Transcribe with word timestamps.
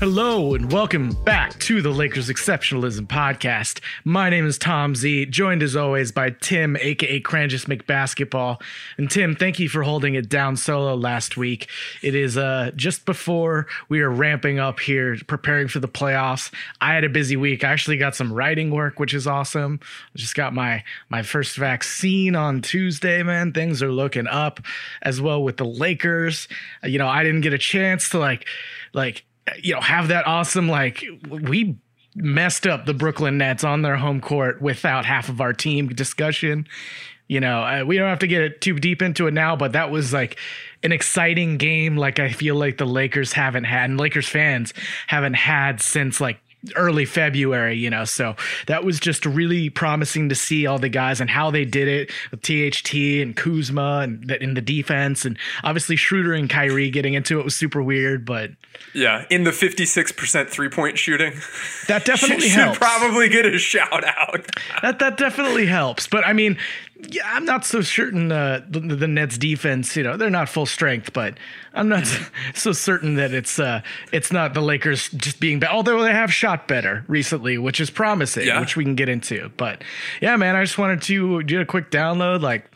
Hello 0.00 0.54
and 0.54 0.72
welcome 0.72 1.12
back 1.24 1.58
to 1.58 1.82
the 1.82 1.90
Lakers 1.90 2.30
Exceptionalism 2.30 3.06
Podcast. 3.06 3.80
My 4.02 4.30
name 4.30 4.46
is 4.46 4.56
Tom 4.56 4.94
Z, 4.94 5.26
joined 5.26 5.62
as 5.62 5.76
always 5.76 6.10
by 6.10 6.30
Tim, 6.30 6.74
aka 6.78 7.20
Cranjus 7.20 7.66
McBasketball. 7.66 8.62
And 8.96 9.10
Tim, 9.10 9.36
thank 9.36 9.58
you 9.58 9.68
for 9.68 9.82
holding 9.82 10.14
it 10.14 10.30
down 10.30 10.56
solo 10.56 10.94
last 10.94 11.36
week. 11.36 11.68
It 12.00 12.14
is 12.14 12.38
uh, 12.38 12.70
just 12.76 13.04
before 13.04 13.66
we 13.90 14.00
are 14.00 14.08
ramping 14.08 14.58
up 14.58 14.80
here, 14.80 15.18
preparing 15.26 15.68
for 15.68 15.80
the 15.80 15.86
playoffs. 15.86 16.50
I 16.80 16.94
had 16.94 17.04
a 17.04 17.10
busy 17.10 17.36
week. 17.36 17.62
I 17.62 17.68
actually 17.68 17.98
got 17.98 18.16
some 18.16 18.32
writing 18.32 18.70
work, 18.70 18.98
which 18.98 19.12
is 19.12 19.26
awesome. 19.26 19.80
I 19.82 20.18
just 20.18 20.34
got 20.34 20.54
my 20.54 20.82
my 21.10 21.20
first 21.22 21.58
vaccine 21.58 22.34
on 22.34 22.62
Tuesday, 22.62 23.22
man. 23.22 23.52
Things 23.52 23.82
are 23.82 23.92
looking 23.92 24.28
up 24.28 24.60
as 25.02 25.20
well 25.20 25.42
with 25.42 25.58
the 25.58 25.66
Lakers. 25.66 26.48
You 26.82 26.98
know, 26.98 27.06
I 27.06 27.22
didn't 27.22 27.42
get 27.42 27.52
a 27.52 27.58
chance 27.58 28.08
to 28.08 28.18
like 28.18 28.46
like 28.94 29.24
you 29.62 29.74
know, 29.74 29.80
have 29.80 30.08
that 30.08 30.26
awesome 30.26 30.68
like 30.68 31.04
we 31.28 31.78
messed 32.14 32.66
up 32.66 32.86
the 32.86 32.94
Brooklyn 32.94 33.38
Nets 33.38 33.64
on 33.64 33.82
their 33.82 33.96
home 33.96 34.20
court 34.20 34.60
without 34.60 35.04
half 35.04 35.28
of 35.28 35.40
our 35.40 35.52
team 35.52 35.88
discussion. 35.88 36.66
You 37.28 37.38
know, 37.38 37.62
uh, 37.62 37.84
we 37.86 37.96
don't 37.96 38.08
have 38.08 38.18
to 38.20 38.26
get 38.26 38.60
too 38.60 38.74
deep 38.74 39.02
into 39.02 39.28
it 39.28 39.34
now, 39.34 39.54
but 39.54 39.72
that 39.72 39.90
was 39.90 40.12
like 40.12 40.36
an 40.82 40.90
exciting 40.90 41.58
game 41.58 41.96
like 41.96 42.18
I 42.18 42.30
feel 42.30 42.56
like 42.56 42.78
the 42.78 42.86
Lakers 42.86 43.32
haven't 43.32 43.64
had 43.64 43.90
and 43.90 44.00
Lakers 44.00 44.28
fans 44.28 44.74
haven't 45.06 45.34
had 45.34 45.80
since 45.80 46.20
like 46.20 46.40
early 46.76 47.04
February, 47.04 47.76
you 47.76 47.90
know. 47.90 48.04
So 48.04 48.36
that 48.66 48.84
was 48.84 49.00
just 49.00 49.24
really 49.26 49.70
promising 49.70 50.28
to 50.28 50.34
see 50.34 50.66
all 50.66 50.78
the 50.78 50.88
guys 50.88 51.20
and 51.20 51.30
how 51.30 51.50
they 51.50 51.64
did 51.64 51.88
it 51.88 52.10
with 52.30 52.42
THT 52.42 52.94
and 53.22 53.36
Kuzma 53.36 54.00
and 54.04 54.26
that 54.28 54.42
in 54.42 54.54
the 54.54 54.60
defense. 54.60 55.24
And 55.24 55.38
obviously 55.64 55.96
Schroeder 55.96 56.34
and 56.34 56.48
Kyrie 56.50 56.90
getting 56.90 57.14
into 57.14 57.38
it 57.40 57.44
was 57.44 57.56
super 57.56 57.82
weird, 57.82 58.24
but 58.24 58.50
Yeah, 58.94 59.24
in 59.30 59.44
the 59.44 59.50
56% 59.50 60.48
three 60.50 60.68
point 60.68 60.98
shooting. 60.98 61.32
that 61.88 62.04
definitely 62.04 62.48
should 62.48 62.60
helps. 62.60 62.78
probably 62.78 63.28
get 63.28 63.46
a 63.46 63.58
shout 63.58 64.04
out. 64.04 64.46
that 64.82 64.98
that 64.98 65.16
definitely 65.16 65.66
helps. 65.66 66.06
But 66.06 66.26
I 66.26 66.32
mean, 66.32 66.58
yeah, 67.08 67.22
I'm 67.26 67.44
not 67.44 67.64
so 67.64 67.80
certain 67.80 68.30
uh, 68.32 68.64
the, 68.68 68.80
the 68.80 69.08
Nets 69.08 69.38
defense. 69.38 69.96
You 69.96 70.02
know, 70.02 70.16
they're 70.16 70.30
not 70.30 70.48
full 70.48 70.66
strength, 70.66 71.12
but 71.12 71.34
I'm 71.74 71.88
not 71.88 72.04
so 72.54 72.72
certain 72.72 73.14
that 73.14 73.32
it's 73.32 73.58
uh, 73.58 73.82
it's 74.12 74.32
not 74.32 74.54
the 74.54 74.60
Lakers 74.60 75.08
just 75.10 75.40
being 75.40 75.60
bad. 75.60 75.70
Although 75.70 76.02
they 76.02 76.12
have 76.12 76.32
shot 76.32 76.68
better 76.68 77.04
recently, 77.08 77.58
which 77.58 77.80
is 77.80 77.90
promising, 77.90 78.46
Yeah. 78.46 78.60
which 78.60 78.76
we 78.76 78.84
can 78.84 78.94
get 78.94 79.08
into. 79.08 79.50
But 79.56 79.82
yeah, 80.20 80.36
man, 80.36 80.56
I 80.56 80.62
just 80.62 80.78
wanted 80.78 81.02
to 81.02 81.42
do 81.42 81.60
a 81.60 81.64
quick 81.64 81.90
download, 81.90 82.40
like. 82.40 82.70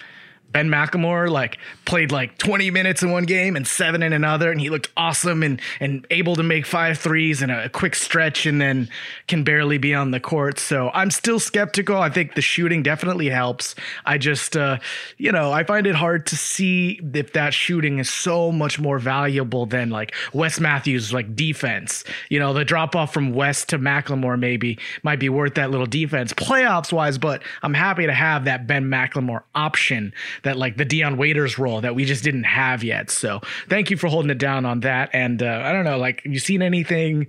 Ben 0.55 0.69
McLemore 0.69 1.29
like 1.29 1.59
played 1.85 2.13
like 2.13 2.39
20 2.39 2.71
minutes 2.71 3.03
in 3.03 3.11
one 3.11 3.25
game 3.25 3.57
and 3.57 3.67
seven 3.67 4.05
in 4.05 4.13
another, 4.13 4.53
and 4.53 4.61
he 4.61 4.71
looked 4.71 4.89
awesome 4.97 5.43
and 5.43 5.61
and 5.81 6.07
able 6.11 6.37
to 6.37 6.45
make 6.45 6.65
five 6.65 6.97
threes 6.97 7.43
in 7.43 7.51
a 7.51 7.69
quick 7.69 7.97
stretch, 7.97 8.47
and 8.47 8.61
then 8.61 8.89
can 9.27 9.43
barely 9.43 9.79
be 9.79 9.93
on 9.93 10.13
the 10.13 10.21
court. 10.21 10.61
So 10.61 10.91
I'm 10.95 11.11
still 11.11 11.41
skeptical. 11.41 11.97
I 11.97 12.09
think 12.09 12.37
the 12.37 12.41
shooting 12.41 12.85
definitely 12.85 13.29
helps. 13.29 13.75
I 14.07 14.17
just 14.17 14.57
uh, 14.57 14.79
you 15.19 15.33
know 15.33 15.51
I 15.51 15.65
find 15.65 15.89
it 15.89 15.97
hard 15.97 16.25
to 16.27 16.37
see 16.37 17.01
if 17.13 17.33
that 17.33 17.53
shooting 17.53 17.99
is 17.99 18.09
so 18.09 18.53
much 18.53 18.79
more 18.79 19.01
valuable 19.01 19.67
than 19.67 19.91
like 19.91 20.15
Wes 20.33 20.61
Matthews 20.61 21.13
like 21.13 21.35
defense. 21.35 22.05
You 22.31 22.39
know 22.39 22.53
the 22.53 22.65
drop 22.65 22.95
off 22.95 23.13
from 23.13 23.35
West 23.35 23.71
to 23.71 23.79
McLemore 23.81 24.39
maybe 24.39 24.79
might 25.03 25.19
be 25.19 25.29
worth 25.29 25.55
that 25.55 25.73
little 25.73 25.87
defense 25.87 26.33
playoffs 26.33 26.93
wise, 26.93 27.19
but 27.19 27.43
I'm 27.65 27.75
happy 27.75 28.07
to 28.07 28.15
have 28.15 28.45
that 28.45 28.69
Ben 28.69 28.85
McLemore 28.85 29.43
option 29.57 30.13
that 30.45 30.57
like 30.57 30.77
the 30.77 30.85
Dion 30.85 31.17
Waiters 31.17 31.59
role 31.59 31.81
that 31.83 31.95
we 31.95 32.05
just 32.05 32.23
didn't 32.25 32.45
have 32.45 32.83
yet. 32.85 33.11
So 33.11 33.41
thank 33.69 33.91
you 33.91 33.97
for 33.97 34.09
holding 34.09 34.31
it 34.31 34.39
down 34.39 34.65
on 34.65 34.81
that. 34.81 35.11
And 35.13 35.43
uh, 35.43 35.61
I 35.65 35.73
don't 35.73 35.85
know, 35.85 35.99
like 35.99 36.23
you 36.25 36.39
seen 36.39 36.63
anything 36.63 37.27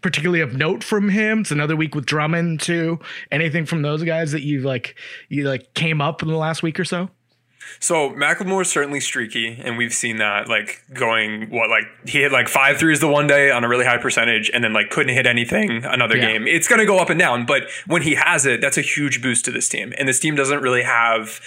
particularly 0.00 0.40
of 0.40 0.54
note 0.54 0.82
from 0.82 1.10
him? 1.10 1.40
It's 1.40 1.50
another 1.50 1.76
week 1.76 1.94
with 1.94 2.06
Drummond 2.06 2.60
too. 2.60 2.98
Anything 3.30 3.66
from 3.66 3.82
those 3.82 4.02
guys 4.02 4.32
that 4.32 4.42
you 4.42 4.62
like 4.62 4.96
you 5.28 5.44
like 5.44 5.74
came 5.74 6.00
up 6.00 6.22
in 6.22 6.28
the 6.28 6.36
last 6.36 6.62
week 6.62 6.80
or 6.80 6.84
so? 6.84 7.10
So 7.78 8.10
McLemore 8.10 8.62
is 8.62 8.70
certainly 8.70 8.98
streaky, 9.00 9.56
and 9.62 9.78
we've 9.78 9.92
seen 9.94 10.16
that 10.16 10.48
like 10.48 10.82
going 10.92 11.48
what 11.50 11.70
like 11.70 11.84
he 12.06 12.20
hit 12.22 12.32
like 12.32 12.48
five 12.48 12.78
threes 12.78 13.00
the 13.00 13.08
one 13.08 13.26
day 13.28 13.50
on 13.50 13.64
a 13.64 13.68
really 13.68 13.84
high 13.84 13.98
percentage, 13.98 14.50
and 14.52 14.64
then 14.64 14.72
like 14.72 14.90
couldn't 14.90 15.14
hit 15.14 15.26
anything 15.26 15.84
another 15.84 16.16
Yeah. 16.16 16.32
game. 16.32 16.46
It's 16.48 16.66
gonna 16.68 16.86
go 16.86 16.98
up 16.98 17.08
and 17.10 17.20
down, 17.20 17.46
but 17.46 17.64
when 17.86 18.02
he 18.02 18.14
has 18.16 18.46
it, 18.46 18.60
that's 18.60 18.78
a 18.78 18.82
huge 18.82 19.22
boost 19.22 19.44
to 19.44 19.50
this 19.52 19.68
team. 19.68 19.92
And 19.96 20.08
this 20.08 20.18
team 20.18 20.34
doesn't 20.34 20.60
really 20.60 20.82
have 20.82 21.40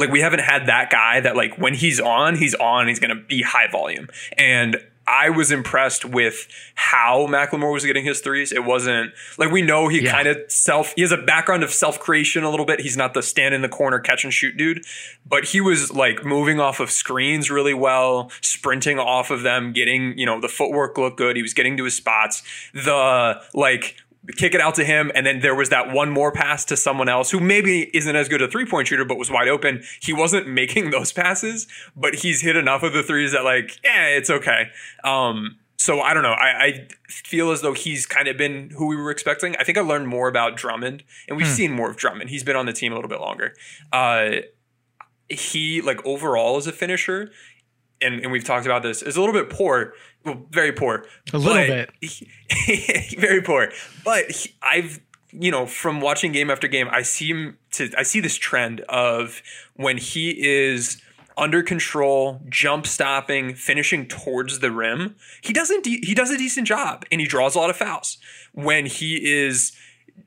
like 0.00 0.10
we 0.10 0.20
haven't 0.20 0.40
had 0.40 0.66
that 0.66 0.90
guy 0.90 1.20
that 1.20 1.36
like 1.36 1.56
when 1.58 1.74
he's 1.74 2.00
on, 2.00 2.36
he's 2.36 2.54
on, 2.56 2.88
he's 2.88 2.98
gonna 2.98 3.14
be 3.14 3.42
high 3.42 3.68
volume. 3.70 4.08
And 4.36 4.76
I 5.06 5.28
was 5.30 5.50
impressed 5.50 6.04
with 6.04 6.46
how 6.76 7.26
McLemore 7.26 7.72
was 7.72 7.84
getting 7.84 8.04
his 8.04 8.20
threes. 8.20 8.52
It 8.52 8.64
wasn't 8.64 9.12
like 9.38 9.50
we 9.50 9.60
know 9.60 9.88
he 9.88 10.02
Yeah. 10.04 10.12
kind 10.12 10.28
of 10.28 10.38
self 10.48 10.92
he 10.94 11.02
has 11.02 11.10
a 11.10 11.16
background 11.16 11.64
of 11.64 11.72
self 11.72 11.98
creation 11.98 12.44
a 12.44 12.50
little 12.50 12.66
bit. 12.66 12.80
He's 12.80 12.96
not 12.96 13.14
the 13.14 13.22
stand 13.22 13.52
in 13.52 13.60
the 13.62 13.68
corner 13.68 13.98
catch 13.98 14.22
and 14.22 14.32
shoot 14.32 14.56
dude, 14.56 14.82
but 15.26 15.46
he 15.46 15.60
was 15.60 15.90
like 15.92 16.24
moving 16.24 16.60
off 16.60 16.78
of 16.78 16.92
screens 16.92 17.50
really 17.50 17.74
well, 17.74 18.30
sprinting 18.40 19.00
off 19.00 19.30
of 19.32 19.42
them, 19.42 19.72
getting, 19.72 20.16
you 20.16 20.26
know, 20.26 20.40
the 20.40 20.48
footwork 20.48 20.96
looked 20.96 21.16
good. 21.18 21.34
He 21.34 21.42
was 21.42 21.54
getting 21.54 21.76
to 21.78 21.84
his 21.84 21.96
spots. 21.96 22.42
The 22.72 23.40
like 23.52 23.96
kick 24.36 24.54
it 24.54 24.60
out 24.60 24.74
to 24.74 24.84
him 24.84 25.10
and 25.14 25.24
then 25.24 25.40
there 25.40 25.54
was 25.54 25.70
that 25.70 25.90
one 25.92 26.10
more 26.10 26.30
pass 26.30 26.64
to 26.64 26.76
someone 26.76 27.08
else 27.08 27.30
who 27.30 27.40
maybe 27.40 27.90
isn't 27.96 28.16
as 28.16 28.28
good 28.28 28.42
a 28.42 28.48
three-point 28.48 28.86
shooter 28.86 29.04
but 29.04 29.16
was 29.16 29.30
wide 29.30 29.48
open 29.48 29.82
he 30.00 30.12
wasn't 30.12 30.46
making 30.46 30.90
those 30.90 31.12
passes 31.12 31.66
but 31.96 32.16
he's 32.16 32.42
hit 32.42 32.56
enough 32.56 32.82
of 32.82 32.92
the 32.92 33.02
threes 33.02 33.32
that 33.32 33.44
like 33.44 33.78
yeah 33.82 34.06
it's 34.06 34.28
okay 34.28 34.70
um 35.04 35.56
so 35.80 36.02
I 36.02 36.12
don't 36.12 36.22
know. 36.22 36.32
I, 36.32 36.62
I 36.62 36.88
feel 37.08 37.52
as 37.52 37.62
though 37.62 37.72
he's 37.72 38.04
kind 38.04 38.28
of 38.28 38.36
been 38.36 38.68
who 38.76 38.86
we 38.86 38.96
were 38.96 39.10
expecting. 39.10 39.56
I 39.58 39.64
think 39.64 39.78
I 39.78 39.80
learned 39.80 40.08
more 40.08 40.28
about 40.28 40.54
Drummond, 40.54 41.04
and 41.26 41.38
we've 41.38 41.46
seen 41.46 41.72
more 41.72 41.88
of 41.88 41.96
Drummond. 41.96 42.28
He's 42.28 42.44
been 42.44 42.54
on 42.54 42.66
the 42.66 42.74
team 42.74 42.92
a 42.92 42.96
little 42.96 43.08
bit 43.08 43.18
longer. 43.18 43.54
Uh, 43.90 44.42
he 45.30 45.80
like 45.80 46.04
overall 46.04 46.58
as 46.58 46.66
a 46.66 46.72
finisher, 46.72 47.30
and, 48.02 48.20
and 48.20 48.32
we've 48.32 48.44
talked 48.44 48.66
about 48.66 48.82
this, 48.82 49.02
is 49.02 49.16
a 49.16 49.20
little 49.20 49.34
bit 49.34 49.50
poor. 49.50 49.94
Well, 50.24 50.42
very 50.50 50.72
poor. 50.72 51.06
A 51.32 51.38
little 51.38 51.54
bit. 51.66 51.90
he- 52.00 53.16
very 53.18 53.42
poor. 53.42 53.70
But 54.04 54.30
he, 54.30 54.54
I've 54.62 55.00
you 55.32 55.50
know 55.50 55.66
from 55.66 56.00
watching 56.00 56.32
game 56.32 56.50
after 56.50 56.68
game, 56.68 56.88
I 56.90 57.02
see 57.02 57.28
him 57.28 57.58
to 57.72 57.90
I 57.96 58.02
see 58.02 58.20
this 58.20 58.36
trend 58.36 58.80
of 58.82 59.42
when 59.74 59.96
he 59.96 60.30
is 60.30 61.00
under 61.36 61.62
control, 61.62 62.42
jump 62.50 62.86
stopping, 62.86 63.54
finishing 63.54 64.06
towards 64.06 64.58
the 64.58 64.70
rim. 64.70 65.16
He 65.40 65.52
doesn't 65.52 65.84
de- 65.84 66.04
he 66.04 66.14
does 66.14 66.30
a 66.30 66.36
decent 66.36 66.66
job 66.66 67.04
and 67.10 67.20
he 67.20 67.26
draws 67.26 67.54
a 67.54 67.58
lot 67.58 67.70
of 67.70 67.76
fouls. 67.76 68.18
When 68.52 68.84
he 68.86 69.16
is 69.16 69.72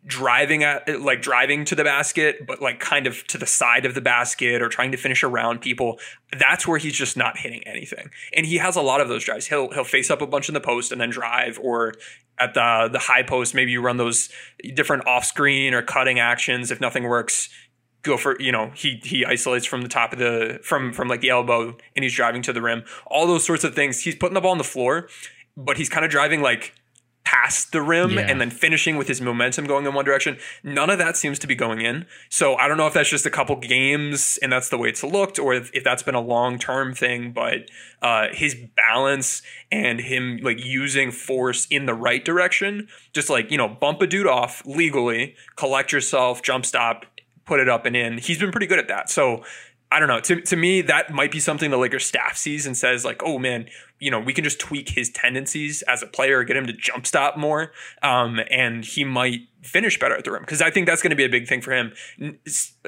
driving 0.05 0.63
at 0.63 1.01
like 1.01 1.21
driving 1.21 1.65
to 1.65 1.75
the 1.75 1.83
basket 1.83 2.45
but 2.47 2.61
like 2.61 2.79
kind 2.79 3.07
of 3.07 3.25
to 3.27 3.37
the 3.37 3.45
side 3.45 3.85
of 3.85 3.95
the 3.95 4.01
basket 4.01 4.61
or 4.61 4.69
trying 4.69 4.91
to 4.91 4.97
finish 4.97 5.23
around 5.23 5.59
people 5.59 5.99
that's 6.39 6.67
where 6.67 6.77
he's 6.77 6.93
just 6.93 7.17
not 7.17 7.37
hitting 7.37 7.65
anything. 7.67 8.09
And 8.35 8.45
he 8.45 8.57
has 8.57 8.75
a 8.75 8.81
lot 8.81 9.01
of 9.01 9.07
those 9.07 9.23
drives. 9.23 9.47
He'll 9.47 9.71
he'll 9.71 9.83
face 9.83 10.09
up 10.09 10.21
a 10.21 10.27
bunch 10.27 10.47
in 10.47 10.53
the 10.53 10.61
post 10.61 10.91
and 10.91 10.99
then 10.99 11.09
drive 11.09 11.59
or 11.61 11.93
at 12.39 12.53
the 12.53 12.89
the 12.91 12.99
high 12.99 13.23
post 13.23 13.53
maybe 13.53 13.71
you 13.71 13.81
run 13.81 13.97
those 13.97 14.29
different 14.73 15.05
off 15.07 15.25
screen 15.25 15.73
or 15.73 15.81
cutting 15.81 16.19
actions. 16.19 16.71
If 16.71 16.81
nothing 16.81 17.03
works 17.03 17.49
go 18.01 18.17
for 18.17 18.39
you 18.39 18.51
know 18.51 18.71
he 18.75 18.99
he 19.03 19.25
isolates 19.25 19.65
from 19.65 19.81
the 19.81 19.87
top 19.87 20.13
of 20.13 20.19
the 20.19 20.59
from 20.63 20.93
from 20.93 21.07
like 21.07 21.21
the 21.21 21.29
elbow 21.29 21.75
and 21.95 22.03
he's 22.03 22.13
driving 22.13 22.41
to 22.43 22.53
the 22.53 22.61
rim. 22.61 22.83
All 23.07 23.27
those 23.27 23.45
sorts 23.45 23.63
of 23.63 23.75
things. 23.75 24.01
He's 24.01 24.15
putting 24.15 24.33
the 24.33 24.41
ball 24.41 24.51
on 24.51 24.57
the 24.57 24.63
floor 24.63 25.07
but 25.55 25.77
he's 25.77 25.89
kind 25.89 26.03
of 26.03 26.11
driving 26.11 26.41
like 26.41 26.73
past 27.33 27.71
the 27.71 27.81
rim 27.81 28.11
Yeah. 28.11 28.27
and 28.29 28.39
then 28.39 28.51
finishing 28.51 28.95
with 28.97 29.07
his 29.07 29.19
momentum 29.21 29.65
going 29.65 29.85
in 29.85 29.93
one 29.93 30.05
direction. 30.05 30.37
None 30.63 30.89
of 30.89 30.99
that 30.99 31.17
seems 31.17 31.39
to 31.39 31.47
be 31.47 31.55
going 31.55 31.81
in. 31.81 32.05
So 32.29 32.55
I 32.55 32.67
don't 32.67 32.77
know 32.77 32.87
if 32.87 32.93
that's 32.93 33.09
just 33.09 33.25
a 33.25 33.29
couple 33.31 33.55
games 33.55 34.37
and 34.41 34.51
that's 34.51 34.69
the 34.69 34.77
way 34.77 34.89
it's 34.89 35.03
looked, 35.03 35.39
or 35.39 35.53
if, 35.53 35.71
if 35.73 35.83
that's 35.83 36.03
been 36.03 36.15
a 36.15 36.21
long 36.21 36.59
term 36.59 36.93
thing. 36.93 37.31
But 37.33 37.69
uh, 38.01 38.27
his 38.31 38.55
balance 38.75 39.41
and 39.71 39.99
him 39.99 40.39
like 40.43 40.63
using 40.63 41.11
force 41.11 41.65
in 41.69 41.85
the 41.85 41.93
right 41.93 42.23
direction, 42.23 42.87
just 43.13 43.29
like 43.29 43.49
you 43.51 43.57
know, 43.57 43.67
bump 43.67 44.01
a 44.01 44.07
dude 44.07 44.27
off 44.27 44.63
legally, 44.65 45.35
collect 45.55 45.91
yourself, 45.91 46.41
jump 46.41 46.65
stop, 46.65 47.05
put 47.45 47.59
it 47.59 47.67
up 47.69 47.85
and 47.85 47.95
in. 47.95 48.17
He's 48.19 48.37
been 48.39 48.51
pretty 48.51 48.67
good 48.67 48.79
at 48.79 48.87
that. 48.89 49.09
So 49.09 49.43
I 49.93 49.99
don't 49.99 50.07
know. 50.07 50.19
To, 50.21 50.41
to 50.41 50.55
me, 50.55 50.81
that 50.81 51.13
might 51.13 51.31
be 51.31 51.39
something 51.39 51.69
the 51.69 51.77
Lakers 51.77 52.03
staff 52.03 52.35
sees 52.35 52.65
and 52.65 52.75
says, 52.75 53.05
like, 53.05 53.21
oh 53.23 53.37
man, 53.37 53.67
you 53.99 54.09
know, 54.09 54.19
we 54.19 54.33
can 54.33 54.43
just 54.43 54.59
tweak 54.59 54.89
his 54.89 55.11
tendencies 55.11 55.83
as 55.83 56.01
a 56.01 56.07
player, 56.07 56.43
get 56.43 56.57
him 56.57 56.65
to 56.65 56.73
jump 56.73 57.05
stop 57.05 57.37
more, 57.37 57.71
um, 58.01 58.39
and 58.49 58.83
he 58.83 59.03
might 59.03 59.41
finish 59.61 59.99
better 59.99 60.15
at 60.15 60.23
the 60.23 60.31
rim. 60.31 60.41
Because 60.41 60.63
I 60.63 60.71
think 60.71 60.87
that's 60.87 61.03
going 61.03 61.11
to 61.11 61.15
be 61.15 61.23
a 61.23 61.29
big 61.29 61.47
thing 61.47 61.61
for 61.61 61.71
him. 61.71 61.93
N- 62.19 62.39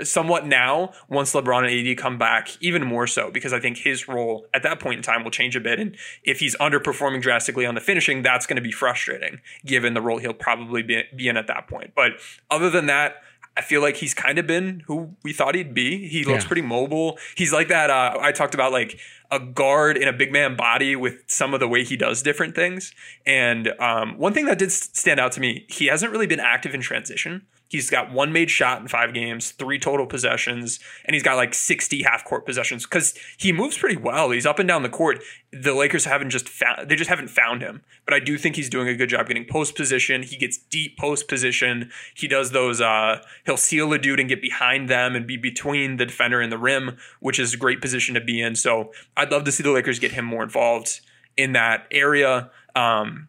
Somewhat 0.03 0.47
now, 0.47 0.93
once 1.07 1.31
LeBron 1.33 1.69
and 1.69 1.87
AD 1.87 1.97
come 1.97 2.17
back, 2.17 2.57
even 2.59 2.83
more 2.83 3.05
so, 3.05 3.29
because 3.29 3.53
I 3.53 3.59
think 3.59 3.77
his 3.77 4.07
role 4.07 4.47
at 4.51 4.63
that 4.63 4.79
point 4.79 4.97
in 4.97 5.03
time 5.03 5.23
will 5.23 5.31
change 5.31 5.55
a 5.55 5.61
bit. 5.61 5.79
And 5.79 5.95
if 6.23 6.39
he's 6.39 6.55
underperforming 6.57 7.21
drastically 7.21 7.67
on 7.67 7.75
the 7.75 7.81
finishing, 7.81 8.23
that's 8.23 8.47
going 8.47 8.57
to 8.57 8.63
be 8.63 8.71
frustrating, 8.71 9.41
given 9.63 9.93
the 9.93 10.01
role 10.01 10.17
he'll 10.17 10.33
probably 10.33 10.81
be, 10.81 11.03
be 11.15 11.27
in 11.27 11.37
at 11.37 11.45
that 11.47 11.67
point. 11.67 11.91
But 11.95 12.13
other 12.49 12.71
than 12.71 12.87
that, 12.87 13.17
I 13.57 13.61
feel 13.61 13.81
like 13.81 13.95
he's 13.97 14.13
kind 14.13 14.37
of 14.37 14.45
been 14.45 14.83
who 14.87 15.15
we 15.23 15.31
thought 15.31 15.55
he'd 15.55 15.73
be. 15.73 16.07
He 16.07 16.23
looks 16.25 16.43
Yeah. 16.43 16.47
pretty 16.47 16.61
mobile. 16.61 17.17
He's 17.35 17.53
like 17.53 17.69
that. 17.69 17.89
Uh, 17.89 18.17
I 18.19 18.31
talked 18.33 18.53
about 18.53 18.71
like 18.73 18.99
a 19.31 19.39
guard 19.39 19.95
in 19.97 20.07
a 20.07 20.13
big 20.13 20.31
man 20.31 20.55
body 20.57 20.95
with 20.95 21.23
some 21.27 21.53
of 21.53 21.59
the 21.61 21.67
way 21.67 21.83
he 21.83 21.95
does 21.95 22.21
different 22.21 22.53
things. 22.53 22.93
And 23.25 23.69
um, 23.79 24.17
one 24.17 24.33
thing 24.33 24.45
that 24.45 24.59
did 24.59 24.71
stand 24.71 25.19
out 25.19 25.31
to 25.33 25.39
me, 25.39 25.65
he 25.69 25.85
hasn't 25.87 26.11
really 26.11 26.27
been 26.27 26.39
active 26.41 26.73
in 26.73 26.81
transition. 26.81 27.43
He's 27.75 27.89
got 27.89 28.09
one 28.09 28.31
made 28.31 28.49
shot 28.49 28.79
in 28.79 28.87
five 28.87 29.13
games, 29.13 29.51
three 29.51 29.77
total 29.77 30.07
possessions, 30.07 30.79
and 31.03 31.13
he's 31.13 31.23
got 31.23 31.35
like 31.35 31.53
60 31.53 32.03
half 32.03 32.23
court 32.23 32.45
possessions 32.45 32.85
because 32.85 33.13
he 33.37 33.51
moves 33.51 33.77
pretty 33.77 33.97
well. 33.97 34.31
He's 34.31 34.45
up 34.45 34.59
and 34.59 34.67
down 34.67 34.81
the 34.81 34.87
court. 34.87 35.21
The 35.51 35.73
Lakers 35.73 36.05
haven't 36.05 36.29
just 36.29 36.47
found, 36.47 36.87
they 36.87 36.95
just 36.95 37.09
haven't 37.09 37.27
found 37.27 37.61
him. 37.61 37.81
But 38.05 38.13
I 38.13 38.21
do 38.21 38.37
think 38.37 38.55
he's 38.55 38.69
doing 38.69 38.87
a 38.87 38.95
good 38.95 39.09
job 39.09 39.27
getting 39.27 39.43
post 39.43 39.75
position. 39.75 40.23
He 40.23 40.37
gets 40.37 40.57
deep 40.57 40.97
post 40.97 41.27
position. 41.27 41.91
He 42.15 42.29
does 42.29 42.51
those, 42.51 42.79
uh, 42.79 43.21
he'll 43.45 43.57
seal 43.57 43.91
a 43.91 43.99
dude 43.99 44.21
and 44.21 44.29
get 44.29 44.41
behind 44.41 44.87
them 44.87 45.13
and 45.13 45.27
be 45.27 45.35
between 45.35 45.97
the 45.97 46.05
defender 46.05 46.39
and 46.39 46.53
the 46.53 46.57
rim, 46.57 46.95
which 47.19 47.39
is 47.39 47.53
a 47.53 47.57
great 47.57 47.81
position 47.81 48.15
to 48.15 48.21
be 48.21 48.41
in. 48.41 48.55
So 48.55 48.93
I'd 49.17 49.31
love 49.31 49.43
to 49.43 49.51
see 49.51 49.63
the 49.63 49.71
Lakers 49.71 49.99
get 49.99 50.13
him 50.13 50.23
more 50.23 50.43
involved 50.43 51.01
in 51.35 51.51
that 51.51 51.87
area. 51.91 52.51
Um, 52.73 53.27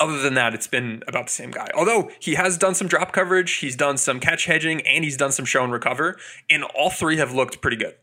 other 0.00 0.20
than 0.20 0.34
that, 0.34 0.54
it's 0.54 0.66
been 0.66 1.02
about 1.08 1.26
the 1.26 1.32
same 1.32 1.50
guy. 1.50 1.68
Although 1.74 2.10
he 2.20 2.34
has 2.34 2.56
done 2.56 2.74
some 2.74 2.86
drop 2.88 3.12
coverage, 3.12 3.54
he's 3.54 3.76
done 3.76 3.96
some 3.96 4.20
catch 4.20 4.44
hedging, 4.44 4.80
and 4.82 5.04
he's 5.04 5.16
done 5.16 5.32
some 5.32 5.44
show 5.44 5.64
and 5.64 5.72
recover, 5.72 6.16
and 6.48 6.62
all 6.64 6.90
three 6.90 7.16
have 7.16 7.34
looked 7.34 7.60
pretty 7.60 7.76
good. 7.76 7.94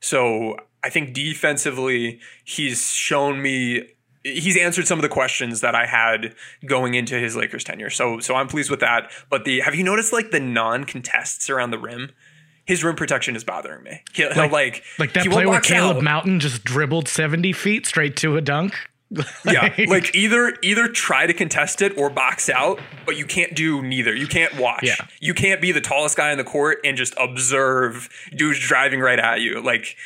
So 0.00 0.56
I 0.82 0.90
think 0.90 1.14
defensively, 1.14 2.20
he's 2.44 2.90
shown 2.90 3.40
me 3.40 3.88
he's 4.24 4.56
answered 4.56 4.86
some 4.86 4.98
of 4.98 5.02
the 5.02 5.08
questions 5.08 5.60
that 5.62 5.74
I 5.74 5.86
had 5.86 6.34
going 6.64 6.94
into 6.94 7.18
his 7.18 7.36
Lakers 7.36 7.64
tenure. 7.64 7.90
So 7.90 8.20
so 8.20 8.34
I'm 8.34 8.48
pleased 8.48 8.70
with 8.70 8.80
that. 8.80 9.10
But 9.30 9.44
the 9.44 9.60
have 9.60 9.74
you 9.74 9.84
noticed 9.84 10.12
like 10.12 10.30
the 10.30 10.40
non-contests 10.40 11.50
around 11.50 11.70
the 11.70 11.78
rim? 11.78 12.12
His 12.64 12.84
rim 12.84 12.94
protection 12.94 13.34
is 13.34 13.42
bothering 13.42 13.82
me. 13.82 14.02
He'll, 14.14 14.32
he'll 14.32 14.48
like 14.48 14.84
Like 14.98 15.12
that 15.14 15.26
play 15.26 15.46
where 15.46 15.60
Caleb 15.60 15.98
out. 15.98 16.02
Mountain 16.04 16.38
just 16.38 16.62
dribbled 16.62 17.08
70 17.08 17.52
feet 17.52 17.86
straight 17.86 18.16
to 18.18 18.36
a 18.36 18.40
dunk. 18.40 18.74
Yeah, 19.44 19.74
like 19.88 20.14
either 20.14 20.56
either 20.62 20.88
try 20.88 21.26
to 21.26 21.34
contest 21.34 21.82
it 21.82 21.96
or 21.98 22.08
box 22.08 22.48
out, 22.48 22.80
but 23.04 23.16
you 23.16 23.26
can't 23.26 23.54
do 23.54 23.82
neither. 23.82 24.14
You 24.14 24.26
can't 24.26 24.56
watch. 24.58 24.84
Yeah. 24.84 24.94
You 25.20 25.34
can't 25.34 25.60
be 25.60 25.72
the 25.72 25.80
tallest 25.80 26.16
guy 26.16 26.30
in 26.30 26.38
the 26.38 26.44
court 26.44 26.78
and 26.84 26.96
just 26.96 27.14
observe 27.18 28.08
dudes 28.34 28.58
driving 28.58 29.00
right 29.00 29.18
at 29.18 29.40
you. 29.40 29.60
Like 29.60 29.96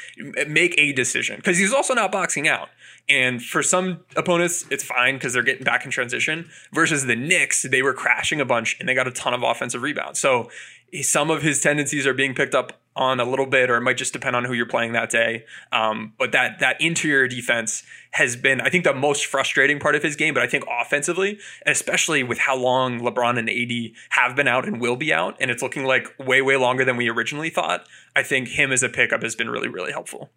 make 0.49 0.75
a 0.79 0.93
decision 0.93 1.37
because 1.37 1.59
he's 1.59 1.73
also 1.73 1.95
not 1.95 2.11
boxing 2.11 2.49
out. 2.49 2.69
And 3.09 3.43
for 3.43 3.63
some 3.63 4.01
opponents, 4.17 4.67
it's 4.71 4.83
fine 4.83 5.15
because 5.15 5.33
they're 5.33 5.43
getting 5.43 5.65
back 5.65 5.85
in 5.85 5.91
transition. 5.91 6.49
Versus 6.73 7.07
the 7.07 7.15
Knicks, 7.15 7.63
they 7.63 7.83
were 7.83 7.93
crashing 7.93 8.41
a 8.41 8.45
bunch 8.45 8.77
and 8.81 8.89
they 8.89 8.95
got 8.95 9.07
a 9.07 9.13
ton 9.13 9.33
of 9.33 9.43
offensive 9.43 9.83
rebounds. 9.83 10.19
So 10.19 10.51
eh, 10.93 11.03
some 11.03 11.31
of 11.31 11.43
his 11.43 11.61
tendencies 11.61 12.07
are 12.07 12.15
being 12.15 12.35
picked 12.35 12.55
up 12.55 12.81
on 12.97 13.21
a 13.21 13.25
little 13.25 13.47
bit, 13.47 13.71
or 13.71 13.77
it 13.77 13.83
might 13.83 13.97
just 13.97 14.13
depend 14.13 14.35
on 14.35 14.45
who 14.45 14.55
you're 14.55 14.67
playing 14.67 14.93
that 14.93 15.11
day. 15.11 15.45
Um, 15.71 16.15
but 16.19 16.33
that 16.33 16.59
that 16.61 16.81
interior 16.81 17.29
defense 17.29 17.85
has 18.13 18.35
been, 18.35 18.61
I 18.61 18.71
think, 18.71 18.85
the 18.85 18.95
most 18.95 19.27
frustrating 19.27 19.79
part 19.79 19.95
of 19.95 20.03
his 20.03 20.17
game. 20.17 20.35
But 20.35 20.43
I 20.43 20.47
think 20.47 20.65
offensively, 20.69 21.39
especially 21.67 22.23
with 22.23 22.39
how 22.39 22.57
long 22.57 23.01
LeBron 23.01 23.39
and 23.39 23.51
AD 23.51 23.93
have 24.11 24.35
been 24.35 24.49
out 24.49 24.67
and 24.67 24.81
will 24.81 24.97
be 24.97 25.13
out, 25.13 25.37
and 25.39 25.51
it's 25.51 25.63
looking 25.63 25.85
like 25.85 26.07
way 26.19 26.41
way 26.43 26.57
longer 26.57 26.85
than 26.85 26.97
we 26.97 27.09
originally 27.09 27.51
thought. 27.51 27.87
I 28.17 28.23
think 28.23 28.49
him 28.49 28.73
as 28.73 28.83
a 28.83 28.89
pickup 28.89 29.23
has 29.23 29.37
been 29.37 29.51
really 29.51 29.69
really 29.69 29.93
helpful. 29.93 30.31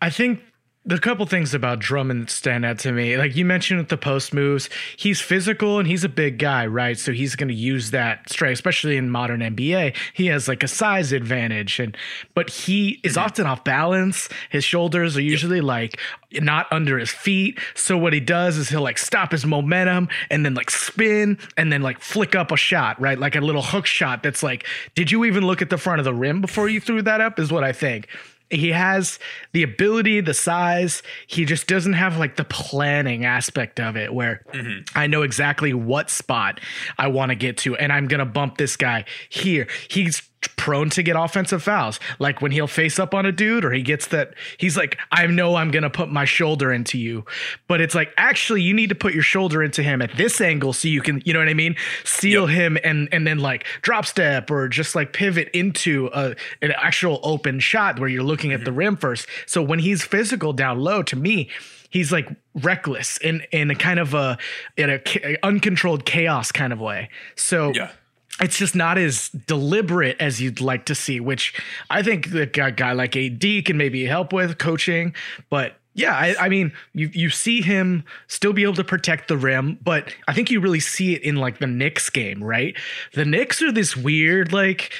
I 0.00 0.10
think 0.10 0.40
the 0.84 0.98
couple 0.98 1.26
things 1.26 1.52
about 1.52 1.80
Drummond 1.80 2.22
that 2.22 2.30
stand 2.30 2.64
out 2.64 2.78
to 2.80 2.92
me, 2.92 3.16
like 3.18 3.36
you 3.36 3.44
mentioned 3.44 3.78
with 3.78 3.88
the 3.88 3.98
post 3.98 4.32
moves, 4.32 4.70
he's 4.96 5.20
physical 5.20 5.78
and 5.78 5.86
he's 5.86 6.02
a 6.02 6.08
big 6.08 6.38
guy, 6.38 6.66
right? 6.66 6.98
So 6.98 7.12
he's 7.12 7.36
going 7.36 7.48
to 7.48 7.54
use 7.54 7.90
that 7.90 8.30
strength, 8.30 8.54
especially 8.54 8.96
in 8.96 9.10
modern 9.10 9.40
NBA. 9.40 9.94
He 10.14 10.26
has 10.26 10.48
like 10.48 10.62
a 10.62 10.68
size 10.68 11.12
advantage, 11.12 11.78
and 11.78 11.96
but 12.34 12.48
he 12.48 13.00
is 13.04 13.18
often 13.18 13.46
off 13.46 13.64
balance. 13.64 14.28
His 14.50 14.64
shoulders 14.64 15.16
are 15.16 15.22
usually 15.22 15.60
like 15.60 15.98
not 16.32 16.66
under 16.72 16.98
his 16.98 17.10
feet. 17.10 17.58
So 17.74 17.98
what 17.98 18.12
he 18.12 18.20
does 18.20 18.56
is 18.56 18.70
he'll 18.70 18.82
like 18.82 18.98
stop 18.98 19.32
his 19.32 19.44
momentum 19.44 20.08
and 20.30 20.44
then 20.44 20.54
like 20.54 20.70
spin 20.70 21.38
and 21.56 21.70
then 21.72 21.82
like 21.82 22.00
flick 22.00 22.34
up 22.34 22.50
a 22.50 22.56
shot, 22.56 22.98
right? 23.00 23.18
Like 23.18 23.36
a 23.36 23.40
little 23.40 23.62
hook 23.62 23.84
shot 23.84 24.22
that's 24.22 24.42
like, 24.42 24.66
did 24.94 25.10
you 25.10 25.24
even 25.24 25.46
look 25.46 25.60
at 25.60 25.70
the 25.70 25.78
front 25.78 25.98
of 25.98 26.04
the 26.04 26.14
rim 26.14 26.40
before 26.40 26.68
you 26.68 26.80
threw 26.80 27.02
that 27.02 27.20
up? 27.20 27.38
Is 27.38 27.52
what 27.52 27.64
I 27.64 27.72
think 27.72 28.08
he 28.50 28.70
has 28.70 29.18
the 29.52 29.62
ability, 29.62 30.20
the 30.20 30.34
size. 30.34 31.02
He 31.26 31.44
just 31.44 31.66
doesn't 31.66 31.92
have 31.92 32.18
like 32.18 32.36
the 32.36 32.44
planning 32.44 33.24
aspect 33.24 33.78
of 33.78 33.96
it 33.96 34.12
where 34.12 34.42
mm-hmm. 34.52 34.98
I 34.98 35.06
know 35.06 35.22
exactly 35.22 35.74
what 35.74 36.10
spot 36.10 36.60
I 36.96 37.08
want 37.08 37.30
to 37.30 37.36
get 37.36 37.58
to 37.58 37.76
and 37.76 37.92
I'm 37.92 38.08
going 38.08 38.20
to 38.20 38.26
bump 38.26 38.56
this 38.56 38.76
guy 38.76 39.04
here. 39.28 39.68
He's 39.88 40.22
prone 40.56 40.90
to 40.90 41.02
get 41.02 41.16
offensive 41.16 41.62
fouls. 41.62 41.98
Like 42.18 42.40
when 42.40 42.52
he'll 42.52 42.66
face 42.66 42.98
up 42.98 43.14
on 43.14 43.26
a 43.26 43.32
dude 43.32 43.64
or 43.64 43.72
he 43.72 43.82
gets 43.82 44.08
that 44.08 44.34
he's 44.58 44.76
like 44.76 44.98
I 45.10 45.26
know 45.26 45.56
I'm 45.56 45.70
going 45.70 45.82
to 45.82 45.90
put 45.90 46.10
my 46.10 46.24
shoulder 46.24 46.72
into 46.72 46.98
you. 46.98 47.24
But 47.66 47.80
it's 47.80 47.94
like 47.94 48.12
actually 48.16 48.62
you 48.62 48.74
need 48.74 48.88
to 48.88 48.94
put 48.94 49.14
your 49.14 49.22
shoulder 49.22 49.62
into 49.62 49.82
him 49.82 50.02
at 50.02 50.16
this 50.16 50.40
angle 50.40 50.72
so 50.72 50.88
you 50.88 51.00
can, 51.00 51.22
you 51.24 51.32
know 51.32 51.38
what 51.38 51.48
I 51.48 51.54
mean? 51.54 51.76
Seal 52.04 52.46
him 52.46 52.78
and 52.84 53.08
and 53.12 53.26
then 53.26 53.38
like 53.38 53.64
drop 53.82 54.06
step 54.06 54.50
or 54.50 54.68
just 54.68 54.94
like 54.94 55.12
pivot 55.12 55.48
into 55.48 56.10
a 56.12 56.34
an 56.62 56.72
actual 56.72 57.20
open 57.22 57.60
shot 57.60 57.98
where 57.98 58.08
you're 58.08 58.22
looking 58.22 58.52
at 58.52 58.64
the 58.64 58.70
mm-hmm. 58.70 58.78
rim 58.78 58.96
first. 58.96 59.26
So 59.46 59.62
when 59.62 59.78
he's 59.78 60.04
physical 60.04 60.52
down 60.52 60.78
low 60.78 61.02
to 61.04 61.16
me, 61.16 61.48
he's 61.90 62.12
like 62.12 62.28
reckless 62.54 63.18
in 63.18 63.42
in 63.52 63.70
a 63.70 63.74
kind 63.74 63.98
of 63.98 64.14
a 64.14 64.38
in 64.76 64.90
a 64.90 65.36
uncontrolled 65.42 66.04
chaos 66.04 66.52
kind 66.52 66.72
of 66.72 66.80
way. 66.80 67.08
So 67.36 67.72
Yeah. 67.74 67.90
It's 68.40 68.58
just 68.58 68.74
not 68.74 68.98
as 68.98 69.30
deliberate 69.30 70.16
as 70.20 70.40
you'd 70.40 70.60
like 70.60 70.84
to 70.86 70.94
see, 70.94 71.20
which 71.20 71.60
I 71.90 72.02
think 72.02 72.32
a 72.32 72.46
guy, 72.46 72.92
like 72.92 73.16
AD 73.16 73.40
can 73.64 73.76
maybe 73.76 74.04
help 74.04 74.32
with 74.32 74.58
coaching. 74.58 75.14
But 75.50 75.74
yeah, 75.94 76.14
I, 76.14 76.36
I 76.38 76.48
mean, 76.48 76.72
you 76.94 77.10
you 77.12 77.30
see 77.30 77.60
him 77.60 78.04
still 78.28 78.52
be 78.52 78.62
able 78.62 78.74
to 78.74 78.84
protect 78.84 79.28
the 79.28 79.36
rim, 79.36 79.78
but 79.82 80.14
I 80.28 80.32
think 80.32 80.50
you 80.50 80.60
really 80.60 80.80
see 80.80 81.14
it 81.14 81.22
in 81.22 81.36
like 81.36 81.58
the 81.58 81.66
Knicks 81.66 82.08
game, 82.08 82.42
right? 82.42 82.76
The 83.14 83.24
Knicks 83.24 83.60
are 83.62 83.72
this 83.72 83.96
weird 83.96 84.52
like 84.52 84.92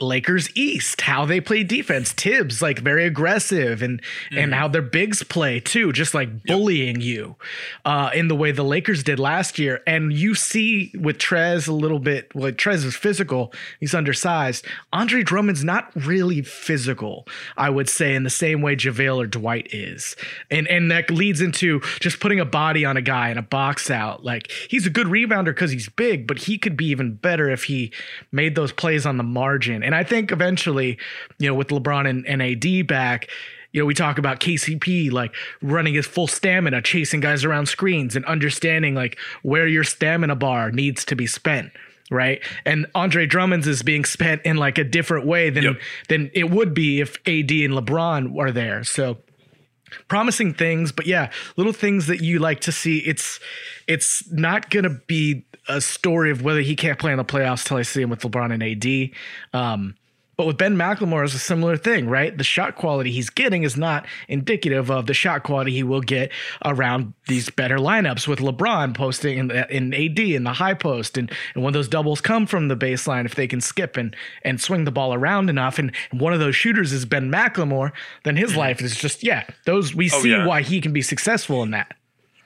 Lakers 0.00 0.48
East, 0.54 1.00
how 1.02 1.24
they 1.24 1.40
play 1.40 1.62
defense. 1.64 2.12
Thibs 2.12 2.62
like 2.62 2.78
very 2.80 3.04
aggressive 3.04 3.82
and 3.82 4.00
and 4.32 4.54
how 4.54 4.68
their 4.68 4.82
bigs 4.82 5.22
play 5.22 5.60
too, 5.60 5.92
just 5.92 6.14
like 6.14 6.44
bullying 6.44 7.00
you 7.00 7.36
uh, 7.84 8.10
in 8.14 8.28
the 8.28 8.36
way 8.36 8.52
the 8.52 8.64
Lakers 8.64 9.02
did 9.02 9.18
last 9.18 9.58
year. 9.58 9.82
And 9.86 10.12
you 10.12 10.34
see 10.34 10.92
with 10.98 11.18
Trez 11.18 11.68
a 11.68 11.72
little 11.72 11.98
bit, 11.98 12.34
well, 12.34 12.52
Trez 12.52 12.84
is 12.84 12.96
physical, 12.96 13.52
he's 13.80 13.94
undersized. 13.94 14.64
Andre 14.92 15.22
Drummond's 15.22 15.64
not 15.64 15.90
really 15.94 16.42
physical, 16.42 17.26
I 17.56 17.70
would 17.70 17.88
say, 17.88 18.14
in 18.14 18.22
the 18.22 18.30
same 18.30 18.62
way 18.62 18.76
JaVale 18.76 19.24
or 19.24 19.26
Dwight 19.26 19.68
is. 19.72 20.16
And 20.50 20.68
and 20.68 20.90
that 20.90 21.10
leads 21.10 21.40
into 21.40 21.80
just 22.00 22.20
putting 22.20 22.40
a 22.40 22.44
body 22.44 22.84
on 22.84 22.96
a 22.96 23.02
guy 23.02 23.30
and 23.30 23.38
a 23.38 23.42
box 23.42 23.90
out. 23.90 24.24
Like 24.24 24.50
he's 24.68 24.86
a 24.86 24.90
good 24.90 25.06
rebounder 25.06 25.46
because 25.46 25.70
he's 25.70 25.88
big, 25.88 26.26
but 26.26 26.38
he 26.38 26.58
could 26.58 26.76
be 26.76 26.86
even 26.86 27.14
better 27.14 27.50
if 27.50 27.64
he 27.64 27.92
made 28.32 28.54
those 28.54 28.72
plays 28.72 29.06
on 29.06 29.16
the 29.16 29.22
margin. 29.22 29.82
And 29.88 29.94
I 29.94 30.04
think 30.04 30.32
eventually, 30.32 30.98
you 31.38 31.48
know, 31.48 31.54
with 31.54 31.68
LeBron 31.68 32.06
and, 32.06 32.26
and 32.26 32.42
AD 32.42 32.86
back, 32.86 33.30
you 33.72 33.80
know, 33.80 33.86
we 33.86 33.94
talk 33.94 34.18
about 34.18 34.38
KCP 34.38 35.10
like 35.10 35.34
running 35.62 35.94
his 35.94 36.04
full 36.04 36.26
stamina, 36.26 36.82
chasing 36.82 37.20
guys 37.20 37.42
around 37.42 37.70
screens, 37.70 38.14
and 38.14 38.22
understanding 38.26 38.94
like 38.94 39.16
where 39.42 39.66
your 39.66 39.84
stamina 39.84 40.36
bar 40.36 40.70
needs 40.72 41.06
to 41.06 41.16
be 41.16 41.26
spent. 41.26 41.72
Right. 42.10 42.42
And 42.66 42.84
Andre 42.94 43.24
Drummond's 43.24 43.66
is 43.66 43.82
being 43.82 44.04
spent 44.04 44.42
in 44.42 44.58
like 44.58 44.76
a 44.76 44.84
different 44.84 45.24
way 45.26 45.48
than 45.48 45.64
Yep. 45.64 45.76
than 46.10 46.30
it 46.34 46.50
would 46.50 46.74
be 46.74 47.00
if 47.00 47.16
AD 47.26 47.50
and 47.50 47.72
LeBron 47.72 48.32
were 48.32 48.52
there. 48.52 48.84
So 48.84 49.16
promising 50.08 50.54
things 50.54 50.92
but 50.92 51.06
yeah 51.06 51.30
little 51.56 51.72
things 51.72 52.06
that 52.06 52.20
you 52.20 52.38
like 52.38 52.60
to 52.60 52.72
see. 52.72 52.98
It's 52.98 53.40
it's 53.86 54.30
not 54.30 54.70
gonna 54.70 54.90
be 55.06 55.44
a 55.68 55.80
story 55.80 56.30
of 56.30 56.42
whether 56.42 56.60
he 56.60 56.74
can't 56.74 56.98
play 56.98 57.12
in 57.12 57.18
the 57.18 57.24
playoffs 57.24 57.64
till 57.64 57.76
i 57.76 57.82
see 57.82 58.00
him 58.00 58.10
with 58.10 58.20
lebron 58.20 58.52
and 58.52 58.62
ad 58.62 59.10
um 59.52 59.94
But 60.38 60.46
with 60.46 60.56
Ben 60.56 60.76
McLemore, 60.76 61.24
it's 61.24 61.34
a 61.34 61.38
similar 61.40 61.76
thing, 61.76 62.08
right? 62.08 62.38
The 62.38 62.44
shot 62.44 62.76
quality 62.76 63.10
he's 63.10 63.28
getting 63.28 63.64
is 63.64 63.76
not 63.76 64.06
indicative 64.28 64.88
of 64.88 65.06
the 65.06 65.12
shot 65.12 65.42
quality 65.42 65.72
he 65.72 65.82
will 65.82 66.00
get 66.00 66.30
around 66.64 67.12
these 67.26 67.50
better 67.50 67.78
lineups 67.78 68.28
with 68.28 68.38
LeBron 68.38 68.94
posting 68.94 69.36
in, 69.36 69.50
in 69.50 69.92
AD 69.92 70.20
in 70.20 70.44
the 70.44 70.52
high 70.52 70.74
post, 70.74 71.18
and, 71.18 71.28
and 71.56 71.64
when 71.64 71.72
those 71.72 71.88
doubles 71.88 72.20
come 72.20 72.46
from 72.46 72.68
the 72.68 72.76
baseline, 72.76 73.24
if 73.24 73.34
they 73.34 73.48
can 73.48 73.60
skip 73.60 73.96
and 73.96 74.14
and 74.42 74.60
swing 74.60 74.84
the 74.84 74.92
ball 74.92 75.12
around 75.12 75.50
enough, 75.50 75.76
and, 75.76 75.90
and 76.12 76.20
one 76.20 76.32
of 76.32 76.38
those 76.38 76.54
shooters 76.54 76.92
is 76.92 77.04
Ben 77.04 77.32
McLemore, 77.32 77.90
then 78.22 78.36
his 78.36 78.50
mm-hmm. 78.50 78.60
life 78.60 78.80
is 78.80 78.94
just 78.94 79.24
yeah. 79.24 79.44
Those 79.66 79.92
we 79.92 80.08
Oh, 80.08 80.22
see 80.22 80.30
yeah. 80.30 80.46
why 80.46 80.62
he 80.62 80.80
can 80.80 80.92
be 80.92 81.02
successful 81.02 81.64
in 81.64 81.72
that. 81.72 81.97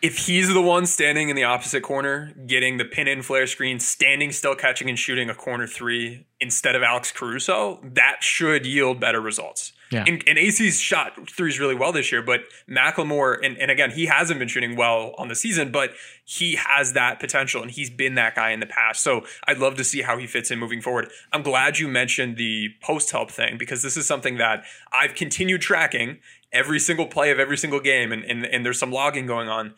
If 0.03 0.19
he's 0.27 0.53
the 0.53 0.61
one 0.61 0.87
standing 0.87 1.29
in 1.29 1.37
the 1.37 1.45
opposite 1.45 1.83
corner, 1.83 2.35
getting 2.47 2.77
the 2.77 2.85
pin 2.85 3.07
in 3.07 3.23
flare 3.23 3.47
screen, 3.47 3.79
standing 3.79 4.33
still, 4.33 4.57
catching 4.57 4.89
and 4.89 4.99
shooting 4.99 5.31
a 5.31 5.35
corner 5.35 5.67
three 5.67 6.27
instead 6.41 6.75
of 6.75 6.83
Alex 6.83 7.13
Caruso, 7.13 7.79
that 7.85 8.17
should 8.21 8.67
yield 8.67 8.99
better 8.99 9.21
results. 9.21 9.73
Yeah. 9.93 10.05
And, 10.07 10.25
and 10.27 10.39
AC's 10.39 10.81
shot 10.81 11.31
threes 11.31 11.61
really 11.61 11.75
well 11.75 11.93
this 11.93 12.11
year, 12.11 12.23
but 12.23 12.41
McLemore, 12.69 13.37
and, 13.45 13.59
and 13.59 13.71
again, 13.71 13.91
he 13.91 14.07
hasn't 14.07 14.39
been 14.39 14.49
shooting 14.49 14.75
well 14.75 15.15
on 15.19 15.29
the 15.29 15.35
season, 15.35 15.71
but 15.71 15.93
he 16.25 16.57
has 16.57 16.95
that 16.95 17.21
potential 17.21 17.63
and 17.63 17.71
he's 17.71 17.91
been 17.91 18.15
that 18.15 18.35
guy 18.35 18.51
in 18.51 18.61
the 18.61 18.67
past. 18.67 19.03
So 19.03 19.25
I'd 19.47 19.59
love 19.59 19.77
to 19.77 19.85
see 19.85 20.01
how 20.01 20.17
he 20.17 20.27
fits 20.27 20.51
in 20.51 20.59
moving 20.59 20.81
forward. 20.81 21.11
I'm 21.33 21.43
glad 21.43 21.79
you 21.79 21.89
mentioned 21.89 22.39
the 22.39 22.71
post 22.83 23.11
help 23.11 23.31
thing 23.31 23.59
because 23.59 23.83
this 23.83 23.97
is 23.97 24.07
something 24.07 24.39
that 24.39 24.65
I've 24.99 25.15
continued 25.15 25.61
tracking 25.61 26.19
every 26.53 26.79
single 26.79 27.07
play 27.07 27.31
of 27.31 27.39
every 27.39 27.57
single 27.57 27.81
game, 27.81 28.13
and, 28.13 28.25
and, 28.25 28.45
and 28.45 28.65
there's 28.65 28.79
some 28.79 28.93
logging 28.93 29.27
going 29.27 29.49
on 29.49 29.75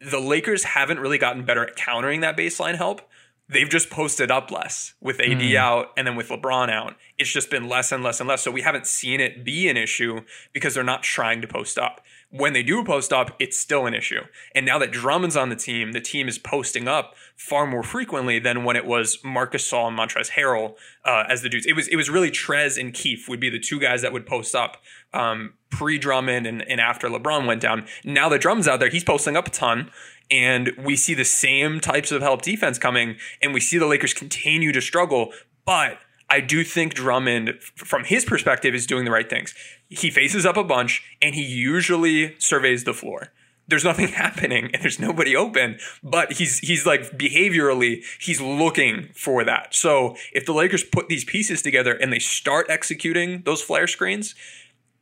the 0.00 0.20
Lakers 0.20 0.64
haven't 0.64 1.00
really 1.00 1.18
gotten 1.18 1.44
better 1.44 1.64
at 1.64 1.76
countering 1.76 2.20
that 2.20 2.36
baseline 2.36 2.76
help. 2.76 3.02
They've 3.50 3.68
just 3.68 3.88
posted 3.88 4.30
up 4.30 4.50
less 4.50 4.94
with 5.00 5.20
AD 5.20 5.38
mm. 5.38 5.56
out 5.56 5.92
and 5.96 6.06
then 6.06 6.16
with 6.16 6.28
LeBron 6.28 6.70
out. 6.70 6.96
It's 7.16 7.32
just 7.32 7.50
been 7.50 7.66
less 7.66 7.90
and 7.92 8.04
less 8.04 8.20
and 8.20 8.28
less. 8.28 8.42
So 8.42 8.50
we 8.50 8.60
haven't 8.60 8.86
seen 8.86 9.20
it 9.20 9.42
be 9.42 9.68
an 9.68 9.76
issue 9.76 10.20
because 10.52 10.74
they're 10.74 10.84
not 10.84 11.02
trying 11.02 11.40
to 11.40 11.48
post 11.48 11.78
up. 11.78 12.02
When 12.30 12.52
they 12.52 12.62
do 12.62 12.84
post 12.84 13.10
up, 13.10 13.34
it's 13.38 13.58
still 13.58 13.86
an 13.86 13.94
issue. 13.94 14.20
And 14.54 14.66
now 14.66 14.78
that 14.78 14.90
Drummond's 14.90 15.36
on 15.36 15.48
the 15.48 15.56
team, 15.56 15.92
the 15.92 16.00
team 16.00 16.28
is 16.28 16.38
posting 16.38 16.86
up 16.86 17.14
far 17.36 17.66
more 17.66 17.82
frequently 17.82 18.38
than 18.38 18.64
when 18.64 18.76
it 18.76 18.84
was 18.84 19.18
Marc 19.24 19.54
Gasol 19.54 19.88
and 19.88 19.98
Montrezl 19.98 20.32
Harrell 20.32 20.74
uh, 21.06 21.24
as 21.26 21.40
the 21.40 21.48
dudes. 21.48 21.64
It 21.64 21.74
was 21.74 21.88
it 21.88 21.96
was 21.96 22.10
really 22.10 22.30
Trez 22.30 22.78
and 22.78 22.92
Keefe 22.92 23.28
would 23.30 23.40
be 23.40 23.48
the 23.48 23.58
two 23.58 23.80
guys 23.80 24.02
that 24.02 24.12
would 24.12 24.26
post 24.26 24.54
up 24.54 24.76
um, 25.14 25.54
pre 25.70 25.98
Drummond 25.98 26.46
and, 26.46 26.62
and 26.68 26.80
after 26.80 27.08
LeBron 27.08 27.46
went 27.46 27.62
down. 27.62 27.86
Now 28.04 28.28
that 28.28 28.42
Drummond's 28.42 28.68
out 28.68 28.78
there, 28.78 28.90
he's 28.90 29.04
posting 29.04 29.36
up 29.36 29.48
a 29.48 29.50
ton. 29.50 29.90
And 30.30 30.72
we 30.76 30.94
see 30.94 31.14
the 31.14 31.24
same 31.24 31.80
types 31.80 32.12
of 32.12 32.20
help 32.20 32.42
defense 32.42 32.78
coming, 32.78 33.16
and 33.40 33.54
we 33.54 33.60
see 33.60 33.78
the 33.78 33.86
Lakers 33.86 34.12
continue 34.12 34.72
to 34.72 34.80
struggle. 34.82 35.32
But 35.64 36.00
I 36.28 36.40
do 36.40 36.64
think 36.64 36.92
Drummond, 36.94 37.54
from 37.76 38.04
his 38.04 38.24
perspective, 38.24 38.74
is 38.74 38.86
doing 38.86 39.06
the 39.06 39.10
right 39.10 39.28
things. 39.28 39.54
He 39.88 40.10
faces 40.10 40.44
up 40.44 40.56
a 40.56 40.64
bunch, 40.64 41.02
and 41.22 41.34
he 41.34 41.42
usually 41.42 42.36
surveys 42.38 42.84
the 42.84 42.94
floor. 42.94 43.28
There's 43.66 43.84
nothing 43.84 44.08
happening, 44.24 44.70
and 44.72 44.82
there's 44.82 44.98
nobody 44.98 45.36
open. 45.36 45.78
But 46.02 46.32
he's 46.32 46.58
he's 46.58 46.86
like 46.86 47.18
behaviorally, 47.18 48.04
he's 48.20 48.40
looking 48.40 49.10
for 49.14 49.44
that. 49.44 49.74
So 49.74 50.16
if 50.32 50.46
the 50.46 50.52
Lakers 50.52 50.84
put 50.84 51.08
these 51.08 51.24
pieces 51.24 51.62
together 51.62 51.92
and 51.92 52.12
they 52.12 52.18
start 52.18 52.66
executing 52.68 53.42
those 53.42 53.62
flare 53.62 53.86
screens, 53.86 54.34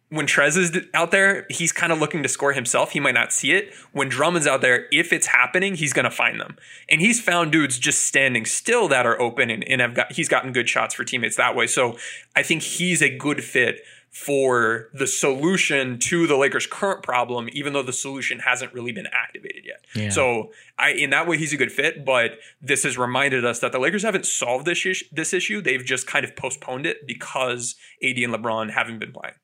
when 0.08 0.26
Trez 0.26 0.56
is 0.56 0.76
out 0.94 1.10
there, 1.10 1.46
he's 1.50 1.72
kind 1.72 1.92
of 1.92 1.98
looking 1.98 2.22
to 2.22 2.28
score 2.28 2.52
himself. 2.52 2.92
He 2.92 3.00
might 3.00 3.14
not 3.14 3.32
see 3.32 3.52
it. 3.52 3.74
When 3.92 4.08
Drummond's 4.08 4.46
out 4.46 4.60
there, 4.60 4.86
if 4.92 5.12
it's 5.12 5.26
happening, 5.26 5.74
he's 5.74 5.92
going 5.92 6.04
to 6.04 6.10
find 6.10 6.40
them. 6.40 6.56
And 6.88 7.00
he's 7.00 7.20
found 7.20 7.50
dudes 7.50 7.76
just 7.76 8.02
standing 8.02 8.44
still 8.44 8.86
that 8.88 9.04
are 9.04 9.20
open 9.20 9.50
and, 9.50 9.64
and 9.64 9.80
have 9.80 9.94
got, 9.94 10.12
he's 10.12 10.28
gotten 10.28 10.52
good 10.52 10.68
shots 10.68 10.94
for 10.94 11.02
teammates 11.02 11.36
that 11.36 11.56
way. 11.56 11.66
So 11.66 11.98
I 12.36 12.44
think 12.44 12.62
he's 12.62 13.02
a 13.02 13.08
good 13.08 13.42
fit 13.42 13.80
for 14.25 14.88
the 14.94 15.06
solution 15.06 15.99
to 15.99 16.26
the 16.26 16.37
Lakers' 16.37 16.66
current 16.66 17.02
problem, 17.02 17.49
even 17.52 17.75
though 17.75 17.82
the 17.82 17.92
solution 17.92 18.38
hasn't 18.38 18.73
really 18.73 18.92
been 18.92 19.06
activated 19.12 19.64
yet. 19.64 19.85
Yeah. 19.94 20.08
So 20.08 20.52
I, 20.78 20.92
in 20.92 21.11
that 21.11 21.28
way, 21.28 21.37
he's 21.37 21.52
a 21.52 21.56
good 21.56 21.70
fit. 21.70 22.04
But 22.04 22.38
this 22.62 22.85
has 22.85 22.96
reminded 22.96 23.44
us 23.44 23.61
that 23.61 23.73
the 23.73 23.78
Lakers 23.78 24.02
haven't 24.02 24.25
solved 24.26 24.64
this 24.64 24.85
issue, 24.87 25.04
this 25.12 25.35
issue. 25.35 25.61
They've 25.61 25.85
just 25.85 26.06
kind 26.06 26.25
of 26.25 26.35
postponed 26.35 26.87
it 26.87 27.06
because 27.06 27.76
AD 28.02 28.16
and 28.16 28.32
LeBron 28.32 28.70
haven't 28.70 28.99
been 28.99 29.12
playing. 29.12 29.35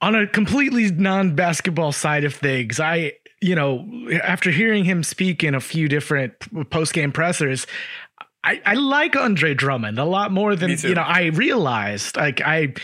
on 0.00 0.14
a 0.14 0.26
completely 0.26 0.90
non-basketball 0.90 1.92
side 1.92 2.24
of 2.24 2.34
things 2.34 2.78
i 2.80 3.12
you 3.40 3.54
know 3.54 3.86
after 4.22 4.50
hearing 4.50 4.84
him 4.84 5.02
speak 5.02 5.42
in 5.42 5.54
a 5.54 5.60
few 5.60 5.88
different 5.88 6.32
post-game 6.70 7.12
pressers 7.12 7.66
I, 8.46 8.62
I 8.64 8.74
like 8.74 9.16
Andre 9.16 9.54
Drummond 9.54 9.98
a 9.98 10.04
lot 10.04 10.30
more 10.30 10.54
than 10.54 10.70
you 10.70 10.94
know. 10.94 11.02
I 11.02 11.26
realized 11.26 12.16
like 12.16 12.40
I, 12.40 12.74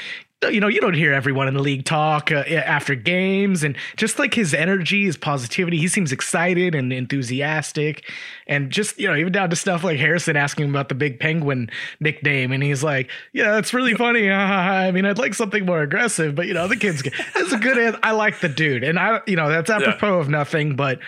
you 0.51 0.59
know, 0.59 0.67
you 0.67 0.81
don't 0.81 0.95
hear 0.95 1.13
everyone 1.13 1.47
in 1.47 1.55
the 1.55 1.63
league 1.63 1.85
talk 1.85 2.33
uh, 2.33 2.39
after 2.49 2.97
games, 2.97 3.63
and 3.63 3.77
just 3.97 4.19
like 4.19 4.35
his 4.35 4.55
energy, 4.55 5.05
his 5.05 5.17
positivity, 5.17 5.79
he 5.79 5.87
seems 5.87 6.11
excited 6.11 6.75
and 6.75 6.93
enthusiastic, 6.93 8.11
and 8.49 8.71
just 8.71 8.99
you 8.99 9.07
know, 9.07 9.15
even 9.15 9.33
down 9.33 9.51
to 9.51 9.57
stuff 9.57 9.85
like 9.85 10.01
Harrison 10.01 10.37
asking 10.37 10.69
about 10.69 10.89
the 10.89 10.97
Big 10.97 11.21
Penguin 11.21 11.71
nickname, 12.01 12.51
and 12.51 12.61
he's 12.61 12.83
like, 12.83 13.09
"Yeah, 13.33 13.59
it's 13.59 13.73
really 13.73 13.95
funny. 13.95 14.29
I 14.33 14.91
mean, 14.91 15.07
I'd 15.07 15.19
like 15.19 15.35
something 15.35 15.65
more 15.65 15.83
aggressive, 15.83 16.35
but 16.35 16.49
you 16.49 16.55
know, 16.55 16.67
the 16.67 16.77
kid's. 16.77 17.03
That's 17.35 17.53
a 17.53 17.59
good. 17.59 17.97
I 18.03 18.11
like 18.11 18.41
the 18.41 18.49
dude, 18.49 18.83
and 18.83 18.99
I, 18.99 19.21
you 19.29 19.37
know, 19.37 19.49
that's 19.49 19.71
apropos 19.71 20.19
of 20.19 20.29
nothing, 20.29 20.75
but 20.75 20.99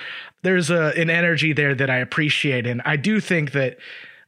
there's 0.42 0.70
a 0.70 0.92
an 0.96 1.11
energy 1.11 1.52
there 1.52 1.75
that 1.75 1.90
I 1.90 1.96
appreciate, 1.99 2.68
and 2.68 2.82
I 2.84 2.94
do 2.96 3.18
think 3.18 3.50
that 3.52 3.78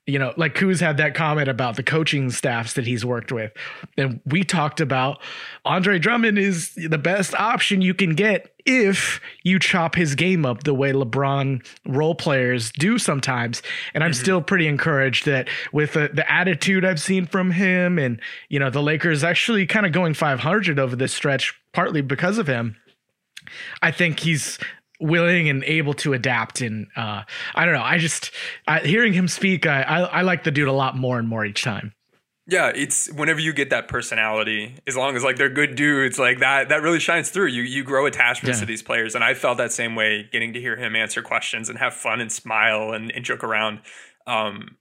you 0.07 0.21
know, 0.21 0.33
like 0.37 0.55
Kuz 0.55 0.81
had 0.81 0.99
that 0.99 1.15
comment 1.15 1.49
about 1.49 1.75
the 1.75 1.83
coaching 1.83 2.31
staffs 2.31 2.75
that 2.75 2.87
he's 2.87 3.05
worked 3.05 3.33
with. 3.33 3.53
And 3.99 4.21
we 4.25 4.45
talked 4.45 4.81
about 4.81 5.21
Andre 5.65 5.99
Drummond 5.99 6.39
is 6.39 6.73
the 6.75 6.99
best 6.99 7.35
option 7.35 7.83
you 7.83 7.93
can 7.93 8.15
get 8.15 8.53
if 8.65 9.21
you 9.43 9.59
chop 9.59 9.97
his 9.97 10.15
game 10.15 10.47
up 10.47 10.63
the 10.63 10.75
way 10.75 10.93
LeBron 10.93 11.67
role 11.87 12.15
players 12.15 12.71
do 12.73 12.99
sometimes. 12.99 13.63
And 13.95 14.05
I'm 14.05 14.13
mm-hmm. 14.13 14.23
still 14.23 14.43
pretty 14.43 14.69
encouraged 14.69 15.27
that 15.27 15.49
with 15.73 15.95
the, 15.95 16.09
the 16.13 16.31
attitude 16.31 16.85
I've 16.85 17.01
seen 17.01 17.27
from 17.27 17.51
him 17.51 17.99
and, 17.99 18.21
you 18.49 18.61
know, 18.61 18.71
the 18.71 18.83
Lakers 18.83 19.25
actually 19.25 19.67
kind 19.67 19.87
of 19.87 19.93
going 19.93 20.15
500 20.15 20.79
over 20.79 20.95
this 20.95 21.13
stretch, 21.13 21.53
partly 21.73 22.01
because 22.01 22.39
of 22.39 22.47
him. 22.47 22.77
I 23.83 23.91
think 23.91 24.21
he's 24.21 24.59
willing 25.01 25.49
and 25.49 25.63
able 25.65 25.93
to 25.95 26.13
adapt 26.13 26.61
and 26.61 26.87
uh 26.97 27.23
i 27.55 27.65
don't 27.65 27.75
know 27.75 27.83
i 27.83 27.99
just 27.99 28.31
I, 28.67 28.81
hearing 28.81 29.13
him 29.13 29.29
speak 29.29 29.67
I, 29.67 29.83
I 29.83 30.01
i 30.01 30.23
like 30.23 30.45
the 30.45 30.51
dude 30.51 30.69
a 30.69 30.73
lot 30.73 30.97
more 30.97 31.19
and 31.19 31.29
more 31.29 31.45
each 31.45 31.63
time 31.63 31.93
Yeah, 32.49 32.71
it's 32.73 33.13
whenever 33.13 33.41
you 33.41 33.53
get 33.53 33.71
that 33.71 33.89
personality, 33.89 34.77
as 34.87 34.97
long 34.97 35.17
as 35.17 35.25
like 35.25 35.35
they're 35.37 35.51
good 35.51 35.75
dudes, 35.75 36.17
like 36.17 36.39
that 36.39 36.69
that 36.69 36.81
really 36.81 37.01
shines 37.01 37.29
through. 37.31 37.49
You 37.49 37.63
you 37.63 37.83
grow 37.83 38.07
attachments 38.07 38.59
Yeah. 38.59 38.61
to 38.61 38.67
these 38.67 38.85
players. 38.85 39.17
And 39.17 39.25
I 39.25 39.35
felt 39.35 39.59
that 39.59 39.73
same 39.73 39.97
way 39.97 40.29
getting 40.31 40.53
to 40.53 40.61
hear 40.61 40.77
him 40.77 40.95
answer 40.95 41.23
questions 41.23 41.69
and 41.69 41.77
have 41.79 41.93
fun 41.93 42.21
and 42.21 42.31
smile 42.31 42.93
and, 42.93 43.11
and 43.11 43.25
joke 43.25 43.43
around. 43.43 43.81
Um 44.29 44.77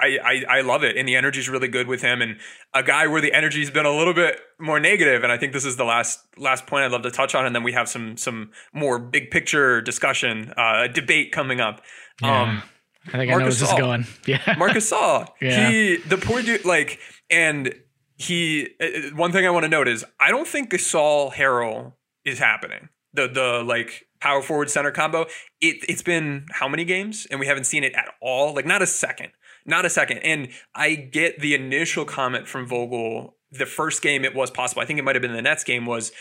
I, 0.00 0.18
I, 0.24 0.58
I 0.58 0.60
love 0.62 0.82
it. 0.82 0.96
And 0.96 1.06
the 1.06 1.16
energy's 1.16 1.48
really 1.48 1.68
good 1.68 1.86
with 1.86 2.02
him. 2.02 2.22
And 2.22 2.38
a 2.74 2.82
guy 2.82 3.06
where 3.06 3.20
the 3.20 3.32
energy's 3.32 3.70
been 3.70 3.86
a 3.86 3.94
little 3.96 4.14
bit 4.14 4.40
more 4.58 4.80
negative, 4.80 5.22
and 5.22 5.32
I 5.32 5.38
think 5.38 5.52
this 5.52 5.64
is 5.64 5.76
the 5.76 5.84
last 5.84 6.20
last 6.36 6.66
point 6.66 6.84
I'd 6.84 6.92
love 6.92 7.02
to 7.02 7.10
touch 7.10 7.34
on, 7.34 7.46
and 7.46 7.54
then 7.54 7.62
we 7.62 7.72
have 7.72 7.88
some 7.88 8.16
some 8.16 8.50
more 8.72 8.98
big 8.98 9.30
picture 9.30 9.80
discussion, 9.80 10.52
uh 10.56 10.86
debate 10.88 11.32
coming 11.32 11.60
up. 11.60 11.82
Um 12.22 12.62
i 13.06 13.12
think 13.12 13.22
i 13.22 13.24
know 13.24 13.30
where 13.30 13.40
Marcus 13.40 13.60
this 13.60 13.70
is 13.70 13.78
going 13.78 14.06
yeah 14.26 14.54
Marcus 14.58 14.88
Saw. 14.90 15.26
Yeah. 15.40 15.70
He 15.70 15.96
the 15.96 16.18
poor 16.18 16.42
dude 16.42 16.64
like 16.64 16.98
and 17.30 17.74
he 18.16 18.68
uh, 18.80 19.14
one 19.16 19.32
thing 19.32 19.46
I 19.46 19.50
want 19.50 19.64
to 19.64 19.68
note 19.68 19.88
is 19.88 20.04
I 20.20 20.30
don't 20.30 20.46
think 20.46 20.70
Gasol 20.70 21.32
Harrell 21.32 21.94
is 22.24 22.38
happening. 22.38 22.90
The 23.14 23.26
the 23.26 23.64
like 23.64 24.06
power 24.20 24.42
forward 24.42 24.70
center 24.70 24.90
combo. 24.90 25.26
It 25.60 25.76
it's 25.88 26.02
been 26.02 26.46
how 26.50 26.68
many 26.68 26.84
games 26.84 27.26
and 27.30 27.40
we 27.40 27.46
haven't 27.46 27.64
seen 27.64 27.84
it 27.84 27.94
at 27.94 28.12
all. 28.20 28.54
Like 28.54 28.66
not 28.66 28.82
a 28.82 28.86
second. 28.86 29.32
Not 29.66 29.84
a 29.84 29.90
second. 29.90 30.18
And 30.18 30.48
I 30.74 30.94
get 30.94 31.40
the 31.40 31.54
initial 31.54 32.04
comment 32.04 32.48
from 32.48 32.66
Vogel 32.66 33.36
the 33.52 33.66
first 33.66 34.02
game 34.02 34.24
it 34.24 34.34
was 34.34 34.50
possible. 34.50 34.82
I 34.82 34.84
think 34.84 34.98
it 34.98 35.02
might 35.02 35.16
have 35.16 35.22
been 35.22 35.32
the 35.32 35.42
Nets 35.42 35.64
game 35.64 35.86
was 35.86 36.12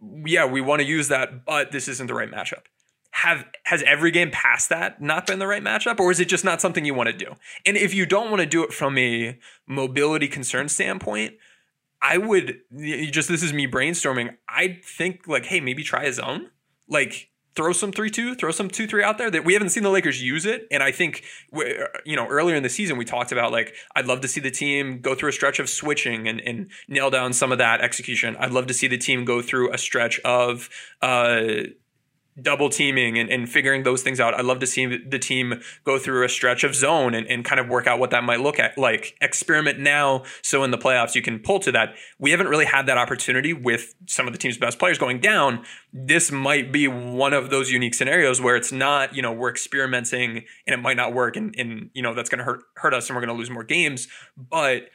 yeah, 0.00 0.46
we 0.46 0.60
want 0.60 0.80
to 0.80 0.86
use 0.86 1.08
that, 1.08 1.44
but 1.44 1.72
this 1.72 1.88
isn't 1.88 2.06
the 2.06 2.14
right 2.14 2.30
matchup. 2.30 2.62
Have 3.10 3.46
has 3.64 3.82
every 3.82 4.10
game 4.10 4.30
past 4.30 4.68
that 4.68 5.02
not 5.02 5.26
been 5.26 5.38
the 5.38 5.46
right 5.46 5.62
matchup, 5.62 5.98
or 5.98 6.10
is 6.10 6.20
it 6.20 6.28
just 6.28 6.44
not 6.44 6.60
something 6.60 6.84
you 6.84 6.94
want 6.94 7.08
to 7.08 7.16
do? 7.16 7.34
And 7.66 7.76
if 7.76 7.94
you 7.94 8.06
don't 8.06 8.30
want 8.30 8.40
to 8.40 8.46
do 8.46 8.62
it 8.62 8.72
from 8.72 8.96
a 8.96 9.38
mobility 9.66 10.28
concern 10.28 10.68
standpoint, 10.68 11.34
I 12.00 12.18
would 12.18 12.60
just 13.10 13.28
this 13.28 13.42
is 13.42 13.52
me 13.52 13.66
brainstorming. 13.66 14.36
I 14.48 14.78
think 14.84 15.26
like, 15.26 15.46
hey, 15.46 15.58
maybe 15.58 15.82
try 15.82 16.04
a 16.04 16.12
zone, 16.12 16.50
like 16.88 17.27
throw 17.54 17.72
some 17.72 17.92
three 17.92 18.10
two, 18.10 18.34
throw 18.34 18.50
some 18.50 18.68
two 18.68 18.86
three 18.86 19.02
out 19.02 19.18
there. 19.18 19.30
That 19.30 19.44
we 19.44 19.52
haven't 19.52 19.70
seen 19.70 19.82
the 19.82 19.90
Lakers 19.90 20.22
use 20.22 20.46
it, 20.46 20.66
and 20.70 20.82
I 20.82 20.92
think 20.92 21.24
you 22.04 22.16
know 22.16 22.26
earlier 22.26 22.56
in 22.56 22.62
the 22.62 22.68
season 22.68 22.96
we 22.96 23.04
talked 23.04 23.32
about 23.32 23.52
like 23.52 23.74
I'd 23.96 24.06
love 24.06 24.20
to 24.22 24.28
see 24.28 24.40
the 24.40 24.50
team 24.50 25.00
go 25.00 25.14
through 25.14 25.30
a 25.30 25.32
stretch 25.32 25.58
of 25.58 25.68
switching 25.68 26.28
and, 26.28 26.40
and 26.40 26.70
nail 26.88 27.10
down 27.10 27.32
some 27.32 27.52
of 27.52 27.58
that 27.58 27.80
execution. 27.80 28.36
I'd 28.38 28.52
love 28.52 28.66
to 28.68 28.74
see 28.74 28.86
the 28.86 28.98
team 28.98 29.24
go 29.24 29.42
through 29.42 29.72
a 29.72 29.78
stretch 29.78 30.20
of 30.20 30.68
uh, 31.02 31.42
double 32.40 32.68
teaming 32.68 33.18
and, 33.18 33.30
and 33.30 33.48
figuring 33.48 33.82
those 33.82 34.02
things 34.02 34.20
out. 34.20 34.34
I'd 34.34 34.44
love 34.44 34.58
to 34.60 34.66
see 34.66 34.86
the 34.86 35.18
team 35.18 35.60
go 35.84 35.98
through 35.98 36.24
a 36.24 36.28
stretch 36.28 36.64
of 36.64 36.74
zone 36.74 37.14
and, 37.14 37.26
and 37.26 37.44
kind 37.44 37.60
of 37.60 37.68
work 37.68 37.86
out 37.86 37.98
what 37.98 38.10
that 38.10 38.24
might 38.24 38.40
look 38.40 38.58
at 38.58 38.76
like 38.78 39.16
experiment 39.20 39.78
now. 39.78 40.24
So 40.42 40.64
in 40.64 40.70
the 40.70 40.78
playoffs, 40.78 41.14
you 41.14 41.22
can 41.22 41.38
pull 41.38 41.58
to 41.60 41.72
that. 41.72 41.94
We 42.18 42.30
haven't 42.30 42.48
really 42.48 42.64
had 42.64 42.86
that 42.86 42.98
opportunity 42.98 43.52
with 43.52 43.94
some 44.06 44.26
of 44.26 44.32
the 44.32 44.38
team's 44.38 44.58
best 44.58 44.78
players 44.78 44.98
going 44.98 45.20
down. 45.20 45.64
This 45.92 46.30
might 46.30 46.72
be 46.72 46.88
one 46.88 47.32
of 47.32 47.50
those 47.50 47.70
unique 47.70 47.94
scenarios 47.94 48.40
where 48.40 48.56
it's 48.56 48.72
not, 48.72 49.14
you 49.14 49.22
know, 49.22 49.32
we're 49.32 49.50
experimenting 49.50 50.44
and 50.66 50.74
it 50.74 50.78
might 50.78 50.96
not 50.96 51.12
work 51.12 51.36
and, 51.36 51.54
and 51.58 51.90
you 51.94 52.02
know, 52.02 52.14
that's 52.14 52.28
going 52.28 52.38
to 52.38 52.44
hurt, 52.44 52.62
hurt 52.76 52.94
us 52.94 53.08
and 53.08 53.16
we're 53.16 53.24
going 53.24 53.34
to 53.34 53.38
lose 53.38 53.50
more 53.50 53.64
games. 53.64 54.08
But 54.36 54.90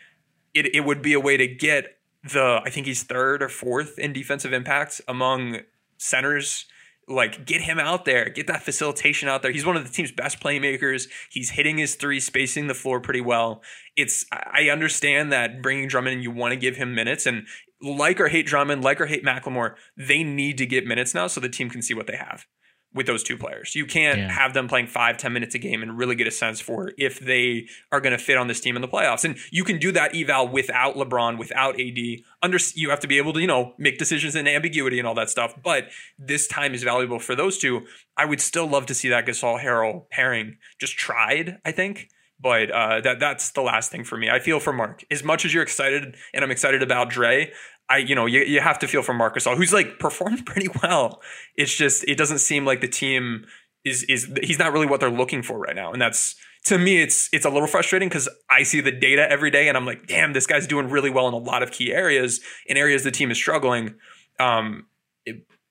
it, 0.53 0.73
it 0.75 0.81
would 0.81 1.01
be 1.01 1.13
a 1.13 1.19
way 1.19 1.37
to 1.37 1.47
get 1.47 1.97
the, 2.23 2.61
I 2.63 2.69
think 2.69 2.87
he's 2.87 3.03
third 3.03 3.43
or 3.43 3.49
fourth 3.49 3.99
in 3.99 4.13
defensive 4.13 4.53
impacts 4.53 5.01
among 5.07 5.59
centers 5.97 6.65
like 7.07 7.45
get 7.45 7.61
him 7.61 7.79
out 7.79 8.05
there, 8.05 8.29
get 8.29 8.47
that 8.47 8.63
facilitation 8.63 9.29
out 9.29 9.41
there. 9.41 9.51
He's 9.51 9.65
one 9.65 9.75
of 9.75 9.83
the 9.83 9.91
team's 9.91 10.11
best 10.11 10.39
playmakers. 10.39 11.07
He's 11.29 11.51
hitting 11.51 11.77
his 11.77 11.95
three, 11.95 12.19
spacing 12.19 12.67
the 12.67 12.73
floor 12.73 12.99
pretty 12.99 13.21
well. 13.21 13.61
It's 13.95 14.25
I 14.31 14.69
understand 14.69 15.31
that 15.31 15.61
bringing 15.61 15.87
Drummond, 15.87 16.23
you 16.23 16.31
want 16.31 16.51
to 16.53 16.57
give 16.57 16.75
him 16.75 16.95
minutes, 16.95 17.25
and 17.25 17.47
like 17.81 18.19
or 18.19 18.29
hate 18.29 18.47
Drummond, 18.47 18.83
like 18.83 19.01
or 19.01 19.05
hate 19.05 19.25
McLemore, 19.25 19.75
they 19.97 20.23
need 20.23 20.57
to 20.59 20.65
get 20.65 20.85
minutes 20.85 21.13
now 21.13 21.27
so 21.27 21.41
the 21.41 21.49
team 21.49 21.69
can 21.69 21.81
see 21.81 21.93
what 21.93 22.07
they 22.07 22.15
have 22.15 22.45
with 22.93 23.07
those 23.07 23.23
two 23.23 23.37
players. 23.37 23.75
You 23.75 23.85
can't 23.85 24.19
yeah. 24.19 24.31
have 24.31 24.53
them 24.53 24.67
playing 24.67 24.87
five, 24.87 25.17
ten 25.17 25.33
minutes 25.33 25.55
a 25.55 25.59
game 25.59 25.81
and 25.81 25.97
really 25.97 26.15
get 26.15 26.27
a 26.27 26.31
sense 26.31 26.59
for 26.59 26.91
if 26.97 27.19
they 27.19 27.67
are 27.91 27.99
going 27.99 28.17
to 28.17 28.23
fit 28.23 28.37
on 28.37 28.47
this 28.47 28.59
team 28.59 28.75
in 28.75 28.81
the 28.81 28.87
playoffs. 28.87 29.23
And 29.23 29.37
you 29.51 29.63
can 29.63 29.79
do 29.79 29.91
that 29.93 30.15
eval 30.15 30.47
without 30.47 30.95
LeBron, 30.95 31.37
without 31.37 31.79
AD. 31.79 31.97
Under 32.41 32.57
you 32.75 32.89
have 32.89 32.99
to 32.99 33.07
be 33.07 33.17
able 33.17 33.33
to, 33.33 33.39
you 33.39 33.47
know, 33.47 33.73
make 33.77 33.97
decisions 33.97 34.35
in 34.35 34.47
ambiguity 34.47 34.99
and 34.99 35.07
all 35.07 35.15
that 35.15 35.29
stuff. 35.29 35.55
But 35.61 35.89
this 36.19 36.47
time 36.47 36.73
is 36.73 36.83
valuable 36.83 37.19
for 37.19 37.35
those 37.35 37.57
two. 37.57 37.85
I 38.17 38.25
would 38.25 38.41
still 38.41 38.67
love 38.67 38.85
to 38.87 38.93
see 38.93 39.09
that 39.09 39.25
Gasol 39.25 39.61
Harrell 39.61 40.09
pairing 40.09 40.57
just 40.79 40.97
tried, 40.97 41.59
I 41.65 41.71
think. 41.71 42.09
But 42.39 42.71
uh, 42.71 42.99
that 43.01 43.21
that's 43.21 43.51
the 43.51 43.61
last 43.61 43.89
thing 43.89 44.03
for 44.03 44.17
me. 44.17 44.29
I 44.29 44.39
feel 44.39 44.59
for 44.59 44.73
Mark. 44.73 45.05
As 45.09 45.23
much 45.23 45.45
as 45.45 45.53
you're 45.53 45.63
excited, 45.63 46.17
and 46.33 46.43
I'm 46.43 46.51
excited 46.51 46.83
about 46.83 47.09
Dre, 47.09 47.53
I, 47.93 47.97
you 47.97 48.15
know, 48.15 48.25
you, 48.25 48.41
you 48.41 48.59
have 48.59 48.79
to 48.79 48.87
feel 48.87 49.03
for 49.03 49.13
Marc 49.13 49.35
Gasol, 49.35 49.55
who's 49.55 49.71
like 49.71 49.99
performed 49.99 50.45
pretty 50.47 50.67
well. 50.81 51.21
It's 51.55 51.73
just, 51.75 52.03
it 52.05 52.17
doesn't 52.17 52.39
seem 52.39 52.65
like 52.65 52.81
the 52.81 52.87
team 52.87 53.45
is, 53.85 54.03
is, 54.03 54.31
he's 54.41 54.57
not 54.57 54.73
really 54.73 54.87
what 54.87 54.99
they're 54.99 55.11
looking 55.11 55.43
for 55.43 55.59
right 55.59 55.75
now. 55.75 55.93
And 55.93 56.01
that's, 56.01 56.35
to 56.65 56.79
me, 56.79 57.03
it's, 57.03 57.29
it's 57.31 57.45
a 57.45 57.49
little 57.49 57.67
frustrating 57.67 58.09
because 58.09 58.27
I 58.49 58.63
see 58.63 58.81
the 58.81 58.91
data 58.91 59.29
every 59.29 59.51
day 59.51 59.67
and 59.67 59.77
I'm 59.77 59.85
like, 59.85 60.07
damn, 60.07 60.33
this 60.33 60.47
guy's 60.47 60.65
doing 60.65 60.89
really 60.89 61.11
well 61.11 61.27
in 61.27 61.33
a 61.35 61.37
lot 61.37 61.61
of 61.61 61.71
key 61.71 61.93
areas, 61.93 62.39
in 62.65 62.77
areas 62.77 63.03
the 63.03 63.11
team 63.11 63.29
is 63.29 63.37
struggling. 63.37 63.95
Um, 64.39 64.87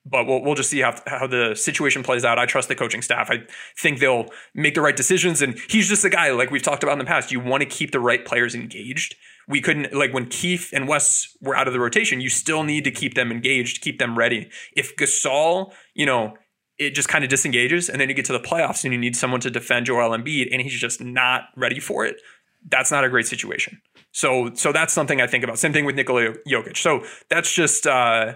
but 0.05 0.27
we'll, 0.27 0.43
we'll 0.43 0.55
just 0.55 0.71
see 0.71 0.81
how, 0.81 0.95
how 1.07 1.27
the 1.27 1.55
situation 1.55 2.03
plays 2.03 2.25
out. 2.25 2.39
I 2.39 2.47
trust 2.47 2.69
the 2.69 2.75
coaching 2.75 3.03
staff. 3.03 3.31
I 3.31 3.45
think 3.79 4.01
they'll 4.01 4.27
make 4.55 4.75
the 4.75 4.81
right 4.81 4.97
decisions. 4.97 5.43
And 5.43 5.59
he's 5.69 5.89
just 5.89 6.05
a 6.05 6.11
guy, 6.11 6.31
like 6.33 6.51
we've 6.51 6.63
talked 6.63 6.83
about 6.83 6.93
in 6.93 6.99
the 6.99 7.05
past, 7.05 7.31
you 7.31 7.41
want 7.41 7.63
to 7.63 7.69
keep 7.69 7.93
the 7.93 8.01
right 8.01 8.25
players 8.25 8.55
engaged 8.55 9.15
we 9.49 9.61
couldn't 9.61 9.93
like 9.93 10.13
when 10.13 10.27
Keith 10.27 10.71
and 10.73 10.89
Wes 10.89 11.37
were 11.41 11.57
out 11.57 11.67
of 11.67 11.73
the 11.73 11.81
rotation, 11.81 12.21
you 12.21 12.29
still 12.29 12.63
need 12.63 12.85
to 12.85 12.91
keep 12.91 13.15
them 13.15 13.31
engaged, 13.31 13.83
keep 13.83 13.99
them 13.99 14.17
ready. 14.17 14.49
If 14.77 14.97
Gasol, 14.97 15.73
you 15.95 16.07
know, 16.07 16.35
it 16.79 16.95
just 16.95 17.09
kind 17.09 17.25
of 17.25 17.31
disengages, 17.31 17.89
and 17.89 18.01
then 18.01 18.09
you 18.09 18.15
get 18.15 18.25
to 18.27 18.33
the 18.33 18.41
playoffs 18.41 18.85
and 18.85 18.93
you 18.93 18.99
need 18.99 19.17
someone 19.17 19.41
to 19.41 19.51
defend 19.51 19.87
Joel 19.87 20.17
Embiid, 20.17 20.49
and 20.53 20.63
he's 20.63 20.79
just 20.79 21.01
not 21.01 21.45
ready 21.57 21.81
for 21.81 22.05
it. 22.07 22.17
That's 22.69 22.91
not 22.91 23.05
a 23.05 23.09
great 23.09 23.27
situation. 23.27 23.81
So, 24.13 24.51
so 24.55 24.73
that's 24.73 24.93
something 24.93 25.21
I 25.21 25.27
think 25.27 25.43
about. 25.43 25.59
Same 25.59 25.73
thing 25.73 25.85
with 25.85 25.97
Nikola 25.97 26.35
Jokic. 26.47 26.77
So 26.77 27.05
that's 27.29 27.53
just 27.53 27.87
uh, 27.87 28.35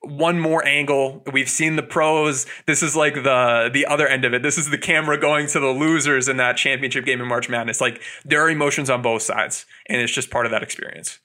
one 0.00 0.40
more 0.40 0.64
angle. 0.64 1.22
We've 1.32 1.48
seen 1.48 1.76
the 1.76 1.82
pros. 1.82 2.46
This 2.66 2.82
is 2.82 2.96
like 2.96 3.14
the 3.14 3.70
the 3.72 3.86
other 3.86 4.06
end 4.06 4.24
of 4.24 4.34
it. 4.34 4.42
This 4.42 4.58
is 4.58 4.70
the 4.70 4.78
camera 4.78 5.18
going 5.18 5.46
to 5.48 5.60
the 5.60 5.68
losers 5.68 6.28
in 6.28 6.36
that 6.38 6.56
championship 6.56 7.04
game 7.04 7.20
in 7.20 7.28
March 7.28 7.48
Madness. 7.48 7.80
Like 7.80 8.02
there 8.24 8.42
are 8.42 8.50
emotions 8.50 8.90
on 8.90 9.02
both 9.02 9.22
sides, 9.22 9.66
and 9.86 10.00
it's 10.00 10.12
just 10.12 10.30
part 10.30 10.46
of 10.46 10.52
that 10.52 10.62
experience. 10.62 11.18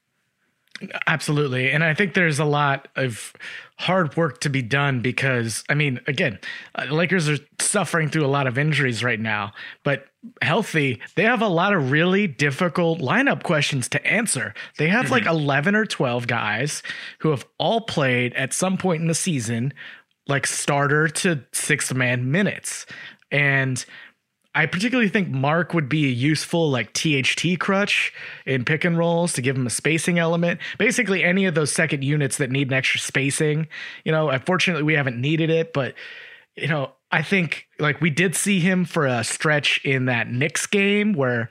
Absolutely. 1.08 1.72
And 1.72 1.84
I 1.84 1.94
think 1.94 2.14
there's 2.14 2.40
a 2.40 2.46
lot 2.46 2.88
of 2.96 3.34
hard 3.78 4.16
work 4.16 4.42
to 4.42 4.50
be 4.50 4.62
done 4.62 5.02
because, 5.02 5.64
I 5.70 5.74
mean, 5.74 6.00
again, 6.08 6.40
uh, 6.76 6.86
Lakers 6.86 7.28
are 7.28 7.38
suffering 7.60 8.10
through 8.10 8.26
a 8.26 8.28
lot 8.28 8.48
of 8.48 8.58
injuries 8.58 9.04
right 9.04 9.20
now, 9.20 9.54
but 9.84 10.06
healthy, 10.42 11.02
they 11.16 11.24
have 11.24 11.42
a 11.42 11.48
lot 11.48 11.74
of 11.74 11.90
really 11.92 12.28
difficult 12.28 13.00
lineup 13.00 13.44
questions 13.44 13.88
to 13.90 14.06
answer. 14.06 14.54
They 14.78 14.88
have 14.88 15.06
mm-hmm. 15.06 15.14
like 15.14 15.26
11 15.26 15.76
or 15.76 15.86
12 15.86 16.28
guys 16.28 16.84
who 17.20 17.32
have 17.32 17.46
all 17.58 17.82
played 17.82 18.34
at 18.34 18.54
some 18.54 18.78
point 18.78 19.02
in 19.02 19.08
the 19.08 19.16
season, 19.16 19.74
like 20.28 20.46
starter 20.46 21.08
to 21.08 21.44
six 21.52 21.94
man 21.94 22.32
minutes. 22.32 22.86
And 23.32 23.84
I 24.54 24.66
particularly 24.66 25.10
think 25.10 25.30
Mark 25.30 25.74
would 25.74 25.88
be 25.88 26.06
a 26.06 26.10
useful 26.10 26.70
like 26.70 26.94
THT 26.94 27.58
crutch 27.60 28.14
in 28.46 28.66
pick 28.66 28.84
and 28.84 28.98
rolls 28.98 29.34
to 29.34 29.42
give 29.42 29.56
him 29.56 29.66
a 29.66 29.70
spacing 29.70 30.20
element. 30.20 30.60
Basically, 30.78 31.24
any 31.24 31.46
of 31.46 31.56
those 31.56 31.72
second 31.72 32.04
units 32.04 32.38
that 32.38 32.52
need 32.52 32.68
an 32.68 32.74
extra 32.74 33.00
spacing. 33.00 33.68
You 34.04 34.12
know, 34.12 34.30
unfortunately, 34.30 34.84
we 34.84 34.94
haven't 34.94 35.20
needed 35.20 35.50
it, 35.50 35.72
but 35.72 35.96
you 36.58 36.68
know, 36.68 36.92
I 37.12 37.22
think 37.22 37.68
like 37.80 38.02
we 38.02 38.10
did 38.10 38.36
see 38.36 38.60
him 38.60 38.84
for 38.84 39.06
a 39.06 39.24
stretch 39.24 39.80
in 39.86 40.06
that 40.06 40.30
Knicks 40.30 40.68
game 40.68 41.14
where 41.14 41.50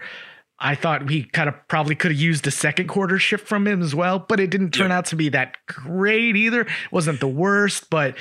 I 0.59 0.75
thought 0.75 1.07
we 1.07 1.25
kind 1.25 1.49
of 1.49 1.55
probably 1.69 1.95
could 1.95 2.11
have 2.11 2.21
used 2.21 2.47
a 2.47 2.51
second 2.51 2.89
quarter 2.89 3.19
shift 3.19 3.49
from 3.49 3.67
him 3.67 3.81
as 3.81 3.95
well, 3.95 4.19
but 4.19 4.41
it 4.41 4.51
didn't 4.51 4.73
turn 4.73 4.91
yep. 4.91 4.99
out 4.99 5.05
to 5.07 5.17
be 5.17 5.31
that 5.31 5.57
great 5.67 6.37
either. 6.37 6.63
It 6.63 6.69
wasn't 6.91 7.21
the 7.21 7.29
worst, 7.29 7.89
but 7.89 8.15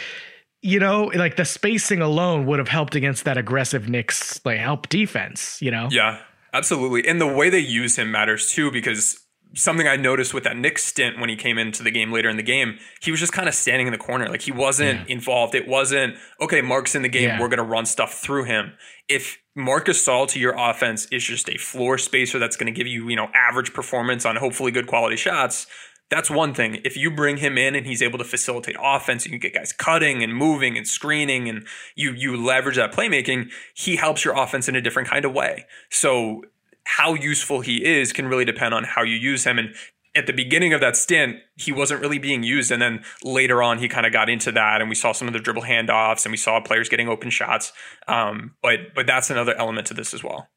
you 0.62 0.80
know, 0.80 1.12
like 1.15 1.38
the 1.38 1.45
spacing 1.45 2.02
alone 2.02 2.45
would 2.45 2.60
have 2.60 2.67
helped 2.67 2.95
against 2.95 3.26
that 3.26 3.38
aggressive 3.38 3.88
Knicks 3.88 4.43
like 4.45 4.60
help 4.60 4.89
defense, 4.89 5.62
you 5.62 5.72
know? 5.72 5.88
Yeah, 5.91 6.19
absolutely. 6.54 7.08
And 7.08 7.22
the 7.22 7.28
way 7.28 7.50
they 7.50 7.60
use 7.60 7.98
him 7.98 8.12
matters 8.12 8.52
too, 8.52 8.72
because 8.72 9.26
something 9.56 9.88
I 9.88 9.95
noticed 9.95 10.34
with 10.34 10.43
that 10.43 10.58
Knicks 10.58 10.84
stint 10.84 11.19
when 11.19 11.30
he 11.30 11.36
came 11.36 11.58
into 11.58 11.82
the 11.82 11.91
game 11.91 12.12
later 12.12 12.30
in 12.30 12.38
the 12.38 12.43
game, 12.43 12.78
he 13.02 13.10
was 13.10 13.19
just 13.19 13.32
kind 13.32 13.48
of 13.48 13.56
standing 13.56 13.88
in 13.88 13.93
the 13.93 13.98
corner. 13.98 14.28
Like 14.28 14.41
he 14.41 14.52
wasn't 14.52 15.00
yeah. 15.08 15.13
involved. 15.15 15.56
It 15.56 15.67
wasn't, 15.67 16.15
okay, 16.41 16.62
Mark's 16.62 16.93
in 16.93 17.04
the 17.04 17.10
game, 17.10 17.30
yeah. 17.30 17.39
we're 17.39 17.50
gonna 17.50 17.63
run 17.63 17.86
stuff 17.86 18.15
through 18.15 18.43
him. 18.43 18.74
If 19.08 19.39
Marc 19.56 19.88
Gasol 19.88 20.28
to 20.30 20.39
your 20.39 20.56
offense 20.58 21.06
is 21.08 21.24
just 21.24 21.50
a 21.50 21.58
floor 21.58 21.98
spacer 21.98 22.38
that's 22.38 22.58
gonna 22.58 22.72
give 22.72 22.86
you, 22.86 23.10
you 23.10 23.15
know, 23.15 23.30
average 23.34 23.74
performance 23.74 24.26
on 24.26 24.36
hopefully 24.36 24.72
good 24.72 24.88
quality 24.88 25.15
shots, 25.15 25.67
that's 26.10 26.30
one 26.30 26.54
thing. 26.54 26.82
If 26.84 26.98
you 26.98 27.12
bring 27.12 27.38
him 27.38 27.58
in 27.58 27.76
and 27.76 27.86
he's 27.86 28.02
able 28.02 28.17
to 28.17 28.24
facilitate 28.24 28.76
offense, 28.82 29.26
you 29.26 29.38
get 29.38 29.54
guys 29.54 29.72
cutting 29.72 30.24
and 30.24 30.36
moving 30.36 30.78
and 30.78 30.88
screening, 30.88 31.48
and 31.48 31.65
you 31.95 32.13
you 32.13 32.36
leverage 32.36 32.78
that 32.78 32.91
playmaking. 32.91 33.52
He 33.74 33.95
helps 33.95 34.26
your 34.26 34.36
offense 34.36 34.67
in 34.67 34.76
a 34.76 34.82
different 34.82 35.08
kind 35.08 35.26
of 35.26 35.34
way. 35.34 35.65
So 35.89 36.43
how 36.86 37.13
useful 37.13 37.62
he 37.62 37.86
is 37.86 38.12
can 38.12 38.28
really 38.28 38.45
depend 38.45 38.74
on 38.74 38.84
how 38.84 39.04
you 39.04 39.15
use 39.15 39.43
him. 39.43 39.60
And 39.60 39.76
at 40.15 40.26
the 40.26 40.34
beginning 40.34 40.74
of 40.74 40.82
that 40.82 40.95
stint, 40.95 41.38
he 41.56 41.72
wasn't 41.72 42.02
really 42.02 42.17
being 42.17 42.41
used, 42.41 42.72
and 42.72 42.82
then 42.82 43.04
later 43.24 43.62
on, 43.62 43.78
he 43.78 43.88
kind 43.88 44.08
of 44.08 44.12
got 44.12 44.28
into 44.28 44.52
that, 44.52 44.82
and 44.82 44.89
we 44.89 44.95
saw 44.95 45.12
some 45.12 45.28
of 45.28 45.34
the 45.34 45.39
dribble 45.39 45.62
handoffs, 45.62 46.26
and 46.26 46.32
we 46.32 46.38
saw 46.38 46.60
players 46.60 46.89
getting 46.89 47.08
open 47.08 47.30
shots. 47.30 47.72
Um, 48.08 48.56
but 48.63 48.95
but 48.95 49.06
that's 49.06 49.30
another 49.30 49.56
element 49.56 49.86
to 49.88 49.93
this 49.93 50.13
as 50.13 50.24
well. 50.24 50.48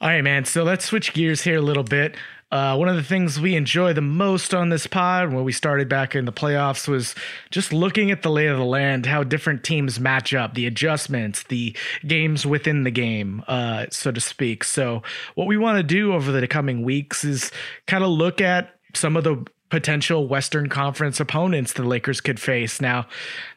All 0.00 0.08
right, 0.08 0.22
man. 0.22 0.44
So 0.44 0.62
let's 0.62 0.84
switch 0.84 1.12
gears 1.12 1.42
here 1.42 1.58
a 1.58 1.62
little 1.62 1.82
bit. 1.82 2.16
Uh, 2.52 2.76
one 2.76 2.88
of 2.88 2.94
the 2.94 3.02
things 3.02 3.40
we 3.40 3.56
enjoy 3.56 3.92
the 3.92 4.00
most 4.00 4.54
on 4.54 4.68
this 4.68 4.86
pod 4.86 5.32
when 5.32 5.42
we 5.42 5.50
started 5.50 5.88
back 5.88 6.14
in 6.14 6.26
the 6.26 6.32
playoffs 6.32 6.86
was 6.86 7.14
just 7.50 7.72
looking 7.72 8.12
at 8.12 8.22
the 8.22 8.30
lay 8.30 8.46
of 8.46 8.56
the 8.56 8.64
land, 8.64 9.04
how 9.04 9.24
different 9.24 9.64
teams 9.64 9.98
match 9.98 10.32
up, 10.32 10.54
the 10.54 10.64
adjustments, 10.64 11.42
the 11.44 11.76
games 12.06 12.46
within 12.46 12.84
the 12.84 12.90
game, 12.90 13.42
uh, 13.48 13.86
so 13.90 14.12
to 14.12 14.20
speak. 14.20 14.62
So, 14.62 15.02
what 15.34 15.48
we 15.48 15.56
want 15.56 15.78
to 15.78 15.82
do 15.82 16.12
over 16.12 16.30
the 16.30 16.46
coming 16.46 16.82
weeks 16.82 17.24
is 17.24 17.50
kind 17.88 18.04
of 18.04 18.10
look 18.10 18.40
at 18.40 18.76
some 18.94 19.16
of 19.16 19.24
the 19.24 19.44
potential 19.68 20.28
Western 20.28 20.68
Conference 20.68 21.18
opponents 21.20 21.72
the 21.72 21.82
Lakers 21.82 22.20
could 22.20 22.38
face. 22.38 22.80
Now, 22.80 23.06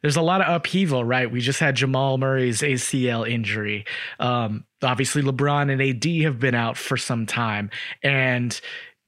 there's 0.02 0.16
a 0.16 0.22
lot 0.22 0.42
of 0.42 0.54
upheaval, 0.54 1.04
right? 1.04 1.30
We 1.30 1.40
just 1.42 1.60
had 1.60 1.76
Jamal 1.76 2.18
Murray's 2.18 2.62
ACL 2.62 3.30
injury. 3.30 3.86
Um, 4.20 4.66
obviously, 4.82 5.22
LeBron 5.22 5.72
and 5.72 5.82
AD 5.82 6.24
have 6.26 6.40
been 6.40 6.56
out 6.56 6.78
for 6.78 6.98
some 6.98 7.26
time, 7.26 7.70
and 8.04 8.60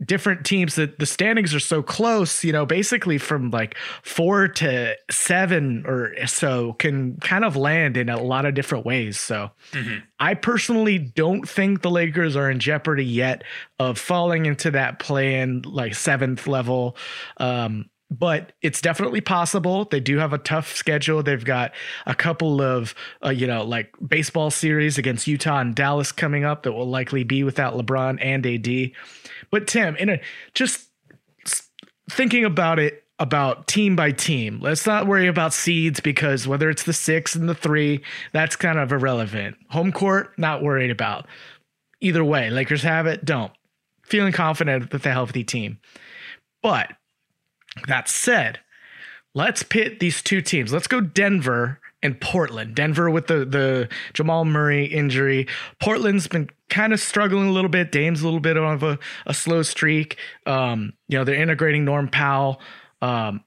different 0.03 0.45
teams 0.45 0.75
that 0.75 0.99
the 0.99 1.05
standings 1.05 1.53
are 1.53 1.59
so 1.59 1.83
close, 1.83 2.43
you 2.43 2.51
know, 2.51 2.65
basically 2.65 3.17
from 3.17 3.51
like 3.51 3.75
four 4.01 4.47
to 4.47 4.95
seven 5.09 5.83
or 5.85 6.13
so 6.25 6.73
can 6.73 7.17
kind 7.17 7.45
of 7.45 7.55
land 7.55 7.97
in 7.97 8.09
a 8.09 8.21
lot 8.21 8.45
of 8.45 8.53
different 8.53 8.85
ways. 8.85 9.19
So 9.19 9.51
mm-hmm. 9.71 9.99
I 10.19 10.33
personally 10.33 10.97
don't 10.97 11.47
think 11.47 11.81
the 11.81 11.91
Lakers 11.91 12.35
are 12.35 12.49
in 12.49 12.59
jeopardy 12.59 13.05
yet 13.05 13.43
of 13.79 13.99
falling 13.99 14.45
into 14.45 14.71
that 14.71 14.99
play 14.99 15.39
in 15.39 15.61
like 15.63 15.95
seventh 15.95 16.47
level. 16.47 16.97
Um, 17.37 17.89
but 18.11 18.51
it's 18.61 18.81
definitely 18.81 19.21
possible. 19.21 19.85
They 19.85 20.01
do 20.01 20.17
have 20.17 20.33
a 20.33 20.37
tough 20.37 20.75
schedule. 20.75 21.23
They've 21.23 21.43
got 21.43 21.71
a 22.05 22.13
couple 22.13 22.61
of, 22.61 22.93
uh, 23.25 23.29
you 23.29 23.47
know, 23.47 23.63
like 23.63 23.95
baseball 24.05 24.51
series 24.51 24.97
against 24.97 25.27
Utah 25.27 25.59
and 25.59 25.73
Dallas 25.73 26.11
coming 26.11 26.43
up 26.43 26.63
that 26.63 26.73
will 26.73 26.89
likely 26.89 27.23
be 27.23 27.45
without 27.45 27.73
LeBron 27.75 28.17
and 28.21 28.45
AD. 28.45 28.91
But 29.51 29.67
Tim, 29.67 29.95
in 29.97 30.09
a 30.09 30.21
just 30.53 30.87
thinking 32.09 32.45
about 32.45 32.79
it 32.79 33.03
about 33.19 33.67
team 33.67 33.95
by 33.95 34.11
team. 34.11 34.59
Let's 34.61 34.87
not 34.87 35.05
worry 35.05 35.27
about 35.27 35.53
seeds 35.53 35.99
because 35.99 36.47
whether 36.47 36.71
it's 36.71 36.83
the 36.83 36.93
six 36.93 37.35
and 37.35 37.47
the 37.47 37.53
three, 37.53 38.01
that's 38.33 38.55
kind 38.55 38.79
of 38.79 38.91
irrelevant. 38.91 39.57
Home 39.69 39.91
court, 39.91 40.33
not 40.39 40.63
worried 40.63 40.89
about. 40.89 41.27
Either 41.99 42.23
way, 42.23 42.49
Lakers 42.49 42.81
have 42.81 43.05
it, 43.05 43.23
don't. 43.23 43.51
Feeling 44.01 44.33
confident 44.33 44.91
with 44.91 45.05
a 45.05 45.11
healthy 45.11 45.43
team. 45.43 45.77
But 46.63 46.93
that 47.87 48.09
said, 48.09 48.59
let's 49.35 49.61
pit 49.61 49.99
these 49.99 50.23
two 50.23 50.41
teams. 50.41 50.73
Let's 50.73 50.87
go 50.87 50.99
Denver 50.99 51.79
and 52.03 52.19
Portland. 52.19 52.75
Denver 52.75 53.09
with 53.09 53.27
the 53.27 53.45
the 53.45 53.89
Jamal 54.13 54.45
Murray 54.45 54.85
injury. 54.85 55.47
Portland's 55.79 56.27
been 56.27 56.49
kind 56.69 56.93
of 56.93 56.99
struggling 56.99 57.49
a 57.49 57.51
little 57.51 57.69
bit. 57.69 57.91
Dame's 57.91 58.21
a 58.21 58.25
little 58.25 58.39
bit 58.39 58.57
of 58.57 58.83
a, 58.83 58.99
a 59.25 59.33
slow 59.33 59.61
streak. 59.61 60.17
Um, 60.45 60.93
you 61.07 61.17
know, 61.17 61.23
they're 61.23 61.35
integrating 61.35 61.85
Norm 61.85 62.07
Powell. 62.07 62.61
Um, 63.01 63.43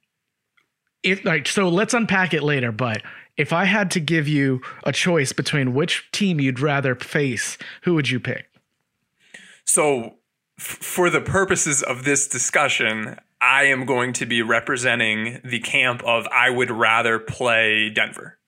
if 1.02 1.24
like 1.24 1.46
so 1.48 1.68
let's 1.68 1.94
unpack 1.94 2.34
it 2.34 2.42
later, 2.42 2.72
but 2.72 3.02
if 3.36 3.52
I 3.52 3.64
had 3.64 3.90
to 3.92 4.00
give 4.00 4.28
you 4.28 4.60
a 4.84 4.92
choice 4.92 5.32
between 5.32 5.74
which 5.74 6.10
team 6.12 6.40
you'd 6.40 6.60
rather 6.60 6.94
face, 6.94 7.58
who 7.82 7.94
would 7.94 8.08
you 8.08 8.20
pick? 8.20 8.46
So, 9.66 10.16
f- 10.58 10.64
for 10.64 11.10
the 11.10 11.20
purposes 11.20 11.82
of 11.82 12.04
this 12.04 12.28
discussion, 12.28 13.18
I 13.40 13.64
am 13.64 13.86
going 13.86 14.12
to 14.14 14.26
be 14.26 14.42
representing 14.42 15.40
the 15.44 15.60
camp 15.60 16.02
of 16.04 16.26
I 16.28 16.50
would 16.50 16.70
rather 16.70 17.18
play 17.18 17.90
Denver. 17.90 18.38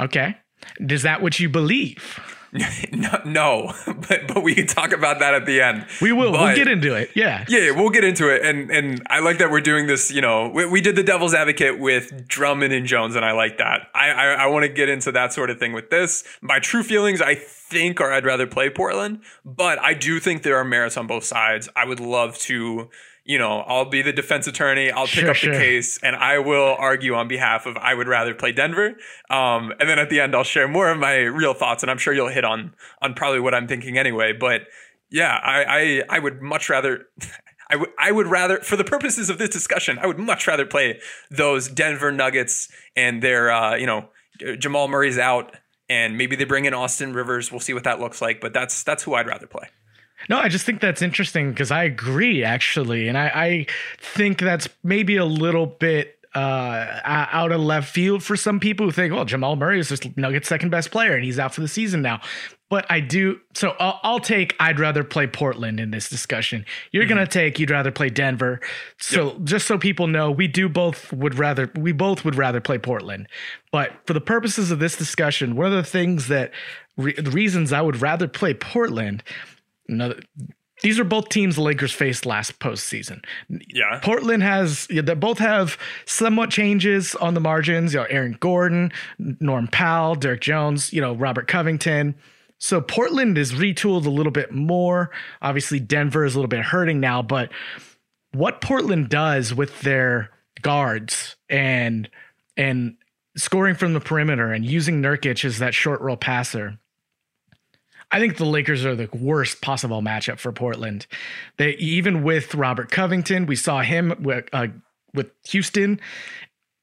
Okay. 0.00 0.36
Is 0.78 1.02
that 1.02 1.22
what 1.22 1.38
you 1.38 1.48
believe? 1.48 2.18
no, 2.92 3.20
no, 3.24 3.72
but 3.86 4.26
but 4.26 4.42
we 4.42 4.56
can 4.56 4.66
talk 4.66 4.92
about 4.92 5.20
that 5.20 5.34
at 5.34 5.46
the 5.46 5.60
end. 5.60 5.86
We 6.02 6.10
will. 6.10 6.32
But- 6.32 6.40
we'll 6.40 6.56
get 6.56 6.66
into 6.66 6.94
it. 6.94 7.10
Yeah. 7.14 7.44
Yeah, 7.48 7.60
yeah, 7.60 7.70
we'll 7.70 7.90
get 7.90 8.02
into 8.02 8.28
it, 8.28 8.44
and 8.44 8.70
and 8.72 9.06
I 9.08 9.20
like 9.20 9.38
that 9.38 9.52
we're 9.52 9.60
doing 9.60 9.86
this. 9.86 10.10
You 10.10 10.20
know, 10.20 10.48
we, 10.48 10.66
we 10.66 10.80
did 10.80 10.96
the 10.96 11.04
devil's 11.04 11.32
advocate 11.32 11.78
with 11.78 12.26
Drummond 12.26 12.72
and 12.72 12.86
Jones, 12.86 13.14
and 13.14 13.24
I 13.24 13.32
like 13.32 13.58
that. 13.58 13.82
I 13.94 14.10
I, 14.10 14.24
I 14.32 14.46
want 14.46 14.64
to 14.64 14.68
get 14.68 14.88
into 14.88 15.12
that 15.12 15.32
sort 15.32 15.48
of 15.50 15.60
thing 15.60 15.72
with 15.72 15.90
this. 15.90 16.24
My 16.40 16.58
true 16.58 16.82
feelings, 16.82 17.22
I 17.22 17.36
think, 17.36 18.00
are 18.00 18.12
I'd 18.12 18.24
rather 18.26 18.48
play 18.48 18.68
Portland, 18.68 19.20
but 19.44 19.78
I 19.78 19.94
do 19.94 20.18
think 20.18 20.42
there 20.42 20.56
are 20.56 20.64
merits 20.64 20.96
on 20.96 21.06
both 21.06 21.22
sides. 21.24 21.68
I 21.76 21.84
would 21.84 22.00
love 22.00 22.36
to. 22.40 22.90
You 23.30 23.38
know, 23.38 23.60
I'll 23.60 23.84
be 23.84 24.02
the 24.02 24.12
defense 24.12 24.46
attorney. 24.48 24.90
I'll 24.90 25.04
pick 25.06 25.20
Sure, 25.24 25.30
up 25.30 25.36
sure. 25.36 25.52
the 25.54 25.58
case, 25.60 25.98
and 26.02 26.16
I 26.16 26.38
will 26.40 26.74
argue 26.78 27.14
on 27.14 27.28
behalf 27.28 27.64
of 27.66 27.76
I 27.76 27.94
would 27.94 28.08
rather 28.08 28.34
play 28.34 28.50
Denver. 28.50 28.88
Um, 29.38 29.72
and 29.78 29.88
then 29.88 29.98
at 30.00 30.10
the 30.10 30.18
end, 30.18 30.34
I'll 30.34 30.42
share 30.54 30.66
more 30.66 30.90
of 30.90 30.98
my 30.98 31.16
real 31.18 31.54
thoughts, 31.54 31.84
and 31.84 31.90
I'm 31.92 31.98
sure 31.98 32.12
you'll 32.12 32.34
hit 32.38 32.44
on 32.44 32.74
on 33.00 33.14
probably 33.14 33.38
what 33.38 33.54
I'm 33.54 33.68
thinking 33.68 33.98
anyway. 33.98 34.32
But 34.32 34.62
yeah, 35.10 35.38
I 35.42 35.64
I, 35.64 36.02
I 36.16 36.18
would 36.18 36.42
much 36.42 36.68
rather. 36.68 37.06
I 37.72 37.76
would 37.76 37.90
I 38.00 38.10
would 38.10 38.26
rather, 38.26 38.58
for 38.58 38.76
the 38.76 38.82
purposes 38.82 39.30
of 39.30 39.38
this 39.38 39.50
discussion, 39.50 39.96
I 40.02 40.06
would 40.08 40.18
much 40.18 40.48
rather 40.48 40.66
play 40.66 40.98
those 41.30 41.68
Denver 41.68 42.10
Nuggets 42.10 42.68
and 42.96 43.22
their, 43.22 43.52
uh, 43.52 43.76
you 43.76 43.86
know, 43.86 44.08
Jamal 44.58 44.88
Murray's 44.88 45.18
out, 45.18 45.54
and 45.88 46.18
maybe 46.18 46.34
they 46.34 46.42
bring 46.44 46.64
in 46.64 46.74
Austin 46.74 47.12
Rivers. 47.12 47.52
We'll 47.52 47.60
see 47.60 47.74
what 47.74 47.84
that 47.84 48.00
looks 48.00 48.20
like, 48.20 48.40
but 48.40 48.52
that's 48.52 48.82
that's 48.82 49.04
who 49.04 49.14
I'd 49.14 49.28
rather 49.28 49.46
play. 49.46 49.68
No, 50.30 50.38
I 50.38 50.48
just 50.48 50.64
think 50.64 50.80
that's 50.80 51.02
interesting 51.02 51.50
because 51.50 51.72
I 51.72 51.82
agree 51.82 52.44
actually, 52.44 53.08
and 53.08 53.18
I, 53.18 53.26
I 53.34 53.66
think 53.98 54.38
that's 54.38 54.68
maybe 54.84 55.16
a 55.16 55.24
little 55.24 55.66
bit 55.66 56.16
uh, 56.36 57.00
out 57.04 57.50
of 57.50 57.60
left 57.60 57.92
field 57.92 58.22
for 58.22 58.36
some 58.36 58.60
people 58.60 58.86
who 58.86 58.92
think, 58.92 59.12
well, 59.12 59.24
Jamal 59.24 59.56
Murray 59.56 59.80
is 59.80 59.88
just 59.88 60.16
Nuggets' 60.16 60.48
second 60.48 60.70
best 60.70 60.92
player 60.92 61.16
and 61.16 61.24
he's 61.24 61.40
out 61.40 61.52
for 61.52 61.60
the 61.60 61.68
season 61.68 62.02
now. 62.02 62.20
But 62.68 62.86
I 62.88 63.00
do, 63.00 63.40
so 63.54 63.74
I'll, 63.80 63.98
I'll 64.04 64.20
take. 64.20 64.54
I'd 64.60 64.78
rather 64.78 65.02
play 65.02 65.26
Portland 65.26 65.80
in 65.80 65.90
this 65.90 66.08
discussion. 66.08 66.64
You're 66.92 67.06
gonna 67.06 67.26
take. 67.26 67.58
You'd 67.58 67.72
rather 67.72 67.90
play 67.90 68.10
Denver. 68.10 68.60
So 68.98 69.36
just 69.42 69.66
so 69.66 69.76
people 69.76 70.06
know, 70.06 70.30
we 70.30 70.46
do 70.46 70.68
both 70.68 71.12
would 71.12 71.36
rather. 71.36 71.72
We 71.74 71.90
both 71.90 72.24
would 72.24 72.36
rather 72.36 72.60
play 72.60 72.78
Portland. 72.78 73.26
But 73.72 73.90
for 74.06 74.12
the 74.12 74.20
purposes 74.20 74.70
of 74.70 74.78
this 74.78 74.96
discussion, 74.96 75.56
one 75.56 75.66
of 75.66 75.72
the 75.72 75.82
things 75.82 76.28
that 76.28 76.52
re- 76.96 77.20
the 77.20 77.32
reasons 77.32 77.72
I 77.72 77.80
would 77.80 78.00
rather 78.00 78.28
play 78.28 78.54
Portland 78.54 79.24
another 79.90 80.20
these 80.82 80.98
are 80.98 81.04
both 81.04 81.28
teams 81.28 81.56
the 81.56 81.62
Lakers 81.62 81.92
faced 81.92 82.24
last 82.24 82.58
postseason. 82.58 83.22
Yeah. 83.68 84.00
Portland 84.02 84.42
has 84.42 84.86
yeah, 84.90 85.02
they 85.02 85.14
both 85.14 85.38
have 85.38 85.76
somewhat 86.06 86.50
changes 86.50 87.14
on 87.16 87.34
the 87.34 87.40
margins. 87.40 87.92
You 87.92 88.00
know, 88.00 88.06
Aaron 88.08 88.36
Gordon, 88.40 88.92
Norm 89.18 89.68
Powell, 89.68 90.14
Derrick 90.14 90.40
Jones, 90.40 90.92
you 90.92 91.00
know, 91.00 91.14
Robert 91.14 91.48
Covington. 91.48 92.14
So 92.58 92.80
Portland 92.80 93.38
is 93.38 93.52
retooled 93.52 94.06
a 94.06 94.10
little 94.10 94.32
bit 94.32 94.52
more. 94.52 95.10
Obviously, 95.40 95.80
Denver 95.80 96.24
is 96.24 96.34
a 96.34 96.38
little 96.38 96.48
bit 96.48 96.60
hurting 96.60 97.00
now, 97.00 97.22
but 97.22 97.50
what 98.32 98.60
Portland 98.60 99.08
does 99.08 99.54
with 99.54 99.80
their 99.80 100.30
guards 100.62 101.36
and 101.48 102.08
and 102.56 102.96
scoring 103.36 103.74
from 103.74 103.94
the 103.94 104.00
perimeter 104.00 104.52
and 104.52 104.64
using 104.64 105.00
Nurkic 105.00 105.44
as 105.44 105.58
that 105.58 105.74
short 105.74 106.00
roll 106.00 106.16
passer. 106.16 106.78
I 108.12 108.18
think 108.18 108.36
the 108.36 108.44
Lakers 108.44 108.84
are 108.84 108.96
the 108.96 109.08
worst 109.12 109.60
possible 109.60 110.02
matchup 110.02 110.38
for 110.38 110.52
Portland. 110.52 111.06
They 111.58 111.72
even 111.74 112.22
with 112.22 112.54
Robert 112.54 112.90
Covington, 112.90 113.46
we 113.46 113.56
saw 113.56 113.82
him 113.82 114.14
with, 114.20 114.48
uh, 114.52 114.68
with 115.14 115.30
Houston. 115.48 116.00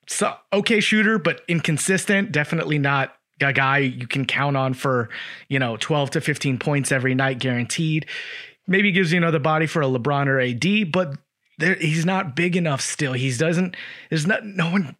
So 0.07 0.33
okay 0.53 0.79
shooter, 0.79 1.19
but 1.19 1.41
inconsistent. 1.47 2.31
Definitely 2.31 2.77
not 2.77 3.13
a 3.41 3.53
guy 3.53 3.79
you 3.79 4.07
can 4.07 4.25
count 4.25 4.57
on 4.57 4.73
for 4.73 5.09
you 5.49 5.59
know 5.59 5.77
12 5.77 6.11
to 6.11 6.21
15 6.21 6.59
points 6.59 6.91
every 6.91 7.13
night 7.13 7.39
guaranteed. 7.39 8.05
Maybe 8.67 8.91
gives 8.91 9.11
you 9.11 9.17
another 9.17 9.39
body 9.39 9.65
for 9.65 9.81
a 9.81 9.85
LeBron 9.85 10.27
or 10.27 10.39
AD, 10.39 10.91
but 10.91 11.17
there, 11.57 11.75
he's 11.75 12.05
not 12.05 12.35
big 12.35 12.55
enough 12.55 12.81
still. 12.81 13.13
He 13.13 13.31
doesn't. 13.35 13.75
There's 14.09 14.27
not 14.27 14.45
no 14.45 14.71
one 14.71 14.95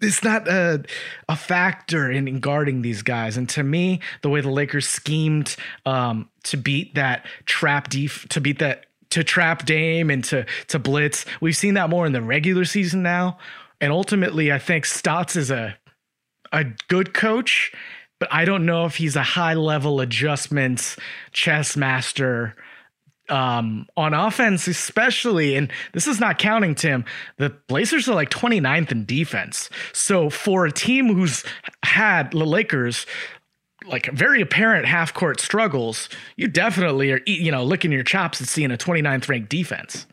it's 0.00 0.22
not 0.22 0.46
a, 0.48 0.84
a 1.28 1.36
factor 1.36 2.10
in, 2.10 2.28
in 2.28 2.40
guarding 2.40 2.82
these 2.82 3.02
guys. 3.02 3.36
And 3.36 3.48
to 3.50 3.62
me, 3.62 4.00
the 4.22 4.28
way 4.28 4.40
the 4.40 4.50
Lakers 4.50 4.88
schemed 4.88 5.56
um, 5.84 6.28
to 6.44 6.56
beat 6.56 6.94
that 6.94 7.26
trap 7.46 7.88
def- 7.88 8.28
to 8.28 8.40
beat 8.40 8.58
that 8.58 8.86
to 9.10 9.24
trap 9.24 9.64
Dame 9.64 10.10
and 10.10 10.22
to 10.24 10.46
to 10.68 10.78
blitz, 10.78 11.24
we've 11.40 11.56
seen 11.56 11.74
that 11.74 11.90
more 11.90 12.06
in 12.06 12.12
the 12.12 12.22
regular 12.22 12.64
season 12.64 13.02
now. 13.02 13.38
And 13.80 13.92
ultimately, 13.92 14.52
I 14.52 14.58
think 14.58 14.84
Stotts 14.84 15.36
is 15.36 15.50
a 15.50 15.76
a 16.52 16.64
good 16.88 17.14
coach, 17.14 17.72
but 18.18 18.32
I 18.32 18.44
don't 18.44 18.66
know 18.66 18.84
if 18.86 18.96
he's 18.96 19.16
a 19.16 19.22
high 19.22 19.54
level 19.54 20.00
adjustments 20.00 20.96
chess 21.32 21.76
master 21.76 22.54
um, 23.28 23.86
on 23.96 24.14
offense, 24.14 24.66
especially, 24.68 25.56
and 25.56 25.70
this 25.92 26.06
is 26.06 26.20
not 26.20 26.38
counting 26.38 26.74
Tim. 26.74 27.04
The 27.38 27.50
Blazers 27.68 28.08
are 28.08 28.14
like 28.14 28.30
29th 28.30 28.92
in 28.92 29.04
defense. 29.04 29.70
So 29.92 30.30
for 30.30 30.66
a 30.66 30.72
team 30.72 31.14
who's 31.14 31.44
had 31.82 32.32
the 32.32 32.44
Lakers 32.44 33.06
like 33.86 34.06
very 34.12 34.40
apparent 34.40 34.86
half 34.86 35.14
court 35.14 35.40
struggles, 35.40 36.08
you 36.36 36.48
definitely 36.48 37.12
are 37.12 37.20
you 37.26 37.52
know 37.52 37.64
licking 37.64 37.92
your 37.92 38.02
chops 38.02 38.40
at 38.40 38.48
seeing 38.48 38.70
a 38.70 38.76
29th 38.76 39.28
ranked 39.28 39.48
defense. 39.48 40.06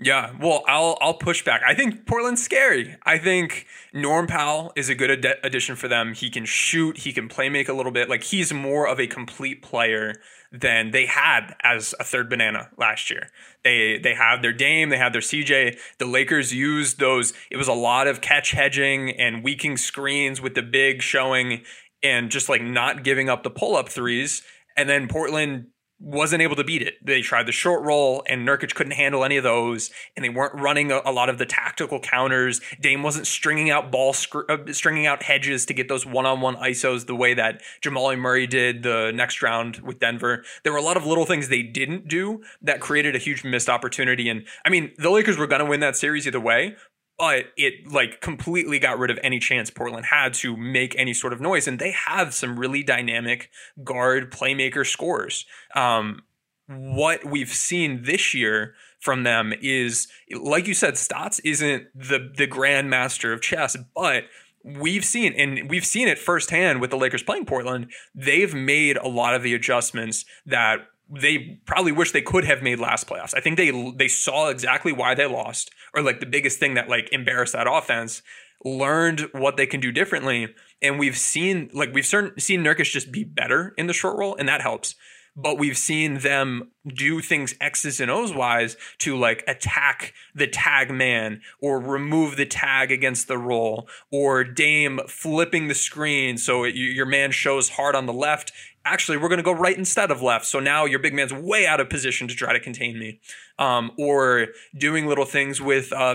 Yeah, 0.00 0.32
well, 0.40 0.62
I'll 0.68 0.96
I'll 1.00 1.14
push 1.14 1.44
back. 1.44 1.62
I 1.66 1.74
think 1.74 2.06
Portland's 2.06 2.42
scary. 2.42 2.96
I 3.04 3.18
think 3.18 3.66
Norm 3.92 4.28
Powell 4.28 4.72
is 4.76 4.88
a 4.88 4.94
good 4.94 5.24
ad- 5.24 5.38
addition 5.42 5.74
for 5.74 5.88
them. 5.88 6.14
He 6.14 6.30
can 6.30 6.44
shoot, 6.44 6.98
he 6.98 7.12
can 7.12 7.28
play 7.28 7.48
make 7.48 7.68
a 7.68 7.72
little 7.72 7.90
bit. 7.90 8.08
Like 8.08 8.22
he's 8.22 8.52
more 8.52 8.86
of 8.86 9.00
a 9.00 9.08
complete 9.08 9.60
player 9.60 10.14
than 10.50 10.90
they 10.92 11.06
had 11.06 11.54
as 11.62 11.94
a 12.00 12.04
third 12.04 12.30
banana 12.30 12.70
last 12.78 13.10
year. 13.10 13.28
They 13.64 13.98
they 13.98 14.14
have 14.14 14.42
their 14.42 14.52
Dame, 14.52 14.88
they 14.88 14.96
have 14.96 15.12
their 15.12 15.22
CJ. 15.22 15.78
The 15.98 16.06
Lakers 16.06 16.54
used 16.54 16.98
those. 16.98 17.32
It 17.50 17.56
was 17.56 17.68
a 17.68 17.74
lot 17.74 18.06
of 18.06 18.20
catch 18.20 18.52
hedging 18.52 19.10
and 19.10 19.44
weaking 19.44 19.76
screens 19.76 20.40
with 20.40 20.54
the 20.54 20.62
big 20.62 21.02
showing 21.02 21.62
and 22.02 22.30
just 22.30 22.48
like 22.48 22.62
not 22.62 23.04
giving 23.04 23.28
up 23.28 23.42
the 23.42 23.50
pull 23.50 23.76
up 23.76 23.88
threes. 23.88 24.42
And 24.76 24.88
then 24.88 25.08
Portland 25.08 25.66
wasn't 26.00 26.42
able 26.42 26.56
to 26.56 26.64
beat 26.64 26.82
it. 26.82 26.94
They 27.04 27.22
tried 27.22 27.46
the 27.46 27.52
short 27.52 27.82
roll, 27.82 28.22
and 28.28 28.46
Nurkic 28.46 28.74
couldn't 28.74 28.92
handle 28.92 29.24
any 29.24 29.36
of 29.36 29.44
those, 29.44 29.90
and 30.16 30.24
they 30.24 30.28
weren't 30.28 30.54
running 30.54 30.92
a, 30.92 31.00
a 31.04 31.12
lot 31.12 31.28
of 31.28 31.38
the 31.38 31.46
tactical 31.46 31.98
counters. 31.98 32.60
Dame 32.80 33.02
wasn't 33.02 33.26
stringing 33.26 33.70
out 33.70 33.90
ball, 33.90 34.14
uh, 34.48 34.58
stringing 34.70 35.06
out 35.06 35.24
hedges 35.24 35.66
to 35.66 35.74
get 35.74 35.88
those 35.88 36.06
one-on-one 36.06 36.56
isos 36.56 37.06
the 37.06 37.16
way 37.16 37.34
that 37.34 37.62
Jamal 37.80 38.14
Murray 38.16 38.46
did 38.46 38.82
the 38.82 39.10
next 39.14 39.42
round 39.42 39.78
with 39.78 39.98
Denver. 39.98 40.44
There 40.62 40.72
were 40.72 40.78
a 40.78 40.82
lot 40.82 40.96
of 40.96 41.04
little 41.04 41.26
things 41.26 41.48
they 41.48 41.62
didn't 41.62 42.08
do 42.08 42.42
that 42.62 42.80
created 42.80 43.16
a 43.16 43.18
huge 43.18 43.44
missed 43.44 43.68
opportunity. 43.68 44.28
And 44.28 44.46
I 44.64 44.70
mean, 44.70 44.92
the 44.98 45.10
Lakers 45.10 45.36
were 45.36 45.46
going 45.46 45.64
to 45.64 45.66
win 45.66 45.80
that 45.80 45.96
series 45.96 46.26
either 46.26 46.40
way, 46.40 46.76
but 47.18 47.46
it 47.56 47.90
like 47.90 48.20
completely 48.20 48.78
got 48.78 48.98
rid 48.98 49.10
of 49.10 49.18
any 49.22 49.38
chance 49.38 49.70
Portland 49.70 50.06
had 50.06 50.32
to 50.34 50.56
make 50.56 50.94
any 50.96 51.12
sort 51.12 51.32
of 51.32 51.40
noise. 51.40 51.66
And 51.66 51.78
they 51.78 51.90
have 51.90 52.32
some 52.32 52.58
really 52.58 52.82
dynamic 52.82 53.50
guard 53.82 54.30
playmaker 54.30 54.86
scores. 54.86 55.44
Um, 55.74 56.22
what 56.68 57.24
we've 57.24 57.52
seen 57.52 58.02
this 58.04 58.34
year 58.34 58.74
from 59.00 59.24
them 59.24 59.52
is, 59.60 60.06
like 60.32 60.66
you 60.66 60.74
said, 60.74 60.96
Stotts 60.96 61.38
isn't 61.40 61.86
the 61.94 62.32
the 62.36 62.46
grandmaster 62.46 63.32
of 63.32 63.40
chess, 63.40 63.76
but 63.94 64.24
we've 64.64 65.04
seen 65.04 65.32
and 65.34 65.70
we've 65.70 65.86
seen 65.86 66.08
it 66.08 66.18
firsthand 66.18 66.80
with 66.80 66.90
the 66.90 66.96
Lakers 66.96 67.22
playing 67.22 67.46
Portland. 67.46 67.90
They've 68.14 68.54
made 68.54 68.96
a 68.96 69.08
lot 69.08 69.34
of 69.34 69.42
the 69.42 69.54
adjustments 69.54 70.24
that 70.46 70.86
they 71.10 71.60
probably 71.66 71.92
wish 71.92 72.12
they 72.12 72.22
could 72.22 72.44
have 72.44 72.62
made 72.62 72.78
last 72.78 73.06
playoffs. 73.06 73.34
I 73.34 73.40
think 73.40 73.56
they 73.56 73.92
they 73.96 74.08
saw 74.08 74.48
exactly 74.48 74.92
why 74.92 75.14
they 75.14 75.26
lost, 75.26 75.70
or 75.94 76.02
like 76.02 76.20
the 76.20 76.26
biggest 76.26 76.58
thing 76.58 76.74
that 76.74 76.88
like 76.88 77.08
embarrassed 77.12 77.54
that 77.54 77.66
offense, 77.70 78.22
learned 78.64 79.28
what 79.32 79.56
they 79.56 79.66
can 79.66 79.80
do 79.80 79.92
differently, 79.92 80.54
and 80.82 80.98
we've 80.98 81.16
seen 81.16 81.70
like 81.72 81.92
we've 81.92 82.06
certain, 82.06 82.38
seen 82.38 82.62
Nurkic 82.62 82.90
just 82.90 83.10
be 83.12 83.24
better 83.24 83.74
in 83.78 83.86
the 83.86 83.92
short 83.92 84.18
roll, 84.18 84.36
and 84.36 84.48
that 84.48 84.60
helps. 84.60 84.94
But 85.40 85.56
we've 85.56 85.78
seen 85.78 86.18
them 86.18 86.72
do 86.84 87.20
things 87.20 87.54
X's 87.60 88.00
and 88.00 88.10
O's 88.10 88.34
wise 88.34 88.76
to 88.98 89.16
like 89.16 89.44
attack 89.46 90.12
the 90.34 90.48
tag 90.48 90.90
man 90.90 91.42
or 91.60 91.78
remove 91.78 92.36
the 92.36 92.46
tag 92.46 92.90
against 92.90 93.28
the 93.28 93.38
roll 93.38 93.88
or 94.10 94.42
Dame 94.42 94.98
flipping 95.06 95.68
the 95.68 95.76
screen 95.76 96.38
so 96.38 96.64
it, 96.64 96.74
your 96.74 97.06
man 97.06 97.30
shows 97.30 97.68
hard 97.68 97.94
on 97.94 98.06
the 98.06 98.12
left 98.12 98.52
actually 98.84 99.16
we're 99.16 99.28
going 99.28 99.38
to 99.38 99.42
go 99.44 99.52
right 99.52 99.76
instead 99.76 100.10
of 100.10 100.22
left 100.22 100.46
so 100.46 100.60
now 100.60 100.84
your 100.84 100.98
big 100.98 101.14
man's 101.14 101.32
way 101.32 101.66
out 101.66 101.80
of 101.80 101.88
position 101.88 102.28
to 102.28 102.34
try 102.34 102.52
to 102.52 102.60
contain 102.60 102.98
me 102.98 103.20
um, 103.58 103.92
or 103.98 104.48
doing 104.76 105.06
little 105.06 105.24
things 105.24 105.60
with 105.60 105.92
uh, 105.92 106.14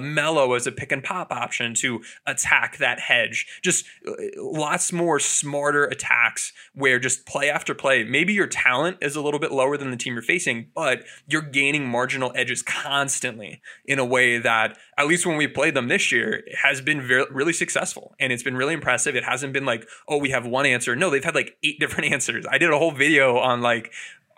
as 0.55 0.67
a 0.67 0.71
pick 0.71 0.91
and 0.91 1.03
pop 1.03 1.31
option 1.31 1.73
to 1.73 2.01
attack 2.25 2.77
that 2.77 2.99
hedge. 2.99 3.47
Just 3.61 3.85
uh, 4.07 4.13
lots 4.37 4.91
more 4.93 5.19
smarter 5.19 5.85
attacks 5.85 6.53
where 6.73 6.99
just 6.99 7.25
play 7.25 7.49
after 7.49 7.73
play. 7.73 8.03
Maybe 8.03 8.33
your 8.33 8.47
talent 8.47 8.97
is 9.01 9.15
a 9.15 9.21
little 9.21 9.39
bit 9.39 9.51
lower 9.51 9.77
than 9.77 9.91
the 9.91 9.97
team 9.97 10.13
you're 10.13 10.21
facing 10.21 10.67
but 10.75 11.03
you're 11.27 11.41
gaining 11.41 11.87
marginal 11.87 12.31
edges 12.35 12.61
constantly 12.61 13.61
in 13.85 13.99
a 13.99 14.05
way 14.05 14.37
that 14.37 14.77
at 14.97 15.07
least 15.07 15.25
when 15.25 15.37
we 15.37 15.47
played 15.47 15.73
them 15.73 15.87
this 15.87 16.11
year 16.11 16.43
has 16.61 16.81
been 16.81 17.01
very, 17.01 17.25
really 17.31 17.53
successful 17.53 18.15
and 18.19 18.31
it's 18.31 18.43
been 18.43 18.57
really 18.57 18.73
impressive. 18.73 19.15
It 19.15 19.23
hasn't 19.23 19.53
been 19.53 19.65
like 19.65 19.87
oh 20.07 20.17
we 20.17 20.29
have 20.29 20.45
one 20.45 20.65
answer. 20.65 20.95
No 20.95 21.09
they've 21.09 21.23
had 21.23 21.35
like 21.35 21.57
eight 21.63 21.79
different 21.83 22.11
answers. 22.11 22.45
I 22.49 22.57
did 22.57 22.71
a 22.71 22.77
whole 22.77 22.91
video 22.91 23.37
on 23.37 23.61
like 23.61 23.91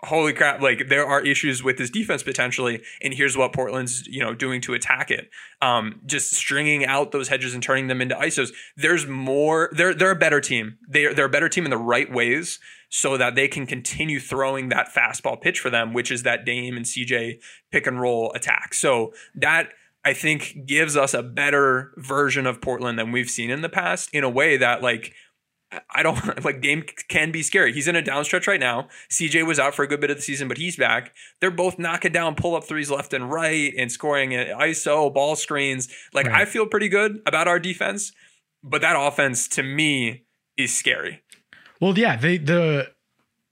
holy 0.06 0.32
crap 0.32 0.60
like 0.60 0.88
there 0.88 1.06
are 1.06 1.20
issues 1.20 1.62
with 1.62 1.78
this 1.78 1.90
defense 1.90 2.22
potentially 2.22 2.82
and 3.02 3.14
here's 3.14 3.36
what 3.36 3.52
portland's 3.52 4.06
you 4.06 4.20
know 4.20 4.34
doing 4.34 4.60
to 4.62 4.74
attack 4.74 5.10
it. 5.10 5.28
Um, 5.60 6.00
just 6.06 6.32
stringing 6.32 6.84
out 6.84 7.12
those 7.12 7.28
hedges 7.28 7.54
and 7.54 7.62
turning 7.62 7.88
them 7.88 8.00
into 8.00 8.14
isos 8.14 8.52
there's 8.76 9.06
more 9.06 9.70
they're 9.72 9.94
they're 9.94 10.10
a 10.10 10.16
better 10.16 10.40
team. 10.40 10.78
They're 10.88 11.14
they're 11.14 11.26
a 11.26 11.30
better 11.30 11.48
team 11.48 11.64
in 11.64 11.70
the 11.70 11.76
right 11.76 12.10
ways 12.10 12.58
so 12.88 13.16
that 13.16 13.34
they 13.34 13.48
can 13.48 13.66
continue 13.66 14.20
throwing 14.20 14.68
that 14.68 14.88
fastball 14.94 15.40
pitch 15.40 15.60
for 15.60 15.70
them 15.70 15.92
which 15.92 16.10
is 16.10 16.22
that 16.22 16.44
dame 16.44 16.76
and 16.76 16.86
cj 16.86 17.40
pick 17.70 17.86
and 17.86 18.00
roll 18.00 18.32
attack. 18.34 18.74
So 18.74 19.12
that 19.34 19.70
I 20.06 20.14
think 20.14 20.66
gives 20.66 20.96
us 20.96 21.14
a 21.14 21.22
better 21.22 21.92
version 21.96 22.46
of 22.46 22.60
Portland 22.60 22.96
than 22.96 23.10
we've 23.10 23.28
seen 23.28 23.50
in 23.50 23.62
the 23.62 23.68
past 23.68 24.08
in 24.12 24.22
a 24.22 24.30
way 24.30 24.56
that 24.56 24.80
like 24.80 25.12
I 25.90 26.02
don't 26.02 26.44
like 26.44 26.60
Dame 26.60 26.84
can 27.08 27.32
be 27.32 27.42
scary. 27.42 27.72
He's 27.72 27.88
in 27.88 27.96
a 27.96 28.02
down 28.02 28.24
stretch 28.24 28.46
right 28.46 28.60
now. 28.60 28.88
CJ 29.10 29.46
was 29.46 29.58
out 29.58 29.74
for 29.74 29.82
a 29.82 29.86
good 29.86 30.00
bit 30.00 30.10
of 30.10 30.16
the 30.16 30.22
season, 30.22 30.48
but 30.48 30.58
he's 30.58 30.76
back. 30.76 31.14
They're 31.40 31.50
both 31.50 31.78
knocking 31.78 32.12
down 32.12 32.34
pull 32.34 32.54
up 32.54 32.64
threes 32.64 32.90
left 32.90 33.12
and 33.12 33.30
right 33.30 33.72
and 33.76 33.90
scoring 33.90 34.30
ISO 34.30 35.12
ball 35.12 35.36
screens. 35.36 35.88
Like 36.12 36.26
right. 36.26 36.42
I 36.42 36.44
feel 36.44 36.66
pretty 36.66 36.88
good 36.88 37.20
about 37.26 37.48
our 37.48 37.58
defense, 37.58 38.12
but 38.62 38.80
that 38.82 38.96
offense 38.98 39.48
to 39.48 39.62
me 39.62 40.24
is 40.56 40.76
scary. 40.76 41.22
Well, 41.80 41.98
yeah, 41.98 42.16
they 42.16 42.38
the 42.38 42.90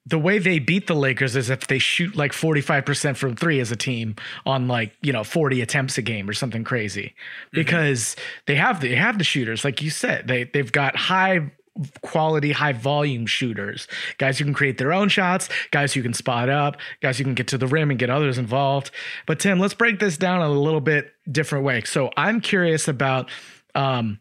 the 0.06 0.18
way 0.18 0.38
they 0.38 0.58
beat 0.58 0.86
the 0.86 0.94
Lakers 0.94 1.34
is 1.34 1.48
if 1.48 1.66
they 1.66 1.78
shoot 1.78 2.14
like 2.14 2.32
45% 2.32 3.16
from 3.16 3.36
three 3.36 3.58
as 3.60 3.72
a 3.72 3.76
team 3.76 4.16
on 4.44 4.68
like, 4.68 4.92
you 5.00 5.12
know, 5.12 5.24
40 5.24 5.62
attempts 5.62 5.96
a 5.96 6.02
game 6.02 6.28
or 6.28 6.34
something 6.34 6.62
crazy. 6.62 7.14
Mm-hmm. 7.46 7.56
Because 7.60 8.00
mm-hmm. 8.02 8.20
they 8.46 8.54
have 8.56 8.80
the, 8.80 8.88
they 8.88 8.96
have 8.96 9.18
the 9.18 9.24
shooters, 9.24 9.64
like 9.64 9.80
you 9.80 9.90
said. 9.90 10.28
They 10.28 10.44
they've 10.44 10.70
got 10.70 10.96
high 10.96 11.52
quality, 12.02 12.52
high 12.52 12.72
volume 12.72 13.26
shooters, 13.26 13.88
guys 14.18 14.38
who 14.38 14.44
can 14.44 14.54
create 14.54 14.78
their 14.78 14.92
own 14.92 15.08
shots, 15.08 15.48
guys 15.70 15.92
who 15.92 16.02
can 16.02 16.14
spot 16.14 16.48
up, 16.48 16.76
guys 17.00 17.18
who 17.18 17.24
can 17.24 17.34
get 17.34 17.48
to 17.48 17.58
the 17.58 17.66
rim 17.66 17.90
and 17.90 17.98
get 17.98 18.10
others 18.10 18.38
involved. 18.38 18.90
But 19.26 19.40
Tim, 19.40 19.58
let's 19.58 19.74
break 19.74 19.98
this 19.98 20.16
down 20.16 20.42
a 20.42 20.48
little 20.48 20.80
bit 20.80 21.12
different 21.30 21.64
way. 21.64 21.82
So 21.82 22.10
I'm 22.16 22.40
curious 22.40 22.86
about 22.86 23.30
um, 23.74 24.20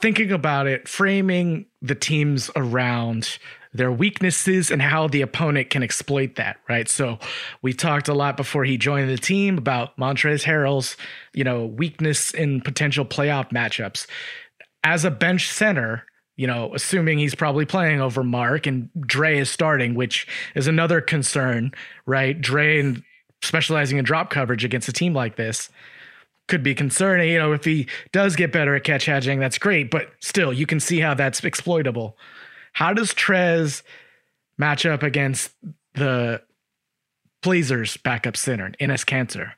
thinking 0.00 0.32
about 0.32 0.66
it, 0.66 0.88
framing 0.88 1.66
the 1.80 1.94
teams 1.94 2.50
around 2.54 3.38
their 3.74 3.90
weaknesses 3.90 4.70
and 4.70 4.82
how 4.82 5.08
the 5.08 5.22
opponent 5.22 5.70
can 5.70 5.82
exploit 5.82 6.36
that, 6.36 6.58
right? 6.68 6.88
So 6.88 7.18
we 7.62 7.72
talked 7.72 8.08
a 8.08 8.14
lot 8.14 8.36
before 8.36 8.64
he 8.64 8.76
joined 8.76 9.08
the 9.08 9.16
team 9.16 9.56
about 9.56 9.96
Montrezl 9.96 10.44
Harrell's, 10.44 10.96
you 11.32 11.42
know, 11.42 11.64
weakness 11.64 12.32
in 12.32 12.60
potential 12.60 13.04
playoff 13.04 13.50
matchups. 13.50 14.06
As 14.84 15.04
a 15.04 15.10
bench 15.10 15.50
center, 15.50 16.04
you 16.36 16.46
know, 16.46 16.74
assuming 16.74 17.18
he's 17.18 17.34
probably 17.34 17.66
playing 17.66 18.00
over 18.00 18.24
Mark 18.24 18.66
and 18.66 18.88
Dre 19.00 19.38
is 19.38 19.50
starting, 19.50 19.94
which 19.94 20.26
is 20.54 20.66
another 20.66 21.00
concern, 21.00 21.72
right? 22.06 22.40
Dre 22.40 22.80
and 22.80 23.02
specializing 23.42 23.98
in 23.98 24.04
drop 24.04 24.30
coverage 24.30 24.64
against 24.64 24.88
a 24.88 24.92
team 24.92 25.14
like 25.14 25.36
this 25.36 25.68
could 26.48 26.62
be 26.62 26.74
concerning. 26.74 27.30
You 27.30 27.38
know, 27.38 27.52
if 27.52 27.64
he 27.64 27.86
does 28.12 28.36
get 28.36 28.52
better 28.52 28.74
at 28.74 28.84
catch 28.84 29.06
hedging, 29.06 29.40
that's 29.40 29.58
great, 29.58 29.90
but 29.90 30.10
still, 30.20 30.52
you 30.52 30.66
can 30.66 30.80
see 30.80 31.00
how 31.00 31.14
that's 31.14 31.44
exploitable. 31.44 32.16
How 32.72 32.92
does 32.92 33.12
Trez 33.12 33.82
match 34.58 34.86
up 34.86 35.02
against 35.02 35.52
the 35.94 36.40
Blazers 37.42 37.96
backup 37.98 38.36
center, 38.36 38.70
Enes 38.80 39.04
Kanter? 39.04 39.52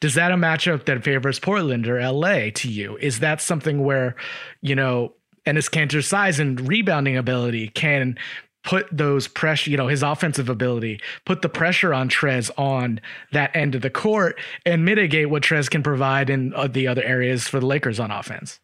Does 0.00 0.14
that 0.14 0.32
a 0.32 0.36
matchup 0.36 0.86
that 0.86 1.04
favors 1.04 1.38
Portland 1.38 1.86
or 1.86 2.00
LA 2.00 2.50
to 2.54 2.68
you? 2.68 2.96
Is 2.96 3.20
that 3.20 3.40
something 3.40 3.84
where, 3.84 4.16
you 4.62 4.74
know, 4.74 5.12
Enes 5.46 5.70
Kanter's 5.70 6.06
size 6.06 6.38
and 6.38 6.66
rebounding 6.68 7.16
ability 7.16 7.68
can 7.68 8.18
put 8.66 8.88
those 8.90 9.28
pressure, 9.28 9.70
you 9.70 9.76
know, 9.76 9.86
his 9.86 10.02
offensive 10.02 10.48
ability, 10.48 11.00
put 11.24 11.40
the 11.40 11.48
pressure 11.48 11.94
on 11.94 12.08
Trez 12.08 12.50
on 12.58 13.00
that 13.32 13.54
end 13.54 13.74
of 13.74 13.82
the 13.82 13.90
court 13.90 14.38
and 14.66 14.84
mitigate 14.84 15.30
what 15.30 15.42
Trez 15.42 15.70
can 15.70 15.82
provide 15.82 16.28
in 16.28 16.52
uh, 16.54 16.66
the 16.66 16.88
other 16.88 17.02
areas 17.02 17.46
for 17.48 17.60
the 17.60 17.66
Lakers 17.66 18.00
on 18.00 18.10
offense. 18.10 18.60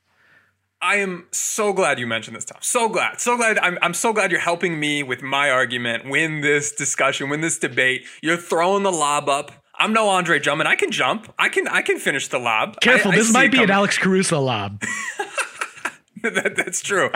I 0.83 0.97
am 0.97 1.29
so 1.31 1.73
glad 1.73 2.01
you 2.01 2.09
mentioned 2.09 2.37
this, 2.37 2.45
Tom. 2.45 2.59
So 2.61 2.89
glad. 2.89 3.21
So 3.21 3.37
glad. 3.37 3.57
I'm, 3.61 3.79
I'm 3.81 3.95
so 3.95 4.13
glad 4.13 4.33
you're 4.33 4.41
helping 4.41 4.81
me 4.81 5.05
with 5.05 5.23
my 5.23 5.49
argument, 5.49 6.11
win 6.11 6.41
this 6.41 6.73
discussion, 6.73 7.31
win 7.31 7.41
this 7.41 7.57
debate. 7.57 8.05
You're 8.21 8.37
throwing 8.37 8.83
the 8.83 8.91
lob 8.91 9.29
up. 9.29 9.53
I'm 9.77 9.93
no 9.93 10.09
Andre 10.09 10.41
Drummond. 10.41 10.69
I 10.69 10.75
can 10.75 10.91
jump. 10.91 11.33
I 11.39 11.49
can 11.49 11.69
I 11.69 11.83
can 11.83 11.99
finish 11.99 12.29
the 12.29 12.39
lob. 12.39 12.81
Careful, 12.81 13.13
I, 13.13 13.17
this 13.17 13.33
might 13.33 13.53
be 13.53 13.63
an 13.63 13.71
Alex 13.71 13.97
Caruso 13.97 14.41
lob. 14.41 14.83
that, 16.35 16.55
that's 16.57 16.81
true. 16.81 17.11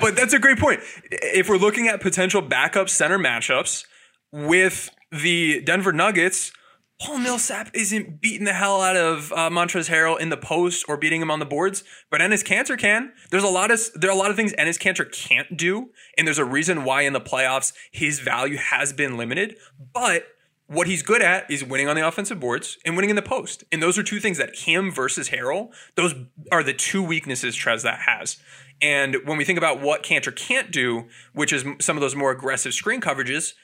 but 0.00 0.16
that's 0.16 0.32
a 0.32 0.38
great 0.38 0.58
point. 0.58 0.80
If 1.10 1.48
we're 1.48 1.56
looking 1.56 1.88
at 1.88 2.00
potential 2.00 2.42
backup 2.42 2.88
center 2.88 3.18
matchups 3.18 3.84
with 4.32 4.90
the 5.10 5.60
Denver 5.62 5.92
Nuggets, 5.92 6.52
Paul 7.00 7.18
Millsap 7.18 7.70
isn't 7.72 8.20
beating 8.20 8.44
the 8.44 8.52
hell 8.52 8.82
out 8.82 8.94
of 8.96 9.32
uh, 9.32 9.48
Montrezl 9.48 9.88
Harrell 9.88 10.20
in 10.20 10.28
the 10.28 10.36
post 10.36 10.84
or 10.86 10.98
beating 10.98 11.22
him 11.22 11.30
on 11.30 11.38
the 11.38 11.46
boards, 11.46 11.82
but 12.10 12.20
Enes 12.20 12.44
Kanter 12.44 12.78
can. 12.78 13.12
There's 13.30 13.42
a 13.42 13.48
lot 13.48 13.70
of 13.70 13.80
there 13.94 14.10
are 14.10 14.12
a 14.12 14.16
lot 14.16 14.30
of 14.30 14.36
things 14.36 14.52
Enes 14.52 14.78
Kanter 14.78 15.10
can't 15.10 15.56
do, 15.56 15.88
and 16.18 16.26
there's 16.26 16.38
a 16.38 16.44
reason 16.44 16.84
why 16.84 17.02
in 17.02 17.14
the 17.14 17.20
playoffs 17.20 17.72
his 17.90 18.20
value 18.20 18.58
has 18.58 18.92
been 18.92 19.16
limited. 19.16 19.56
But 19.94 20.24
what 20.70 20.86
he's 20.86 21.02
good 21.02 21.20
at 21.20 21.50
is 21.50 21.64
winning 21.64 21.88
on 21.88 21.96
the 21.96 22.06
offensive 22.06 22.38
boards 22.38 22.78
and 22.84 22.94
winning 22.94 23.10
in 23.10 23.16
the 23.16 23.22
post. 23.22 23.64
And 23.72 23.82
those 23.82 23.98
are 23.98 24.04
two 24.04 24.20
things 24.20 24.38
that 24.38 24.56
him 24.56 24.92
versus 24.92 25.30
Harrell, 25.30 25.72
those 25.96 26.14
are 26.52 26.62
the 26.62 26.72
two 26.72 27.02
weaknesses 27.02 27.56
Trez 27.56 27.82
that 27.82 27.98
has. 28.06 28.36
And 28.80 29.16
when 29.24 29.36
we 29.36 29.44
think 29.44 29.58
about 29.58 29.80
what 29.80 30.04
Kanter 30.04 30.34
can't 30.34 30.70
do, 30.70 31.08
which 31.32 31.52
is 31.52 31.64
some 31.80 31.96
of 31.96 32.00
those 32.00 32.14
more 32.14 32.30
aggressive 32.30 32.72
screen 32.72 33.00
coverages, 33.00 33.54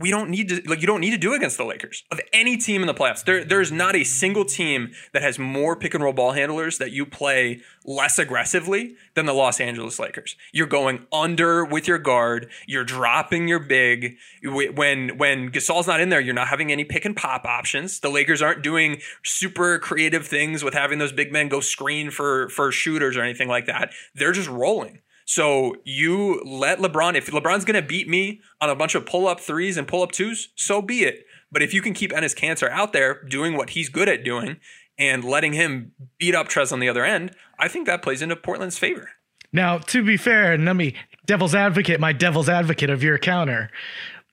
we 0.00 0.10
don't 0.10 0.30
need 0.30 0.48
to 0.48 0.62
like 0.66 0.80
you 0.80 0.86
don't 0.86 1.00
need 1.00 1.10
to 1.10 1.18
do 1.18 1.34
against 1.34 1.58
the 1.58 1.64
Lakers 1.64 2.04
of 2.10 2.20
any 2.32 2.56
team 2.56 2.80
in 2.80 2.86
the 2.86 2.94
playoffs. 2.94 3.22
There 3.22 3.44
there's 3.44 3.70
not 3.70 3.94
a 3.94 4.02
single 4.02 4.46
team 4.46 4.92
that 5.12 5.22
has 5.22 5.38
more 5.38 5.76
pick 5.76 5.94
and 5.94 6.02
roll 6.02 6.14
ball 6.14 6.32
handlers 6.32 6.78
that 6.78 6.90
you 6.90 7.04
play 7.04 7.60
less 7.84 8.18
aggressively 8.18 8.96
than 9.14 9.26
the 9.26 9.34
Los 9.34 9.60
Angeles 9.60 9.98
Lakers. 9.98 10.36
You're 10.52 10.66
going 10.66 11.06
under 11.12 11.64
with 11.64 11.86
your 11.86 11.98
guard. 11.98 12.50
You're 12.66 12.84
dropping 12.84 13.46
your 13.46 13.60
big. 13.60 14.16
When 14.42 15.18
when 15.18 15.50
Gasol's 15.50 15.86
not 15.86 16.00
in 16.00 16.08
there, 16.08 16.20
you're 16.20 16.34
not 16.34 16.48
having 16.48 16.72
any 16.72 16.84
pick 16.84 17.04
and 17.04 17.14
pop 17.14 17.44
options. 17.44 18.00
The 18.00 18.10
Lakers 18.10 18.40
aren't 18.40 18.62
doing 18.62 19.02
super 19.22 19.78
creative 19.78 20.26
things 20.26 20.64
with 20.64 20.72
having 20.72 20.98
those 20.98 21.12
big 21.12 21.30
men 21.30 21.48
go 21.48 21.60
screen 21.60 22.10
for 22.10 22.48
for 22.48 22.72
shooters 22.72 23.16
or 23.18 23.22
anything 23.22 23.48
like 23.48 23.66
that. 23.66 23.92
They're 24.14 24.32
just 24.32 24.48
rolling. 24.48 25.00
So 25.30 25.76
you 25.84 26.42
let 26.44 26.80
LeBron, 26.80 27.14
if 27.14 27.28
LeBron's 27.28 27.64
going 27.64 27.80
to 27.80 27.86
beat 27.86 28.08
me 28.08 28.40
on 28.60 28.68
a 28.68 28.74
bunch 28.74 28.96
of 28.96 29.06
pull 29.06 29.28
up 29.28 29.38
threes 29.38 29.76
and 29.76 29.86
pull 29.86 30.02
up 30.02 30.10
twos, 30.10 30.48
so 30.56 30.82
be 30.82 31.04
it. 31.04 31.24
But 31.52 31.62
if 31.62 31.72
you 31.72 31.82
can 31.82 31.94
keep 31.94 32.10
Enes 32.10 32.34
Kanter 32.34 32.68
out 32.68 32.92
there 32.92 33.22
doing 33.22 33.56
what 33.56 33.70
he's 33.70 33.88
good 33.88 34.08
at 34.08 34.24
doing 34.24 34.56
and 34.98 35.22
letting 35.22 35.52
him 35.52 35.92
beat 36.18 36.34
up 36.34 36.48
Trez 36.48 36.72
on 36.72 36.80
the 36.80 36.88
other 36.88 37.04
end, 37.04 37.30
I 37.60 37.68
think 37.68 37.86
that 37.86 38.02
plays 38.02 38.22
into 38.22 38.34
Portland's 38.34 38.76
favor. 38.76 39.10
Now, 39.52 39.78
to 39.78 40.02
be 40.02 40.16
fair, 40.16 40.52
and 40.52 40.64
let 40.64 40.74
me 40.74 40.96
devil's 41.26 41.54
advocate, 41.54 42.00
my 42.00 42.12
devil's 42.12 42.48
advocate 42.48 42.90
of 42.90 43.04
your 43.04 43.16
counter, 43.16 43.70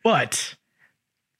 but 0.04 0.56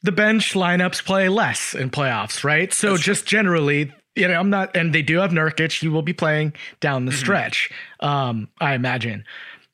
the 0.04 0.12
bench 0.12 0.54
lineups 0.54 1.04
play 1.04 1.30
less 1.30 1.74
in 1.74 1.90
playoffs, 1.90 2.44
right? 2.44 2.72
So 2.72 2.92
That's 2.92 3.02
just 3.02 3.28
true. 3.28 3.40
generally, 3.40 3.92
you 4.18 4.28
know, 4.28 4.40
I'm 4.40 4.50
not, 4.50 4.76
and 4.76 4.94
they 4.94 5.02
do 5.02 5.18
have 5.20 5.32
Nurkic. 5.32 5.80
He 5.80 5.88
will 5.88 6.02
be 6.02 6.14
playing 6.14 6.54
down 6.80 7.06
the 7.06 7.12
mm-hmm. 7.12 7.20
stretch, 7.20 7.72
um, 8.02 8.50
I 8.60 8.74
imagine. 8.74 9.24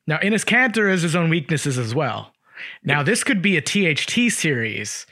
Now, 0.06 0.17
Enes 0.17 0.45
Kanter 0.45 0.91
has 0.91 1.01
his 1.01 1.15
own 1.15 1.29
weaknesses 1.29 1.77
as 1.77 1.95
well. 1.95 2.34
Now, 2.84 3.03
this 3.03 3.23
could 3.23 3.41
be 3.41 3.58
a 3.58 3.62
THT 3.62 4.32
series. 4.32 5.06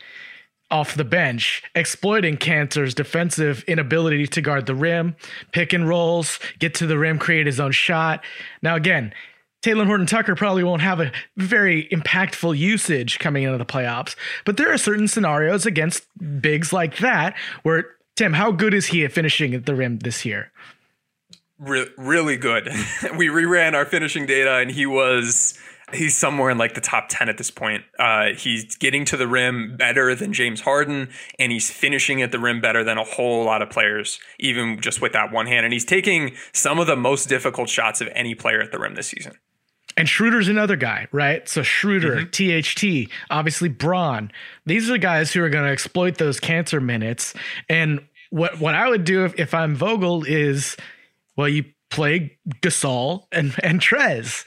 off 0.71 0.95
the 0.95 1.03
bench, 1.03 1.61
exploiting 1.75 2.37
Kanter's 2.37 2.95
defensive 2.95 3.63
inability 3.67 4.25
to 4.27 4.41
guard 4.41 4.65
the 4.65 4.73
rim, 4.73 5.15
pick 5.51 5.73
and 5.73 5.87
rolls, 5.87 6.39
get 6.59 6.73
to 6.75 6.87
the 6.87 6.97
rim, 6.97 7.19
create 7.19 7.45
his 7.45 7.59
own 7.59 7.73
shot. 7.73 8.23
Now, 8.61 8.75
again, 8.75 9.13
Talen 9.61 9.85
Horton 9.85 10.07
Tucker 10.07 10.33
probably 10.33 10.63
won't 10.63 10.81
have 10.81 10.99
a 10.99 11.11
very 11.37 11.87
impactful 11.89 12.57
usage 12.57 13.19
coming 13.19 13.43
into 13.43 13.57
the 13.57 13.65
playoffs, 13.65 14.15
but 14.45 14.57
there 14.57 14.71
are 14.73 14.77
certain 14.77 15.07
scenarios 15.07 15.65
against 15.65 16.07
bigs 16.41 16.73
like 16.73 16.97
that 16.97 17.35
where, 17.61 17.85
Tim, 18.15 18.33
how 18.33 18.51
good 18.51 18.73
is 18.73 18.87
he 18.87 19.05
at 19.05 19.11
finishing 19.11 19.53
at 19.53 19.65
the 19.65 19.75
rim 19.75 19.99
this 19.99 20.25
year? 20.25 20.51
Re- 21.59 21.89
really 21.97 22.37
good. 22.37 22.67
we 23.17 23.27
reran 23.27 23.73
our 23.73 23.85
finishing 23.85 24.25
data, 24.25 24.55
and 24.55 24.71
he 24.71 24.85
was 24.85 25.57
he's 25.93 26.15
somewhere 26.15 26.49
in 26.49 26.57
like 26.57 26.73
the 26.73 26.81
top 26.81 27.05
10 27.09 27.29
at 27.29 27.37
this 27.37 27.51
point. 27.51 27.83
Uh, 27.99 28.27
he's 28.37 28.75
getting 28.75 29.05
to 29.05 29.17
the 29.17 29.27
rim 29.27 29.75
better 29.77 30.15
than 30.15 30.33
James 30.33 30.61
Harden, 30.61 31.09
and 31.39 31.51
he's 31.51 31.69
finishing 31.69 32.21
at 32.21 32.31
the 32.31 32.39
rim 32.39 32.61
better 32.61 32.83
than 32.83 32.97
a 32.97 33.03
whole 33.03 33.43
lot 33.45 33.61
of 33.61 33.69
players, 33.69 34.19
even 34.39 34.79
just 34.79 35.01
with 35.01 35.13
that 35.13 35.31
one 35.31 35.47
hand. 35.47 35.65
And 35.65 35.73
he's 35.73 35.85
taking 35.85 36.35
some 36.53 36.79
of 36.79 36.87
the 36.87 36.95
most 36.95 37.29
difficult 37.29 37.69
shots 37.69 38.01
of 38.01 38.09
any 38.13 38.35
player 38.35 38.61
at 38.61 38.71
the 38.71 38.79
rim 38.79 38.95
this 38.95 39.07
season. 39.07 39.33
And 39.97 40.07
Schroeder's 40.07 40.47
another 40.47 40.75
guy, 40.75 41.07
right? 41.11 41.47
So 41.47 41.63
Schroeder, 41.63 42.25
mm-hmm. 42.25 43.05
THT, 43.07 43.11
obviously 43.29 43.69
Braun. 43.69 44.31
These 44.65 44.89
are 44.89 44.93
the 44.93 44.99
guys 44.99 45.33
who 45.33 45.43
are 45.43 45.49
going 45.49 45.65
to 45.65 45.71
exploit 45.71 46.17
those 46.17 46.39
Kanter 46.39 46.81
minutes. 46.81 47.33
And 47.69 48.05
what 48.29 48.59
what 48.59 48.75
I 48.75 48.87
would 48.87 49.03
do 49.03 49.25
if, 49.25 49.37
if 49.39 49.53
I'm 49.53 49.75
Vogel 49.75 50.23
is, 50.23 50.77
well, 51.35 51.49
you 51.49 51.65
play 51.89 52.37
Gasol 52.61 53.25
and 53.31 53.53
and 53.63 53.81
Trez 53.81 54.45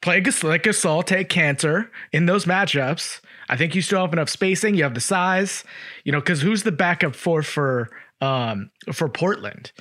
play 0.00 0.20
like 0.42 0.62
Gasol, 0.62 1.04
take 1.04 1.28
Kanter 1.28 1.88
in 2.12 2.26
those 2.26 2.44
matchups. 2.44 3.20
I 3.48 3.56
think 3.56 3.74
you 3.74 3.82
still 3.82 4.00
have 4.00 4.12
enough 4.12 4.28
spacing. 4.28 4.74
You 4.74 4.84
have 4.84 4.94
the 4.94 5.00
size, 5.00 5.64
you 6.04 6.12
know, 6.12 6.20
because 6.20 6.42
who's 6.42 6.62
the 6.62 6.72
backup 6.72 7.14
for 7.14 7.42
for 7.42 7.90
um 8.20 8.70
for 8.92 9.08
Portland? 9.08 9.72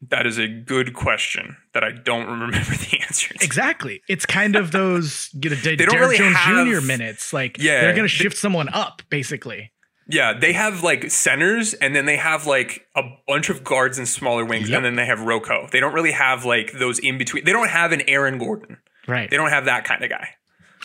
That 0.00 0.26
is 0.26 0.38
a 0.38 0.46
good 0.46 0.94
question 0.94 1.56
that 1.74 1.82
I 1.82 1.90
don't 1.90 2.26
remember 2.26 2.58
the 2.70 3.00
answer 3.00 3.34
to. 3.34 3.44
Exactly. 3.44 4.02
It's 4.08 4.26
kind 4.26 4.54
of 4.54 4.70
those 4.70 5.30
you 5.32 5.50
know, 5.50 5.56
they 5.62 5.76
Derrick 5.76 5.90
don't 5.90 6.00
really 6.00 6.18
Jones 6.18 6.36
have, 6.36 6.66
Jr. 6.66 6.86
minutes. 6.86 7.32
Like 7.32 7.58
yeah, 7.58 7.80
they're 7.80 7.94
going 7.94 8.04
to 8.04 8.08
shift 8.08 8.36
they, 8.36 8.40
someone 8.40 8.68
up, 8.68 9.02
basically. 9.10 9.72
Yeah, 10.10 10.38
they 10.38 10.54
have 10.54 10.82
like 10.82 11.10
centers 11.10 11.74
and 11.74 11.94
then 11.94 12.06
they 12.06 12.16
have 12.16 12.46
like 12.46 12.86
a 12.96 13.02
bunch 13.26 13.50
of 13.50 13.62
guards 13.62 13.98
and 13.98 14.08
smaller 14.08 14.44
wings 14.44 14.70
yep. 14.70 14.78
and 14.78 14.84
then 14.84 14.96
they 14.96 15.04
have 15.04 15.18
RoCo. 15.18 15.70
They 15.70 15.80
don't 15.80 15.92
really 15.92 16.12
have 16.12 16.44
like 16.44 16.72
those 16.72 16.98
in 16.98 17.18
between. 17.18 17.44
They 17.44 17.52
don't 17.52 17.68
have 17.68 17.92
an 17.92 18.02
Aaron 18.08 18.38
Gordon. 18.38 18.78
Right. 19.06 19.28
They 19.28 19.36
don't 19.36 19.50
have 19.50 19.66
that 19.66 19.84
kind 19.84 20.02
of 20.02 20.10
guy. 20.10 20.30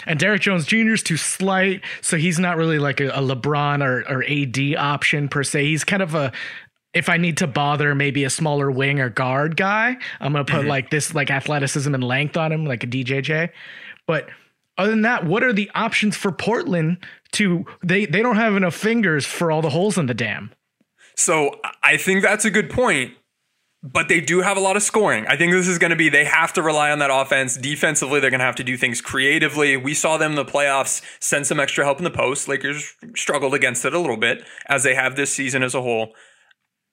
And 0.05 0.19
Derrick 0.19 0.41
Jones 0.41 0.65
Jr. 0.65 0.93
is 0.93 1.03
too 1.03 1.17
slight, 1.17 1.81
so 2.01 2.17
he's 2.17 2.39
not 2.39 2.57
really 2.57 2.79
like 2.79 2.99
a, 2.99 3.09
a 3.09 3.19
LeBron 3.19 3.83
or, 3.83 4.03
or 4.09 4.23
AD 4.23 4.75
option 4.77 5.29
per 5.29 5.43
se. 5.43 5.65
He's 5.65 5.83
kind 5.83 6.01
of 6.01 6.15
a 6.15 6.31
if 6.93 7.09
I 7.09 7.17
need 7.17 7.37
to 7.37 7.47
bother 7.47 7.95
maybe 7.95 8.23
a 8.23 8.29
smaller 8.29 8.69
wing 8.69 8.99
or 8.99 9.09
guard 9.09 9.57
guy, 9.57 9.97
I'm 10.19 10.31
gonna 10.31 10.45
put 10.45 10.61
mm-hmm. 10.61 10.69
like 10.69 10.89
this 10.89 11.13
like 11.15 11.31
athleticism 11.31 11.93
and 11.93 12.03
length 12.03 12.37
on 12.37 12.51
him, 12.51 12.65
like 12.65 12.83
a 12.83 12.87
DJJ. 12.87 13.49
But 14.05 14.29
other 14.77 14.89
than 14.89 15.01
that, 15.01 15.25
what 15.25 15.43
are 15.43 15.53
the 15.53 15.69
options 15.75 16.15
for 16.15 16.31
Portland 16.31 16.97
to 17.33 17.65
they 17.83 18.05
they 18.05 18.21
don't 18.21 18.37
have 18.37 18.55
enough 18.55 18.75
fingers 18.75 19.25
for 19.25 19.51
all 19.51 19.61
the 19.61 19.69
holes 19.69 19.97
in 19.97 20.05
the 20.05 20.13
dam. 20.13 20.51
So 21.15 21.59
I 21.83 21.97
think 21.97 22.23
that's 22.23 22.45
a 22.45 22.51
good 22.51 22.69
point. 22.69 23.13
But 23.85 24.07
they 24.07 24.21
do 24.21 24.39
have 24.39 24.55
a 24.55 24.61
lot 24.61 24.77
of 24.77 24.81
scoring. 24.81 25.27
I 25.27 25.35
think 25.35 25.51
this 25.51 25.67
is 25.67 25.77
going 25.77 25.89
to 25.89 25.97
be, 25.97 26.07
they 26.07 26.23
have 26.23 26.53
to 26.53 26.61
rely 26.61 26.89
on 26.91 26.99
that 26.99 27.09
offense. 27.11 27.57
Defensively, 27.57 28.21
they're 28.21 28.29
going 28.29 28.39
to 28.39 28.45
have 28.45 28.55
to 28.55 28.63
do 28.63 28.77
things 28.77 29.01
creatively. 29.01 29.75
We 29.75 29.93
saw 29.93 30.15
them 30.15 30.31
in 30.31 30.35
the 30.37 30.45
playoffs 30.45 31.01
send 31.19 31.47
some 31.47 31.59
extra 31.59 31.83
help 31.83 31.97
in 31.97 32.05
the 32.05 32.09
post. 32.09 32.47
Lakers 32.47 32.93
struggled 33.13 33.53
against 33.53 33.83
it 33.83 33.93
a 33.93 33.99
little 33.99 34.15
bit, 34.15 34.45
as 34.67 34.83
they 34.83 34.95
have 34.95 35.17
this 35.17 35.33
season 35.33 35.63
as 35.63 35.75
a 35.75 35.81
whole. 35.81 36.13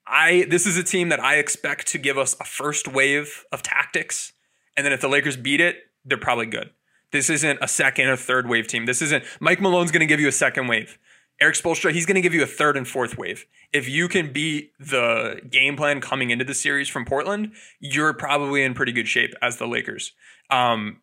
I 0.07 0.45
this 0.49 0.65
is 0.65 0.77
a 0.77 0.83
team 0.83 1.09
that 1.09 1.19
I 1.19 1.35
expect 1.35 1.87
to 1.87 1.97
give 1.97 2.17
us 2.17 2.35
a 2.39 2.43
first 2.43 2.87
wave 2.87 3.45
of 3.51 3.61
tactics. 3.61 4.33
And 4.75 4.85
then 4.85 4.93
if 4.93 5.01
the 5.01 5.09
Lakers 5.09 5.37
beat 5.37 5.61
it, 5.61 5.77
they're 6.05 6.17
probably 6.17 6.45
good. 6.45 6.71
This 7.11 7.29
isn't 7.29 7.59
a 7.61 7.67
second 7.67 8.07
or 8.07 8.15
third 8.15 8.47
wave 8.47 8.67
team. 8.67 8.85
This 8.85 9.01
isn't 9.01 9.23
Mike 9.39 9.59
Malone's 9.59 9.91
going 9.91 10.01
to 10.01 10.05
give 10.05 10.19
you 10.19 10.27
a 10.27 10.33
second 10.33 10.67
wave. 10.67 10.97
Erik 11.41 11.55
Spoelstra, 11.55 11.91
he's 11.91 12.05
going 12.05 12.15
to 12.15 12.21
give 12.21 12.35
you 12.35 12.43
a 12.43 12.47
third 12.47 12.77
and 12.77 12.87
fourth 12.87 13.17
wave. 13.17 13.45
If 13.73 13.89
you 13.89 14.07
can 14.07 14.31
beat 14.31 14.73
the 14.79 15.41
game 15.49 15.75
plan 15.75 15.99
coming 15.99 16.29
into 16.29 16.45
the 16.45 16.53
series 16.53 16.87
from 16.87 17.03
Portland, 17.03 17.53
you're 17.79 18.13
probably 18.13 18.63
in 18.63 18.75
pretty 18.75 18.91
good 18.91 19.07
shape 19.07 19.33
as 19.41 19.57
the 19.57 19.67
Lakers. 19.67 20.13
Um, 20.51 21.01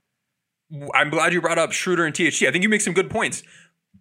I'm 0.94 1.10
glad 1.10 1.32
you 1.32 1.40
brought 1.40 1.58
up 1.58 1.72
Schroeder 1.72 2.04
and 2.04 2.14
THT. 2.14 2.42
I 2.42 2.52
think 2.52 2.62
you 2.62 2.68
make 2.68 2.82
some 2.82 2.94
good 2.94 3.10
points. 3.10 3.42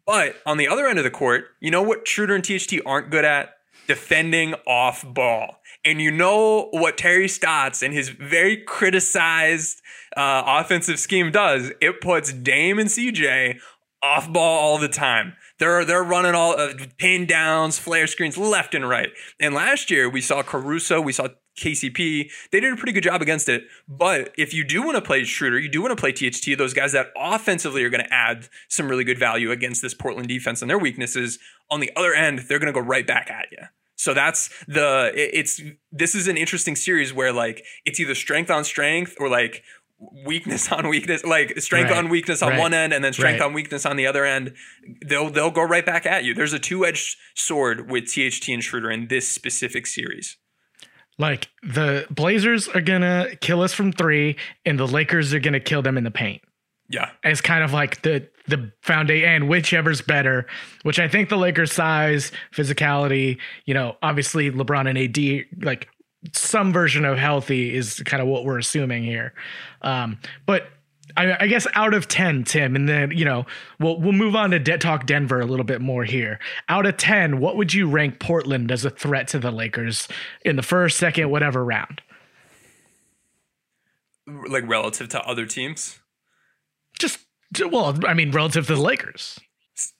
But 0.06 0.36
on 0.46 0.58
the 0.58 0.68
other 0.68 0.86
end 0.86 1.00
of 1.00 1.04
the 1.04 1.12
court, 1.12 1.46
you 1.60 1.72
know 1.72 1.82
what 1.82 2.08
Schroeder 2.08 2.36
and 2.36 2.44
THT 2.44 2.76
aren't 2.86 3.10
good 3.10 3.26
at? 3.26 3.57
Defending 3.88 4.54
off 4.65 5.06
ball. 5.13 5.60
And 5.86 6.02
you 6.02 6.12
know 6.12 6.69
what 6.71 6.97
Terry 6.97 7.28
Stotts 7.28 7.82
and 7.82 7.93
his 7.93 8.10
very 8.10 8.58
criticized 8.58 9.82
uh, 10.15 10.43
offensive 10.45 11.00
scheme 11.00 11.32
does? 11.32 11.71
It 11.80 12.02
puts 12.02 12.34
Dame 12.34 12.80
and 12.80 12.89
CJ 12.89 13.60
off 14.04 14.32
ball 14.32 14.60
all 14.60 14.78
the 14.78 14.89
time. 14.89 15.34
They're 15.60 15.86
they're 15.86 16.04
running 16.04 16.36
all 16.36 16.60
uh, 16.60 16.73
pin 16.97 17.26
downs, 17.26 17.80
flare 17.80 18.08
screens 18.08 18.38
left 18.38 18.76
and 18.76 18.88
right. 18.88 19.10
And 19.39 19.56
last 19.56 19.89
year 19.89 20.10
we 20.10 20.21
saw 20.21 20.43
Caruso, 20.43 21.02
we 21.02 21.13
saw 21.13 21.30
KCP. 21.58 22.32
They 22.52 22.60
did 22.60 22.72
a 22.72 22.76
pretty 22.76 22.93
good 22.93 23.04
job 23.04 23.22
against 23.22 23.50
it. 23.50 23.63
But 23.88 24.34
if 24.38 24.54
you 24.54 24.63
do 24.63 24.84
want 24.84 24.96
to 24.96 25.02
play 25.02 25.24
Schroeder, 25.24 25.60
you 25.60 25.70
do 25.70 25.82
want 25.82 25.98
to 25.98 26.00
play 26.00 26.12
THT, 26.12 26.58
those 26.58 26.74
guys 26.74 26.93
that 26.93 27.08
offensively 27.17 27.84
are 27.84 27.89
going 27.89 28.04
to 28.04 28.13
add 28.13 28.48
some 28.67 28.88
really 28.88 29.04
good 29.04 29.20
value 29.20 29.52
against 29.52 29.82
this 29.82 29.93
Portland 29.93 30.28
defense 30.28 30.62
and 30.62 30.70
their 30.70 30.80
weaknesses. 30.80 31.39
On 31.70 31.80
the 31.80 31.91
other 31.96 32.13
end, 32.13 32.46
they're 32.48 32.60
going 32.60 32.74
to 32.74 32.80
go 32.80 32.86
right 32.86 33.06
back 33.06 33.30
at 33.30 33.48
you. 33.52 33.65
So 34.00 34.13
that's 34.13 34.50
the 34.67 35.12
it's 35.15 35.60
this 35.91 36.13
is 36.13 36.28
an 36.28 36.38
interesting 36.38 36.76
series 36.76 37.15
where 37.15 37.34
like 37.34 37.65
it's 37.84 38.00
either 38.00 38.13
strength 38.13 38.52
on 38.52 38.63
strength 38.63 39.15
or 39.20 39.28
like 39.28 39.63
weakness 40.26 40.72
on 40.72 40.88
weakness, 40.88 41.24
like 41.24 41.60
strength 41.60 41.89
right. 41.89 41.98
on 41.98 42.10
weakness 42.10 42.41
on 42.41 42.52
right. 42.52 42.60
one 42.60 42.74
end 42.74 42.93
and 42.93 43.04
then 43.04 43.13
strength 43.13 43.39
right. 43.39 43.48
on 43.48 43.54
weakness 43.54 43.86
on 43.86 43.98
the 43.98 44.08
other 44.08 44.26
end. 44.26 44.54
They'll 45.06 45.30
they'll 45.30 45.52
go 45.52 45.63
right 45.63 45.86
back 45.86 46.06
at 46.06 46.24
you. 46.24 46.34
There's 46.34 46.54
a 46.54 46.60
two 46.60 46.86
edged 46.86 47.17
sword 47.36 47.89
with 47.89 48.06
THT 48.06 48.50
and 48.50 48.63
Schroeder 48.63 48.91
in 48.91 49.08
this 49.08 49.28
specific 49.28 49.88
series. 49.88 50.38
Like 51.19 51.49
the 51.63 52.06
Blazers 52.10 52.67
are 52.67 52.82
gonna 52.82 53.36
kill 53.41 53.62
us 53.62 53.73
from 53.73 53.91
three, 53.91 54.38
and 54.65 54.80
the 54.80 54.88
Lakers 54.88 55.34
are 55.34 55.39
gonna 55.39 55.60
kill 55.60 55.82
them 55.82 55.97
in 55.97 56.03
the 56.03 56.12
paint. 56.12 56.41
Yeah, 56.89 57.10
it's 57.23 57.41
kind 57.41 57.63
of 57.63 57.73
like 57.73 58.01
the 58.03 58.27
the 58.47 58.71
foundation 58.82 59.27
and 59.27 59.49
whichever's 59.49 60.01
better. 60.01 60.45
Which 60.84 60.99
I 60.99 61.08
think 61.08 61.30
the 61.30 61.38
Lakers' 61.38 61.71
size, 61.71 62.32
physicality, 62.53 63.39
you 63.65 63.73
know, 63.73 63.97
obviously 64.01 64.51
LeBron 64.51 64.88
and 64.88 64.97
AD 64.97 65.65
like 65.65 65.89
some 66.34 66.73
version 66.73 67.06
of 67.06 67.17
healthy 67.17 67.75
is 67.75 68.01
kind 68.06 68.21
of 68.21 68.27
what 68.27 68.45
we're 68.45 68.58
assuming 68.58 69.03
here. 69.03 69.34
Um, 69.82 70.19
but 70.45 70.67
I, 71.17 71.43
I, 71.43 71.47
guess 71.47 71.65
out 71.73 71.93
of 71.93 72.08
10, 72.08 72.43
Tim, 72.43 72.75
and 72.75 72.88
then, 72.88 73.12
you 73.12 73.25
know, 73.25 73.45
we'll, 73.80 73.99
we'll 73.99 74.13
move 74.13 74.36
on 74.36 74.51
to 74.51 74.60
De- 74.60 74.77
talk 74.77 75.08
Denver 75.08 75.41
a 75.41 75.45
little 75.45 75.65
bit 75.65 75.82
more 75.82 76.03
here. 76.03 76.39
Out 76.69 76.86
of 76.86 76.97
10, 76.97 77.39
what 77.39 77.58
would 77.58 77.73
you 77.73 77.89
rank 77.89 78.19
Portland 78.19 78.71
as 78.71 78.86
a 78.86 78.89
threat 78.89 79.27
to 79.30 79.39
the 79.39 79.51
Lakers 79.51 80.08
in 80.45 80.56
the 80.56 80.62
first, 80.62 80.97
second, 80.97 81.32
whatever 81.32 81.65
round? 81.65 82.01
Like 84.27 84.67
relative 84.67 85.10
to 85.10 85.21
other 85.21 85.45
teams? 85.45 85.99
Just, 86.99 87.19
well, 87.60 87.97
I 88.06 88.13
mean, 88.13 88.32
relative 88.32 88.67
to 88.67 88.75
the 88.75 88.82
Lakers. 88.82 89.39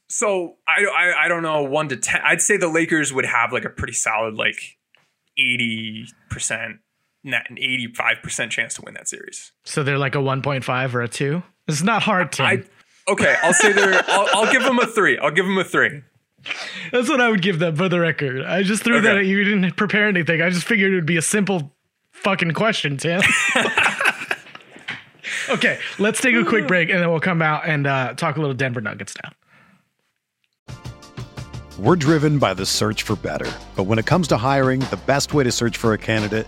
So 0.10 0.58
I, 0.68 0.86
I, 0.86 1.26
I 1.26 1.28
don't 1.28 1.44
know, 1.44 1.64
one 1.64 1.90
to 1.90 1.98
10. 1.98 2.22
I'd 2.24 2.42
say 2.42 2.58
the 2.58 2.70
Lakers 2.70 3.12
would 3.12 3.26
have 3.26 3.52
like 3.52 3.66
a 3.66 3.70
pretty 3.70 3.94
solid, 3.94 4.36
like, 4.36 4.78
80%, 5.40 6.80
85% 7.34 8.50
chance 8.50 8.74
to 8.76 8.82
win 8.82 8.94
that 8.94 9.08
series. 9.08 9.52
So 9.66 9.84
they're 9.84 9.98
like 9.98 10.16
a 10.16 10.20
1.5 10.20 10.94
or 10.94 11.02
a 11.02 11.08
2? 11.08 11.44
It's 11.68 11.84
not 11.84 12.04
hard 12.04 12.32
to. 12.34 12.44
I, 12.44 12.64
okay, 13.08 13.36
I'll 13.44 13.54
say 13.54 13.74
they're, 13.74 14.04
I'll, 14.08 14.28
I'll 14.34 14.52
give 14.52 14.64
them 14.64 14.80
a 14.80 14.88
3. 14.88 15.18
I'll 15.20 15.32
give 15.32 15.46
them 15.46 15.58
a 15.58 15.64
3. 15.64 16.02
That's 16.92 17.10
what 17.10 17.20
I 17.20 17.30
would 17.30 17.42
give 17.42 17.60
them 17.60 17.76
for 17.76 17.90
the 17.90 18.00
record. 18.00 18.44
I 18.44 18.64
just 18.64 18.84
threw 18.84 18.98
okay. 18.98 19.08
that 19.08 19.18
at 19.18 19.26
you. 19.26 19.38
You 19.38 19.44
didn't 19.44 19.76
prepare 19.76 20.08
anything. 20.08 20.42
I 20.42 20.50
just 20.50 20.66
figured 20.66 20.92
it 20.92 20.96
would 20.96 21.06
be 21.06 21.18
a 21.18 21.22
simple 21.22 21.74
fucking 22.12 22.52
question, 22.52 22.98
Tim. 22.98 23.22
okay, 25.50 25.80
let's 26.00 26.22
take 26.22 26.36
a 26.36 26.46
quick 26.46 26.68
break 26.70 26.90
and 26.90 27.02
then 27.02 27.10
we'll 27.10 27.20
come 27.20 27.42
out 27.42 27.68
and 27.68 27.88
uh, 27.88 28.14
talk 28.14 28.38
a 28.38 28.40
little 28.40 28.56
Denver 28.56 28.82
Nuggets 28.82 29.16
now. 29.24 29.32
We're 31.80 31.96
driven 31.96 32.40
by 32.40 32.56
the 32.56 32.66
search 32.66 33.04
for 33.04 33.16
better. 33.18 33.52
But 33.76 33.84
when 33.84 34.00
it 34.00 34.06
comes 34.08 34.28
to 34.30 34.38
hiring, 34.38 34.80
the 34.80 35.00
best 35.06 35.34
way 35.34 35.44
to 35.44 35.52
search 35.52 35.78
for 35.78 35.94
a 35.94 35.98
candidate 35.98 36.48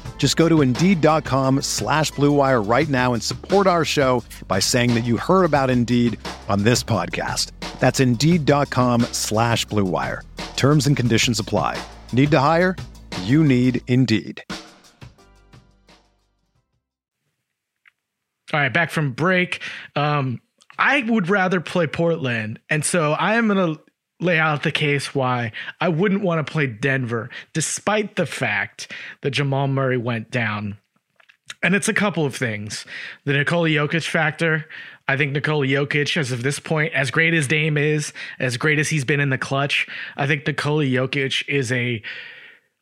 Just 0.21 0.37
go 0.37 0.47
to 0.47 0.61
Indeed.com 0.61 1.63
slash 1.63 2.11
BlueWire 2.11 2.69
right 2.69 2.87
now 2.87 3.13
and 3.15 3.23
support 3.23 3.65
our 3.65 3.83
show 3.83 4.23
by 4.47 4.59
saying 4.59 4.93
that 4.93 5.03
you 5.03 5.17
heard 5.17 5.45
about 5.45 5.71
Indeed 5.71 6.19
on 6.47 6.61
this 6.61 6.83
podcast. 6.83 7.51
That's 7.79 7.99
Indeed.com 7.99 9.01
slash 9.13 9.65
BlueWire. 9.65 10.21
Terms 10.57 10.85
and 10.85 10.95
conditions 10.95 11.39
apply. 11.39 11.81
Need 12.13 12.29
to 12.29 12.39
hire? 12.39 12.75
You 13.23 13.43
need 13.43 13.81
Indeed. 13.87 14.43
All 18.53 18.59
right, 18.59 18.71
back 18.71 18.91
from 18.91 19.13
break. 19.13 19.63
Um, 19.95 20.39
I 20.77 21.01
would 21.01 21.29
rather 21.29 21.61
play 21.61 21.87
Portland, 21.87 22.59
and 22.69 22.85
so 22.85 23.13
I 23.13 23.37
am 23.37 23.47
going 23.47 23.75
to 23.75 23.81
lay 24.21 24.39
out 24.39 24.63
the 24.63 24.71
case 24.71 25.13
why 25.13 25.51
I 25.81 25.89
wouldn't 25.89 26.21
want 26.21 26.45
to 26.45 26.51
play 26.51 26.67
Denver, 26.67 27.29
despite 27.53 28.15
the 28.15 28.25
fact 28.25 28.91
that 29.21 29.31
Jamal 29.31 29.67
Murray 29.67 29.97
went 29.97 30.31
down. 30.31 30.77
And 31.63 31.75
it's 31.75 31.89
a 31.89 31.93
couple 31.93 32.25
of 32.25 32.35
things. 32.35 32.85
The 33.25 33.33
Nikola 33.33 33.69
Jokic 33.69 34.07
factor. 34.07 34.65
I 35.07 35.17
think 35.17 35.33
Nikola 35.33 35.67
Jokic, 35.67 36.15
as 36.15 36.31
of 36.31 36.43
this 36.43 36.59
point, 36.59 36.93
as 36.93 37.11
great 37.11 37.33
as 37.33 37.47
Dame 37.47 37.77
is, 37.77 38.13
as 38.39 38.57
great 38.57 38.79
as 38.79 38.89
he's 38.89 39.03
been 39.03 39.19
in 39.19 39.29
the 39.29 39.37
clutch, 39.37 39.87
I 40.15 40.25
think 40.25 40.47
Nikola 40.47 40.85
Jokic 40.85 41.47
is 41.47 41.71
a 41.71 42.01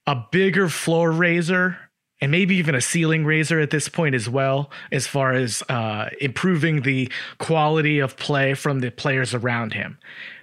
a 0.05 0.25
bigger 0.31 0.69
floor 0.69 1.11
raiser 1.11 1.77
and 2.21 2.31
maybe 2.31 2.55
even 2.55 2.75
a 2.75 2.81
ceiling 2.81 3.25
raiser 3.25 3.59
at 3.59 3.69
this 3.69 3.87
point 3.87 4.15
as 4.15 4.27
well, 4.27 4.71
as 4.91 5.07
far 5.07 5.33
as 5.33 5.63
uh, 5.69 6.09
improving 6.19 6.81
the 6.81 7.11
quality 7.37 7.99
of 7.99 8.17
play 8.17 8.53
from 8.53 8.79
the 8.79 8.91
players 8.91 9.33
around 9.33 9.73
him. 9.73 9.97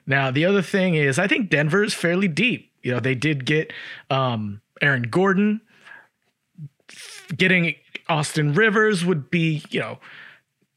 Now, 0.06 0.30
the 0.30 0.44
other 0.44 0.62
thing 0.62 0.94
is, 0.94 1.18
I 1.18 1.26
think 1.26 1.50
Denver 1.50 1.82
is 1.82 1.94
fairly 1.94 2.28
deep. 2.28 2.70
You 2.82 2.92
know, 2.92 3.00
they 3.00 3.14
did 3.14 3.44
get 3.44 3.72
um, 4.10 4.60
Aaron 4.80 5.02
Gordon. 5.02 5.60
Getting 7.36 7.74
Austin 8.08 8.54
Rivers 8.54 9.04
would 9.04 9.30
be, 9.30 9.64
you 9.70 9.80
know, 9.80 9.98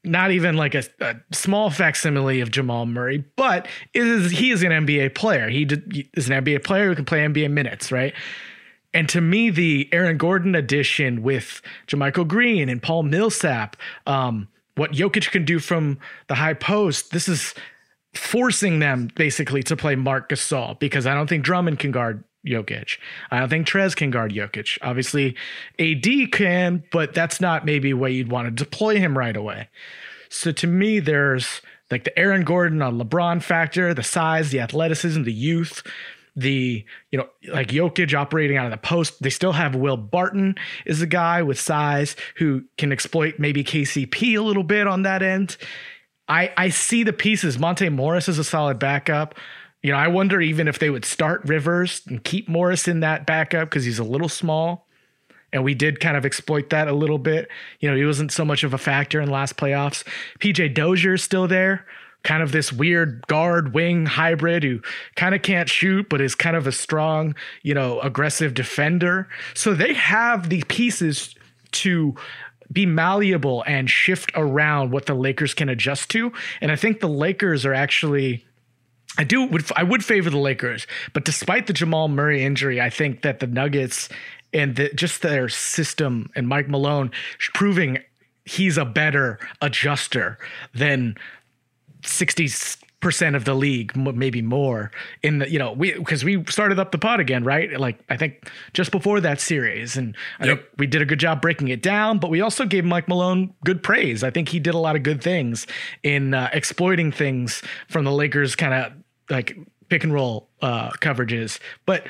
not 0.02 0.30
even 0.30 0.56
like 0.56 0.74
a, 0.74 0.82
a 1.00 1.16
small 1.32 1.70
facsimile 1.70 2.40
of 2.40 2.50
Jamal 2.50 2.86
Murray, 2.86 3.24
but 3.36 3.68
is 3.94 4.32
he 4.32 4.50
is 4.50 4.62
an 4.62 4.70
NBA 4.70 5.14
player. 5.14 5.48
He, 5.48 5.64
did, 5.64 5.84
he 5.92 6.10
is 6.14 6.28
an 6.28 6.44
NBA 6.44 6.64
player 6.64 6.88
who 6.88 6.96
can 6.96 7.04
play 7.04 7.20
NBA 7.20 7.50
minutes, 7.50 7.92
right? 7.92 8.14
And 8.92 9.08
to 9.10 9.20
me, 9.20 9.50
the 9.50 9.88
Aaron 9.92 10.16
Gordon 10.16 10.54
addition 10.54 11.22
with 11.22 11.62
JaMychal 11.86 12.26
Green 12.26 12.68
and 12.68 12.82
Paul 12.82 13.04
Millsap, 13.04 13.76
um, 14.06 14.48
what 14.74 14.92
Jokic 14.92 15.30
can 15.30 15.44
do 15.44 15.58
from 15.58 15.98
the 16.26 16.34
high 16.34 16.54
post, 16.54 17.12
this 17.12 17.28
is 17.28 17.54
forcing 18.14 18.78
them 18.78 19.08
basically 19.14 19.62
to 19.64 19.76
play 19.76 19.94
Marc 19.94 20.28
Gasol 20.28 20.78
because 20.78 21.06
I 21.06 21.14
don't 21.14 21.28
think 21.28 21.44
Drummond 21.44 21.78
can 21.78 21.90
guard 21.90 22.24
Jokic. 22.46 22.98
I 23.30 23.38
don't 23.38 23.48
think 23.48 23.66
Trez 23.66 23.94
can 23.94 24.10
guard 24.10 24.32
Jokic. 24.32 24.78
Obviously, 24.82 25.36
AD 25.78 26.32
can, 26.32 26.82
but 26.90 27.14
that's 27.14 27.40
not 27.40 27.64
maybe 27.64 27.92
where 27.92 28.10
you'd 28.10 28.30
want 28.30 28.46
to 28.46 28.50
deploy 28.50 28.98
him 28.98 29.16
right 29.16 29.36
away. 29.36 29.68
So 30.28 30.52
to 30.52 30.66
me, 30.66 31.00
there's 31.00 31.60
like 31.90 32.04
the 32.04 32.18
Aaron 32.18 32.44
Gordon 32.44 32.82
on 32.82 32.98
LeBron 32.98 33.42
factor, 33.42 33.92
the 33.94 34.02
size, 34.02 34.50
the 34.50 34.60
athleticism, 34.60 35.24
the 35.24 35.32
youth 35.32 35.82
the 36.36 36.84
you 37.10 37.18
know 37.18 37.28
like 37.52 37.68
Jokic 37.68 38.14
operating 38.14 38.56
out 38.56 38.66
of 38.66 38.70
the 38.70 38.78
post. 38.78 39.22
They 39.22 39.30
still 39.30 39.52
have 39.52 39.74
Will 39.74 39.96
Barton 39.96 40.56
is 40.86 41.02
a 41.02 41.06
guy 41.06 41.42
with 41.42 41.58
size 41.58 42.16
who 42.36 42.62
can 42.78 42.92
exploit 42.92 43.38
maybe 43.38 43.64
KCP 43.64 44.38
a 44.38 44.42
little 44.42 44.62
bit 44.62 44.86
on 44.86 45.02
that 45.02 45.22
end. 45.22 45.56
I 46.30 46.52
I 46.56 46.68
see 46.70 47.02
the 47.02 47.12
pieces. 47.12 47.58
Monte 47.58 47.88
Morris 47.90 48.28
is 48.28 48.38
a 48.38 48.44
solid 48.44 48.78
backup. 48.78 49.34
You 49.82 49.92
know, 49.92 49.98
I 49.98 50.08
wonder 50.08 50.40
even 50.40 50.68
if 50.68 50.78
they 50.78 50.90
would 50.90 51.04
start 51.04 51.42
Rivers 51.44 52.02
and 52.06 52.22
keep 52.22 52.48
Morris 52.48 52.86
in 52.86 53.00
that 53.00 53.26
backup 53.26 53.68
because 53.68 53.84
he's 53.84 53.98
a 53.98 54.04
little 54.04 54.28
small. 54.28 54.86
And 55.52 55.64
we 55.64 55.74
did 55.74 55.98
kind 55.98 56.16
of 56.16 56.24
exploit 56.24 56.70
that 56.70 56.86
a 56.86 56.92
little 56.92 57.18
bit. 57.18 57.48
You 57.80 57.90
know, 57.90 57.96
he 57.96 58.04
wasn't 58.04 58.30
so 58.30 58.44
much 58.44 58.62
of 58.62 58.72
a 58.72 58.78
factor 58.78 59.20
in 59.20 59.30
last 59.30 59.56
playoffs. 59.56 60.04
PJ 60.38 60.74
Dozier 60.74 61.14
is 61.14 61.24
still 61.24 61.48
there 61.48 61.86
kind 62.22 62.42
of 62.42 62.52
this 62.52 62.72
weird 62.72 63.26
guard 63.26 63.72
wing 63.74 64.06
hybrid 64.06 64.62
who 64.62 64.80
kind 65.16 65.34
of 65.34 65.42
can't 65.42 65.68
shoot 65.68 66.08
but 66.08 66.20
is 66.20 66.34
kind 66.34 66.56
of 66.56 66.66
a 66.66 66.72
strong, 66.72 67.34
you 67.62 67.74
know, 67.74 68.00
aggressive 68.00 68.54
defender. 68.54 69.28
So 69.54 69.74
they 69.74 69.94
have 69.94 70.50
the 70.50 70.62
pieces 70.68 71.34
to 71.72 72.14
be 72.72 72.86
malleable 72.86 73.64
and 73.66 73.90
shift 73.90 74.30
around 74.34 74.90
what 74.90 75.06
the 75.06 75.14
Lakers 75.14 75.54
can 75.54 75.68
adjust 75.68 76.10
to. 76.10 76.32
And 76.60 76.70
I 76.70 76.76
think 76.76 77.00
the 77.00 77.08
Lakers 77.08 77.66
are 77.66 77.74
actually 77.74 78.44
I 79.18 79.24
do 79.24 79.44
would 79.44 79.64
I 79.74 79.82
would 79.82 80.04
favor 80.04 80.30
the 80.30 80.38
Lakers, 80.38 80.86
but 81.12 81.24
despite 81.24 81.66
the 81.66 81.72
Jamal 81.72 82.08
Murray 82.08 82.44
injury, 82.44 82.80
I 82.80 82.90
think 82.90 83.22
that 83.22 83.40
the 83.40 83.46
Nuggets 83.46 84.08
and 84.52 84.76
the, 84.76 84.88
just 84.94 85.22
their 85.22 85.48
system 85.48 86.30
and 86.36 86.48
Mike 86.48 86.68
Malone 86.68 87.10
proving 87.54 87.98
he's 88.44 88.76
a 88.76 88.84
better 88.84 89.38
adjuster 89.60 90.38
than 90.74 91.16
60 92.04 92.48
percent 93.00 93.34
of 93.34 93.44
the 93.44 93.54
league, 93.54 93.96
maybe 93.96 94.42
more. 94.42 94.90
In 95.22 95.38
the 95.38 95.50
you 95.50 95.58
know 95.58 95.72
we 95.72 95.92
because 95.92 96.24
we 96.24 96.44
started 96.44 96.78
up 96.78 96.92
the 96.92 96.98
pod 96.98 97.20
again, 97.20 97.44
right? 97.44 97.78
Like 97.78 97.98
I 98.08 98.16
think 98.16 98.48
just 98.72 98.90
before 98.90 99.20
that 99.20 99.40
series, 99.40 99.96
and 99.96 100.16
I 100.38 100.46
yep. 100.46 100.58
think 100.58 100.68
we 100.78 100.86
did 100.86 101.02
a 101.02 101.06
good 101.06 101.18
job 101.18 101.40
breaking 101.40 101.68
it 101.68 101.82
down. 101.82 102.18
But 102.18 102.30
we 102.30 102.40
also 102.40 102.64
gave 102.64 102.84
Mike 102.84 103.08
Malone 103.08 103.54
good 103.64 103.82
praise. 103.82 104.22
I 104.22 104.30
think 104.30 104.48
he 104.48 104.60
did 104.60 104.74
a 104.74 104.78
lot 104.78 104.96
of 104.96 105.02
good 105.02 105.22
things 105.22 105.66
in 106.02 106.34
uh, 106.34 106.50
exploiting 106.52 107.10
things 107.10 107.62
from 107.88 108.04
the 108.04 108.12
Lakers, 108.12 108.54
kind 108.54 108.74
of 108.74 108.92
like 109.30 109.56
pick 109.88 110.04
and 110.04 110.12
roll 110.12 110.48
uh, 110.62 110.90
coverages, 110.90 111.58
but. 111.86 112.06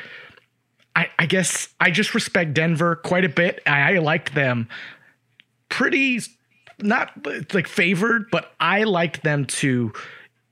I, 0.96 1.08
I 1.20 1.26
guess 1.26 1.68
I 1.78 1.92
just 1.92 2.16
respect 2.16 2.52
Denver 2.52 2.96
quite 2.96 3.24
a 3.24 3.28
bit. 3.28 3.62
I, 3.64 3.94
I 3.94 3.98
liked 3.98 4.34
them 4.34 4.68
pretty 5.68 6.20
not 6.80 7.12
like 7.54 7.68
favored, 7.68 8.28
but 8.32 8.52
I 8.58 8.82
liked 8.82 9.22
them 9.22 9.44
to 9.46 9.92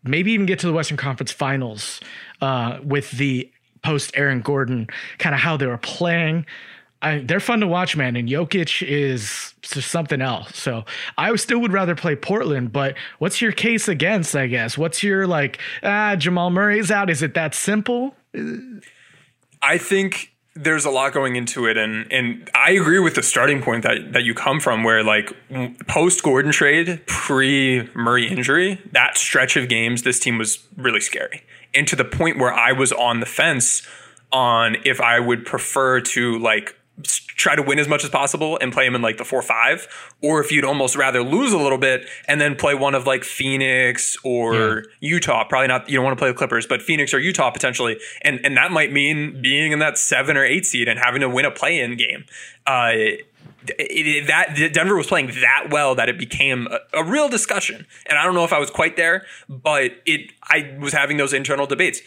maybe 0.09 0.33
even 0.33 0.47
get 0.47 0.59
to 0.61 0.67
the 0.67 0.73
Western 0.73 0.97
Conference 0.97 1.33
Finals 1.33 2.01
uh, 2.41 2.79
with 2.83 3.11
the 3.13 3.51
post 3.83 4.11
Aaron 4.15 4.41
Gordon 4.41 4.89
kind 5.19 5.35
of 5.35 5.41
how 5.41 5.57
they 5.57 5.67
were 5.67 5.79
playing. 5.79 6.47
I, 7.01 7.19
they're 7.19 7.39
fun 7.39 7.61
to 7.61 7.67
watch, 7.67 7.97
man. 7.97 8.17
And 8.17 8.29
Jokic 8.29 8.87
is 8.87 9.55
just 9.63 9.91
something 9.91 10.21
else. 10.21 10.57
So 10.57 10.85
I 11.17 11.35
still 11.37 11.61
would 11.61 11.73
rather 11.73 11.95
play 11.95 12.17
Portland. 12.17 12.73
But 12.73 12.97
what's 13.21 13.41
your 13.41 13.53
case 13.53 13.87
against? 13.87 14.35
I 14.35 14.49
guess. 14.49 14.77
What's 14.77 15.03
your 15.03 15.27
like? 15.27 15.59
Ah, 15.83 16.17
Jamal 16.17 16.51
Murray's 16.51 16.91
out. 16.91 17.09
Is 17.09 17.23
it 17.23 17.35
that 17.35 17.55
simple? 17.55 18.17
I 19.63 19.79
think 19.79 20.33
there's 20.61 20.85
a 20.85 20.91
lot 20.91 21.13
going 21.13 21.37
into 21.37 21.67
it 21.67 21.77
and 21.77 22.11
and 22.13 22.51
I 22.55 22.73
agree 22.73 22.99
with 22.99 23.15
the 23.15 23.23
starting 23.23 23.63
point 23.63 23.85
that 23.85 24.13
that 24.13 24.25
you 24.25 24.35
come 24.35 24.59
from 24.59 24.83
where 24.83 25.05
like 25.05 25.33
post 25.87 26.23
Gordon 26.23 26.51
trade 26.51 27.01
pre 27.07 27.89
Murray 27.95 28.27
injury 28.27 28.81
that 28.93 29.17
stretch 29.17 29.57
of 29.57 29.69
games 29.69 30.03
this 30.03 30.19
team 30.19 30.37
was 30.37 30.67
really 30.77 31.01
scary. 31.01 31.45
And 31.75 31.87
to 31.89 31.97
the 31.97 32.05
point 32.05 32.39
where 32.39 32.53
I 32.53 32.73
was 32.73 32.93
on 32.93 33.21
the 33.21 33.27
fence 33.27 33.87
on 34.33 34.77
if 34.85 35.01
I 35.01 35.21
would 35.21 35.47
prefer 35.47 36.01
to 36.01 36.39
like 36.39 36.75
try 37.03 37.55
to 37.55 37.63
win 37.63 37.79
as 37.79 37.89
much 37.89 38.05
as 38.05 38.11
possible 38.11 38.59
and 38.61 38.73
play 38.73 38.85
him 38.85 38.95
in 38.95 39.03
like 39.03 39.17
the 39.17 39.25
four 39.25 39.43
five, 39.43 39.87
or 40.23 40.41
if 40.41 40.51
you'd 40.51 40.65
almost 40.65 40.97
rather 40.97 41.23
lose 41.23 41.53
a 41.53 41.59
little 41.59 41.79
bit 41.79 42.07
and 42.27 42.41
then 42.41 42.57
play 42.57 42.75
one 42.75 42.95
of 42.95 43.07
like 43.07 43.25
Phoenix 43.25 44.17
or 44.25 44.85
yeah. 45.01 45.11
Utah. 45.11 45.45
Probably 45.45 45.69
not. 45.69 45.89
You 45.89 45.97
don't 45.97 46.05
want 46.05 46.19
to 46.19 46.21
play 46.21 46.31
the 46.31 46.37
Clippers, 46.37 46.67
but 46.67 46.83
Phoenix 46.83 47.15
or 47.15 47.21
Utah 47.21 47.51
potentially, 47.51 47.99
and 48.23 48.41
and 48.45 48.57
that 48.57 48.73
might 48.73 48.93
mean 48.93 49.41
being 49.41 49.73
in 49.73 49.79
that 49.79 49.99
seven 49.99 50.37
or 50.37 50.45
eight 50.45 50.67
seed 50.67 50.89
and 50.89 50.99
having 50.99 51.21
to 51.21 51.29
win 51.29 51.45
a 51.45 51.51
play 51.51 51.81
in 51.81 51.97
game. 51.97 52.25
Uh, 52.67 52.93
it, 53.79 54.07
it, 54.07 54.27
that 54.29 54.73
Denver 54.73 54.97
was 54.97 55.07
playing 55.07 55.27
that 55.27 55.69
well 55.71 55.95
that 55.95 56.09
it 56.09 56.19
became 56.19 56.69
a, 56.69 57.01
a, 57.01 57.05
real 57.05 57.29
discussion, 57.29 57.87
and 58.07 58.19
I 58.19 58.25
don't 58.25 58.35
know 58.35 58.45
if 58.45 58.53
I 58.53 58.59
was 58.59 58.71
quite 58.71 58.97
there, 58.97 59.27
but 59.49 59.93
it 60.07 60.33
I 60.45 60.77
was 60.81 60.93
having 60.93 61.17
those 61.17 61.33
internal 61.33 61.67
debates 61.67 62.01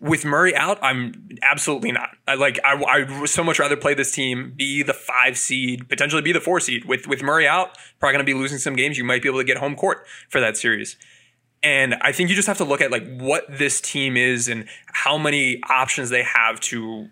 with 0.00 0.24
Murray 0.24 0.54
out, 0.54 0.78
I'm 0.82 1.28
absolutely 1.42 1.92
not. 1.92 2.10
I 2.26 2.34
like 2.34 2.58
I 2.64 2.74
I 2.74 3.24
so 3.26 3.42
much 3.42 3.58
rather 3.58 3.76
play 3.76 3.94
this 3.94 4.12
team, 4.12 4.52
be 4.56 4.82
the 4.82 4.94
five 4.94 5.36
seed, 5.36 5.88
potentially 5.88 6.22
be 6.22 6.32
the 6.32 6.40
four 6.40 6.60
seed. 6.60 6.84
With 6.84 7.06
with 7.06 7.22
Murray 7.22 7.46
out, 7.46 7.76
probably 7.98 8.14
going 8.14 8.26
to 8.26 8.32
be 8.32 8.38
losing 8.38 8.58
some 8.58 8.76
games. 8.76 8.96
You 8.98 9.04
might 9.04 9.22
be 9.22 9.28
able 9.28 9.40
to 9.40 9.44
get 9.44 9.58
home 9.58 9.74
court 9.74 10.06
for 10.28 10.40
that 10.40 10.56
series. 10.56 10.96
And 11.62 11.96
I 12.02 12.12
think 12.12 12.30
you 12.30 12.36
just 12.36 12.46
have 12.46 12.58
to 12.58 12.64
look 12.64 12.80
at 12.80 12.90
like 12.92 13.06
what 13.18 13.44
this 13.50 13.80
team 13.80 14.16
is 14.16 14.46
and 14.48 14.68
how 14.86 15.18
many 15.18 15.60
options 15.68 16.10
they 16.10 16.22
have 16.22 16.60
to 16.60 17.08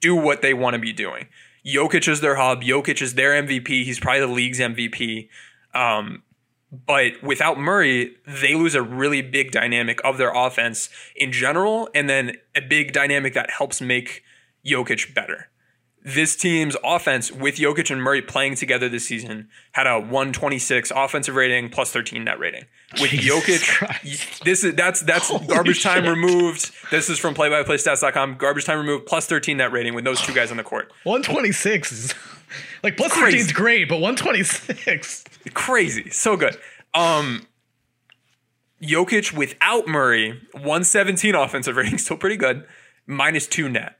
do 0.00 0.14
what 0.14 0.42
they 0.42 0.52
want 0.52 0.74
to 0.74 0.78
be 0.78 0.92
doing. 0.92 1.28
Jokic 1.66 2.06
is 2.06 2.20
their 2.20 2.36
hub. 2.36 2.62
Jokic 2.62 3.00
is 3.00 3.14
their 3.14 3.30
MVP. 3.42 3.66
He's 3.66 3.98
probably 3.98 4.20
the 4.20 4.26
league's 4.26 4.60
MVP. 4.60 5.28
Um, 5.74 6.22
But 6.72 7.22
without 7.22 7.58
Murray, 7.58 8.16
they 8.26 8.54
lose 8.54 8.74
a 8.74 8.82
really 8.82 9.22
big 9.22 9.52
dynamic 9.52 10.00
of 10.04 10.18
their 10.18 10.32
offense 10.34 10.88
in 11.14 11.32
general, 11.32 11.88
and 11.94 12.08
then 12.10 12.36
a 12.54 12.60
big 12.60 12.92
dynamic 12.92 13.34
that 13.34 13.50
helps 13.50 13.80
make 13.80 14.22
Jokic 14.66 15.14
better. 15.14 15.48
This 16.02 16.36
team's 16.36 16.76
offense 16.84 17.32
with 17.32 17.56
Jokic 17.56 17.90
and 17.90 18.00
Murray 18.00 18.22
playing 18.22 18.54
together 18.54 18.88
this 18.88 19.08
season 19.08 19.48
had 19.72 19.88
a 19.88 19.98
126 19.98 20.92
offensive 20.94 21.34
rating 21.34 21.68
plus 21.68 21.90
13 21.90 22.22
net 22.22 22.38
rating. 22.38 22.66
With 23.00 23.10
Jesus 23.10 23.28
Jokic, 23.28 23.68
Christ. 23.68 24.44
this 24.44 24.62
is 24.62 24.74
that's 24.76 25.00
that's 25.00 25.30
Holy 25.30 25.48
garbage 25.48 25.82
time 25.82 26.06
removed. 26.06 26.70
This 26.92 27.10
is 27.10 27.18
from 27.18 27.34
playbyplaystats.com. 27.34 28.36
Garbage 28.36 28.64
time 28.64 28.78
removed 28.78 29.06
plus 29.06 29.26
13 29.26 29.56
net 29.56 29.72
rating 29.72 29.94
with 29.94 30.04
those 30.04 30.20
two 30.20 30.32
guys 30.32 30.52
on 30.52 30.58
the 30.58 30.62
court. 30.62 30.92
126 31.02 31.90
is 31.90 32.14
like 32.82 32.96
plus 32.96 33.12
Crazy. 33.12 33.38
13 33.38 33.46
is 33.46 33.52
great, 33.52 33.88
but 33.88 34.00
126. 34.00 35.24
crazy, 35.54 36.10
so 36.10 36.36
good. 36.36 36.56
Um, 36.94 37.46
Jokic 38.82 39.32
without 39.36 39.86
Murray, 39.86 40.40
117 40.52 41.34
offensive 41.34 41.76
rating, 41.76 41.98
still 41.98 42.16
pretty 42.16 42.36
good, 42.36 42.66
minus 43.06 43.46
two 43.46 43.68
net. 43.68 43.98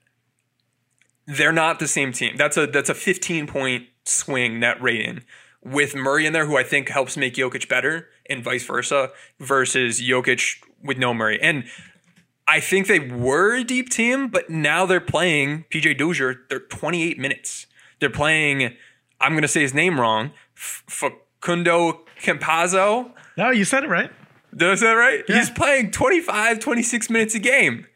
They're 1.27 1.53
not 1.53 1.79
the 1.79 1.89
same 1.89 2.13
team. 2.13 2.37
That's 2.37 2.57
a 2.57 2.67
that's 2.67 2.89
a 2.89 2.95
15 2.95 3.47
point 3.47 3.87
swing 4.05 4.61
net 4.61 4.81
rating 4.81 5.25
with 5.65 5.97
Murray 5.97 6.27
in 6.27 6.33
there, 6.33 6.47
who 6.47 6.57
I 6.57 6.63
think 6.63 6.89
helps 6.89 7.17
make 7.17 7.35
Jokic 7.35 7.69
better, 7.69 8.09
and 8.31 8.45
vice 8.45 8.65
versa, 8.65 9.11
versus 9.41 10.01
Jokic 10.01 10.63
with 10.83 10.99
no 10.99 11.13
Murray. 11.13 11.41
And 11.43 11.65
I 12.47 12.61
think 12.61 12.87
they 12.87 13.01
were 13.01 13.57
a 13.57 13.65
deep 13.65 13.91
team, 13.91 14.29
but 14.29 14.49
now 14.49 14.87
they're 14.87 15.01
playing 15.01 15.65
PJ 15.73 15.99
Dozier. 15.99 16.43
They're 16.49 16.61
28 16.61 17.19
minutes. 17.19 17.67
They're 18.01 18.11
playing. 18.11 18.75
I'm 19.21 19.33
going 19.33 19.43
to 19.43 19.49
say 19.49 19.63
his 19.63 19.75
name 19.75 19.99
wrong. 20.01 20.33
F- 20.57 20.85
Facundo 20.87 22.01
Campazzo. 22.21 23.13
No, 23.37 23.51
you 23.51 23.65
said 23.65 23.85
it 23.85 23.89
right. 23.89 24.11
Did 24.55 24.71
I 24.71 24.75
say 24.75 24.87
that 24.87 24.93
right? 24.93 25.25
Yeah. 25.29 25.39
He's 25.39 25.51
playing 25.51 25.91
25, 25.91 26.59
26 26.61 27.11
minutes 27.11 27.35
a 27.35 27.39
game. 27.39 27.87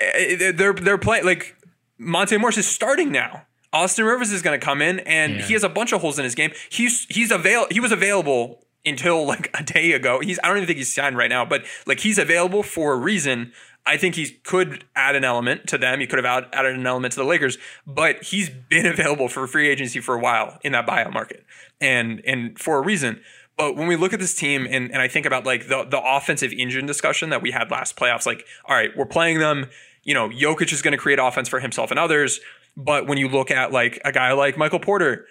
Eh, 0.00 0.52
They're 0.52 0.72
they're 0.72 0.98
playing 0.98 1.24
like 1.24 1.56
Monte 1.98 2.36
Morris 2.36 2.58
is 2.58 2.66
starting 2.66 3.10
now. 3.12 3.42
Austin 3.72 4.04
Rivers 4.06 4.30
is 4.32 4.40
going 4.42 4.58
to 4.58 4.64
come 4.64 4.80
in, 4.80 5.00
and 5.00 5.36
Yeah. 5.36 5.42
he 5.42 5.52
has 5.52 5.64
a 5.64 5.68
bunch 5.68 5.92
of 5.92 6.00
holes 6.00 6.18
in 6.18 6.24
his 6.24 6.34
game. 6.34 6.52
He's 6.70 7.06
he's 7.10 7.30
avail 7.30 7.66
he 7.70 7.80
was 7.80 7.92
available 7.92 8.64
until 8.84 9.26
like 9.26 9.50
a 9.58 9.62
day 9.62 9.92
ago. 9.92 10.20
He's 10.20 10.38
I 10.42 10.48
don't 10.48 10.58
even 10.58 10.66
think 10.66 10.78
he's 10.78 10.94
signed 10.94 11.16
right 11.16 11.30
now, 11.30 11.44
but 11.44 11.64
like 11.86 12.00
he's 12.00 12.18
available 12.18 12.62
for 12.62 12.92
a 12.92 12.96
reason. 12.96 13.52
I 13.86 13.96
think 13.96 14.16
he 14.16 14.30
could 14.42 14.84
add 14.96 15.14
an 15.14 15.24
element 15.24 15.68
to 15.68 15.78
them. 15.78 16.00
He 16.00 16.06
could 16.06 16.22
have 16.22 16.48
added 16.52 16.74
an 16.74 16.86
element 16.86 17.12
to 17.14 17.20
the 17.20 17.26
Lakers, 17.26 17.56
but 17.86 18.22
he's 18.24 18.50
been 18.50 18.86
available 18.86 19.28
for 19.28 19.46
free 19.46 19.68
agency 19.68 20.00
for 20.00 20.14
a 20.14 20.20
while 20.20 20.58
in 20.62 20.72
that 20.72 20.86
buyout 20.86 21.12
market, 21.12 21.44
and 21.80 22.20
and 22.26 22.58
for 22.58 22.78
a 22.78 22.82
reason. 22.82 23.20
But 23.56 23.74
when 23.76 23.86
we 23.86 23.96
look 23.96 24.12
at 24.12 24.20
this 24.20 24.34
team 24.34 24.66
and, 24.68 24.92
and 24.92 25.00
I 25.00 25.08
think 25.08 25.24
about 25.24 25.46
like 25.46 25.68
the 25.68 25.84
the 25.84 26.00
offensive 26.02 26.52
engine 26.52 26.84
discussion 26.84 27.30
that 27.30 27.40
we 27.42 27.52
had 27.52 27.70
last 27.70 27.96
playoffs, 27.96 28.26
like, 28.26 28.44
all 28.66 28.76
right, 28.76 28.90
we're 28.96 29.06
playing 29.06 29.38
them, 29.38 29.70
you 30.02 30.14
know, 30.14 30.28
Jokic 30.28 30.72
is 30.72 30.82
going 30.82 30.92
to 30.92 30.98
create 30.98 31.18
offense 31.18 31.48
for 31.48 31.60
himself 31.60 31.90
and 31.90 31.98
others. 31.98 32.40
But 32.76 33.06
when 33.06 33.16
you 33.16 33.28
look 33.28 33.50
at 33.50 33.72
like 33.72 34.00
a 34.04 34.12
guy 34.12 34.32
like 34.32 34.58
Michael 34.58 34.80
Porter, 34.80 35.26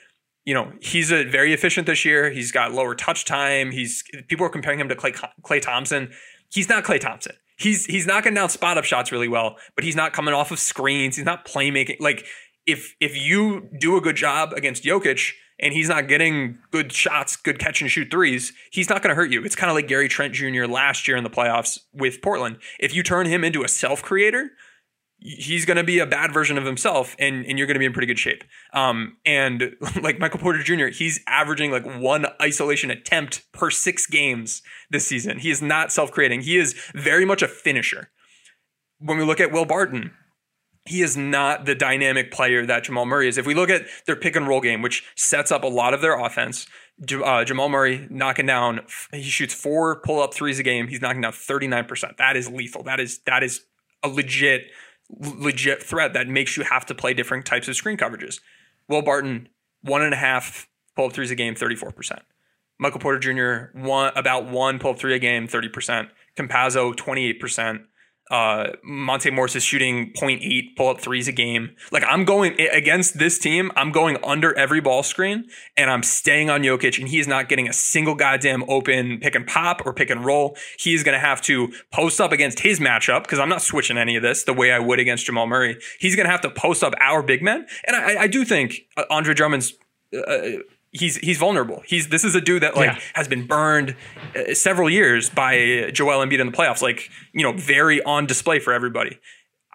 you 0.46 0.54
know, 0.54 0.72
he's 0.82 1.12
a 1.12 1.24
very 1.24 1.54
efficient 1.54 1.86
this 1.86 2.04
year. 2.04 2.32
He's 2.32 2.52
got 2.52 2.72
lower 2.72 2.96
touch 2.96 3.26
time. 3.26 3.72
He's 3.72 4.04
people 4.28 4.46
are 4.46 4.50
comparing 4.50 4.80
him 4.80 4.90
to 4.90 4.96
Klay, 4.96 5.14
Klay 5.44 5.62
Thompson. 5.62 6.12
He's 6.52 6.70
not 6.70 6.84
Klay 6.84 7.00
Thompson. 7.00 7.36
He's 7.58 7.86
he's 7.86 8.06
knocking 8.06 8.34
down 8.34 8.50
spot 8.50 8.78
up 8.78 8.84
shots 8.84 9.12
really 9.12 9.28
well, 9.28 9.58
but 9.76 9.84
he's 9.84 9.96
not 9.96 10.14
coming 10.14 10.34
off 10.34 10.52
of 10.52 10.60
screens. 10.60 11.16
He's 11.16 11.26
not 11.26 11.46
playmaking. 11.46 11.98
Like 12.00 12.26
if 12.66 12.96
if 13.00 13.16
you 13.16 13.70
do 13.80 13.96
a 13.98 14.02
good 14.02 14.16
job 14.16 14.54
against 14.54 14.84
Jokic 14.84 15.34
and 15.60 15.74
he's 15.74 15.88
not 15.88 16.08
getting 16.08 16.60
good 16.72 16.92
shots, 16.92 17.36
good 17.36 17.60
catch 17.60 17.82
and 17.82 17.90
shoot 17.90 18.10
threes, 18.12 18.52
he's 18.72 18.90
not 18.90 19.02
going 19.02 19.10
to 19.10 19.16
hurt 19.16 19.32
you. 19.32 19.44
It's 19.44 19.56
kind 19.56 19.70
of 19.70 19.76
like 19.76 19.88
Gary 19.88 20.10
Trent 20.10 20.34
Jr. 20.34 20.66
last 20.66 21.08
year 21.08 21.16
in 21.16 21.24
the 21.24 21.30
playoffs 21.30 21.80
with 21.94 22.22
Portland. 22.22 22.58
If 22.80 22.94
you 22.94 23.04
turn 23.04 23.26
him 23.28 23.44
into 23.44 23.64
a 23.64 23.70
self 23.70 24.02
creator, 24.02 24.52
he's 25.26 25.66
going 25.66 25.78
to 25.78 25.84
be 25.84 25.98
a 25.98 26.06
bad 26.06 26.32
version 26.32 26.58
of 26.58 26.66
himself 26.66 27.16
and, 27.18 27.46
and 27.48 27.58
you're 27.58 27.66
going 27.66 27.76
to 27.76 27.80
be 27.80 27.86
in 27.86 27.94
pretty 27.94 28.06
good 28.06 28.20
shape. 28.20 28.44
Um, 28.74 29.18
and 29.26 29.76
like 30.02 30.20
Michael 30.20 30.40
Porter 30.40 30.62
Jr., 30.62 30.88
he's 30.88 31.20
averaging 31.28 31.72
like 31.72 31.86
one 31.86 32.28
isolation 32.42 32.92
attempt 32.92 33.52
per 33.52 33.72
six 33.72 34.06
games 34.06 34.62
this 34.92 35.08
season. 35.08 35.40
He 35.40 35.50
is 35.50 35.62
not 35.62 35.92
self 35.92 36.12
creating, 36.12 36.42
he 36.42 36.58
is 36.58 36.74
very 36.94 37.26
much 37.26 37.42
a 37.42 37.48
finisher. 37.48 38.12
When 39.00 39.18
we 39.18 39.26
look 39.26 39.40
at 39.40 39.52
Will 39.52 39.66
Barton, 39.66 40.12
he 40.86 41.02
is 41.02 41.18
not 41.18 41.66
the 41.66 41.74
dynamic 41.74 42.32
player 42.32 42.66
that 42.66 42.84
Jamal 42.84 43.06
Murray 43.06 43.28
is. 43.28 43.38
If 43.38 43.48
we 43.48 43.56
look 43.56 43.70
at 43.70 43.86
their 44.06 44.16
pick 44.16 44.36
and 44.36 44.48
roll 44.48 44.62
game, 44.62 44.84
which 44.84 45.04
sets 45.16 45.52
up 45.52 45.64
a 45.64 45.68
lot 45.68 45.94
of 45.96 46.02
their 46.02 46.18
offense, 46.18 46.68
uh, 47.12 47.44
Jamal 47.44 47.70
Murray 47.70 48.08
knocking 48.12 48.46
down, 48.46 48.82
he 49.12 49.24
shoots 49.24 49.54
four 49.54 50.00
pull 50.02 50.22
up 50.22 50.34
threes 50.34 50.60
a 50.60 50.64
game. 50.64 50.88
He's 50.88 51.02
knocking 51.02 51.22
down 51.22 51.34
39%. 51.34 52.18
That 52.18 52.38
is 52.38 52.50
lethal. 52.50 52.84
That 52.84 53.00
is, 53.00 53.20
that 53.26 53.44
is 53.44 53.62
a 54.04 54.08
legit, 54.08 54.68
legit 55.10 55.84
threat 55.84 56.14
that 56.14 56.28
makes 56.28 56.58
you 56.58 56.64
have 56.64 56.86
to 56.88 56.96
play 56.96 57.14
different 57.14 57.46
types 57.46 57.68
of 57.68 57.76
screen 57.76 57.98
coverages. 57.98 58.40
Will 58.88 59.02
Barton, 59.02 59.50
one 59.82 60.02
and 60.02 60.14
a 60.14 60.18
half 60.18 60.68
pull 60.96 61.06
up 61.06 61.14
threes 61.14 61.32
a 61.32 61.36
game, 61.36 61.56
34%. 61.56 62.20
Michael 62.78 63.00
Porter 63.00 63.20
Jr., 63.20 63.78
one, 63.78 64.12
about 64.16 64.46
one 64.46 64.80
pull 64.80 64.92
up 64.92 65.00
three 65.00 65.16
a 65.16 65.20
game, 65.20 65.48
30%. 65.48 66.10
Campazzo, 66.38 66.94
28%. 66.94 67.86
Uh, 68.32 68.72
Monte 68.84 69.30
Morris 69.30 69.56
is 69.56 69.64
shooting 69.64 70.12
0.8 70.14 70.76
pull 70.76 70.90
up 70.90 71.00
threes 71.00 71.28
a 71.28 71.32
game. 71.32 71.76
Like 71.92 72.04
I'm 72.08 72.26
going 72.26 72.60
against 72.60 73.20
this 73.20 73.38
team, 73.38 73.72
I'm 73.76 73.92
going 73.92 74.18
under 74.24 74.58
every 74.58 74.82
ball 74.82 75.04
screen 75.04 75.46
and 75.78 75.92
I'm 75.92 76.02
staying 76.02 76.50
on 76.50 76.64
Jokic 76.64 76.98
and 76.98 77.08
he 77.08 77.20
is 77.20 77.28
not 77.28 77.50
getting 77.50 77.68
a 77.68 77.74
single 77.74 78.16
goddamn 78.16 78.64
open 78.68 79.20
pick 79.20 79.36
and 79.36 79.46
pop 79.46 79.86
or 79.86 79.94
pick 79.94 80.10
and 80.10 80.26
roll. 80.26 80.58
He 80.80 80.96
is 80.96 81.04
going 81.04 81.14
to 81.14 81.20
have 81.20 81.40
to 81.44 81.72
post 81.92 82.20
up 82.20 82.32
against 82.32 82.62
his 82.62 82.80
matchup 82.80 83.24
because 83.24 83.38
I'm 83.38 83.50
not 83.50 83.62
switching 83.62 83.98
any 83.98 84.16
of 84.16 84.24
this 84.24 84.44
the 84.44 84.54
way 84.54 84.72
I 84.72 84.80
would 84.80 85.00
against 85.00 85.28
Jamal 85.28 85.46
Murray. 85.46 85.78
He's 86.00 86.16
going 86.16 86.26
to 86.26 86.32
have 86.32 86.42
to 86.42 86.50
post 86.50 86.84
up 86.84 86.96
our 87.00 87.22
big 87.22 87.44
men. 87.44 87.68
And 87.86 87.96
I, 87.96 88.24
I 88.24 88.28
do 88.28 88.44
think 88.44 88.88
uh, 88.98 89.04
Andre 89.12 89.36
Drummond's 89.36 89.74
uh, 90.16 90.62
he's 91.00 91.18
he's 91.18 91.38
vulnerable. 91.38 91.84
He's 91.86 92.08
this 92.10 92.24
is 92.24 92.36
a 92.36 92.42
dude 92.42 92.64
that 92.64 92.76
like 92.76 92.92
Yeah. 92.92 93.00
has 93.14 93.28
been 93.28 93.46
burned 93.48 93.96
uh, 94.36 94.54
several 94.54 94.90
years 94.90 95.30
by 95.30 95.90
Joel 95.94 96.26
Embiid 96.26 96.40
in 96.40 96.48
the 96.48 96.54
playoffs, 96.58 96.82
like 96.82 97.10
you 97.34 97.44
know, 97.44 97.54
very 97.54 98.02
on 98.04 98.26
display 98.26 98.60
for 98.60 98.74
everybody. 98.74 99.20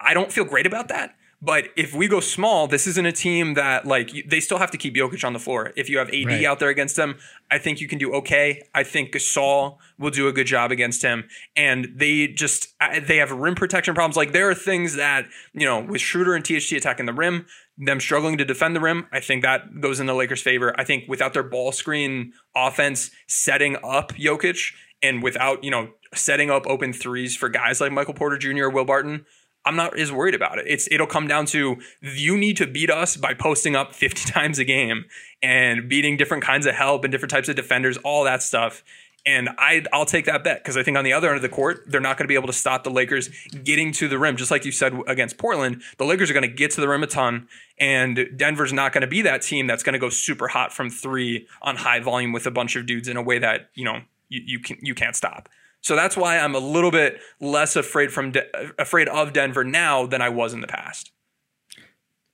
I 0.03 0.13
don't 0.13 0.31
feel 0.31 0.45
great 0.45 0.65
about 0.65 0.87
that. 0.89 1.15
But 1.43 1.69
if 1.75 1.91
we 1.95 2.07
go 2.07 2.19
small, 2.19 2.67
this 2.67 2.85
isn't 2.85 3.05
a 3.07 3.11
team 3.11 3.55
that 3.55 3.87
like 3.87 4.11
they 4.27 4.39
still 4.39 4.59
have 4.59 4.69
to 4.71 4.77
keep 4.77 4.93
Jokic 4.95 5.25
on 5.25 5.33
the 5.33 5.39
floor. 5.39 5.73
If 5.75 5.89
you 5.89 5.97
have 5.97 6.09
AD 6.09 6.25
Right. 6.27 6.45
out 6.45 6.59
there 6.59 6.69
against 6.69 6.95
them, 6.97 7.17
I 7.49 7.57
think 7.57 7.81
you 7.81 7.87
can 7.87 7.97
do 7.97 8.13
okay. 8.13 8.61
I 8.75 8.83
think 8.83 9.11
Gasol 9.11 9.77
will 9.97 10.11
do 10.11 10.27
a 10.27 10.31
good 10.33 10.45
job 10.45 10.71
against 10.71 11.01
him, 11.01 11.23
and 11.55 11.93
they 11.95 12.27
just 12.27 12.67
they 13.07 13.17
have 13.17 13.31
rim 13.31 13.55
protection 13.55 13.95
problems. 13.95 14.15
Like 14.17 14.33
there 14.33 14.49
are 14.51 14.53
things 14.55 14.95
that 14.97 15.25
you 15.53 15.65
know 15.65 15.79
with 15.79 15.99
Schroeder 16.01 16.35
and 16.35 16.45
THT 16.45 16.73
attacking 16.73 17.07
the 17.07 17.13
rim, 17.13 17.47
them 17.81 17.99
struggling 17.99 18.37
to 18.37 18.45
defend 18.45 18.75
the 18.75 18.79
rim. 18.79 19.07
I 19.11 19.19
think 19.19 19.41
that 19.41 19.81
goes 19.81 19.99
in 19.99 20.05
the 20.05 20.13
Lakers' 20.13 20.41
favor. 20.41 20.73
I 20.79 20.83
think 20.83 21.05
without 21.09 21.33
their 21.33 21.43
ball 21.43 21.71
screen 21.71 22.33
offense 22.55 23.09
setting 23.27 23.75
up 23.83 24.13
Jokic 24.13 24.73
and 25.01 25.23
without 25.23 25.63
you 25.63 25.71
know 25.71 25.89
setting 26.13 26.51
up 26.51 26.67
open 26.67 26.93
threes 26.93 27.35
for 27.35 27.49
guys 27.49 27.81
like 27.81 27.91
Michael 27.91 28.13
Porter 28.13 28.37
Jr. 28.37 28.65
or 28.65 28.69
Will 28.69 28.85
Barton. 28.85 29.25
I'm 29.63 29.75
not 29.75 29.97
as 29.97 30.11
worried 30.11 30.33
about 30.33 30.57
it. 30.57 30.65
It's 30.67 30.87
it'll 30.91 31.07
come 31.07 31.27
down 31.27 31.45
to 31.47 31.77
you 32.01 32.37
need 32.37 32.57
to 32.57 32.67
beat 32.67 32.89
us 32.89 33.17
by 33.17 33.33
posting 33.33 33.75
up 33.75 33.93
50 33.93 34.31
times 34.31 34.59
a 34.59 34.65
game 34.65 35.05
and 35.41 35.89
beating 35.89 36.17
different 36.17 36.43
kinds 36.43 36.65
of 36.65 36.75
help 36.75 37.03
and 37.03 37.11
different 37.11 37.31
types 37.31 37.49
of 37.49 37.55
defenders, 37.55 37.97
all 37.97 38.23
that 38.23 38.43
stuff. 38.43 38.83
And 39.25 39.49
I 39.59 39.83
I'll 39.93 40.05
take 40.05 40.25
that 40.25 40.43
bet 40.43 40.63
because 40.63 40.77
I 40.77 40.83
think 40.83 40.97
on 40.97 41.03
the 41.03 41.13
other 41.13 41.27
end 41.27 41.35
of 41.35 41.43
the 41.43 41.49
court, 41.49 41.83
they're 41.85 42.01
not 42.01 42.17
going 42.17 42.25
to 42.25 42.27
be 42.27 42.35
able 42.35 42.47
to 42.47 42.53
stop 42.53 42.83
the 42.83 42.89
Lakers 42.89 43.29
getting 43.63 43.91
to 43.93 44.07
the 44.07 44.17
rim. 44.17 44.35
Just 44.35 44.49
like 44.49 44.65
you 44.65 44.71
said 44.71 44.93
against 45.05 45.37
Portland, 45.37 45.83
the 45.97 46.05
Lakers 46.05 46.31
are 46.31 46.33
going 46.33 46.49
to 46.49 46.55
get 46.55 46.71
to 46.71 46.81
the 46.81 46.87
rim 46.87 47.03
a 47.03 47.07
ton, 47.07 47.47
and 47.79 48.29
Denver's 48.35 48.73
not 48.73 48.93
going 48.93 49.01
to 49.01 49.07
be 49.07 49.21
that 49.21 49.43
team 49.43 49.67
that's 49.67 49.83
going 49.83 49.93
to 49.93 49.99
go 49.99 50.09
super 50.09 50.47
hot 50.47 50.73
from 50.73 50.89
three 50.89 51.47
on 51.61 51.75
high 51.75 51.99
volume 51.99 52.31
with 52.31 52.47
a 52.47 52.51
bunch 52.51 52.75
of 52.75 52.87
dudes 52.87 53.07
in 53.07 53.15
a 53.15 53.21
way 53.21 53.37
that 53.37 53.69
you 53.75 53.85
know 53.85 54.01
you, 54.29 54.41
you 54.45 54.59
can 54.59 54.77
you 54.81 54.95
can't 54.95 55.15
stop. 55.15 55.49
So 55.81 55.95
that's 55.95 56.15
why 56.15 56.39
I'm 56.39 56.55
a 56.55 56.59
little 56.59 56.91
bit 56.91 57.19
less 57.39 57.75
afraid 57.75 58.11
from 58.11 58.31
De- 58.31 58.81
afraid 58.81 59.07
of 59.07 59.33
Denver 59.33 59.63
now 59.63 60.05
than 60.05 60.21
I 60.21 60.29
was 60.29 60.53
in 60.53 60.61
the 60.61 60.67
past. 60.67 61.11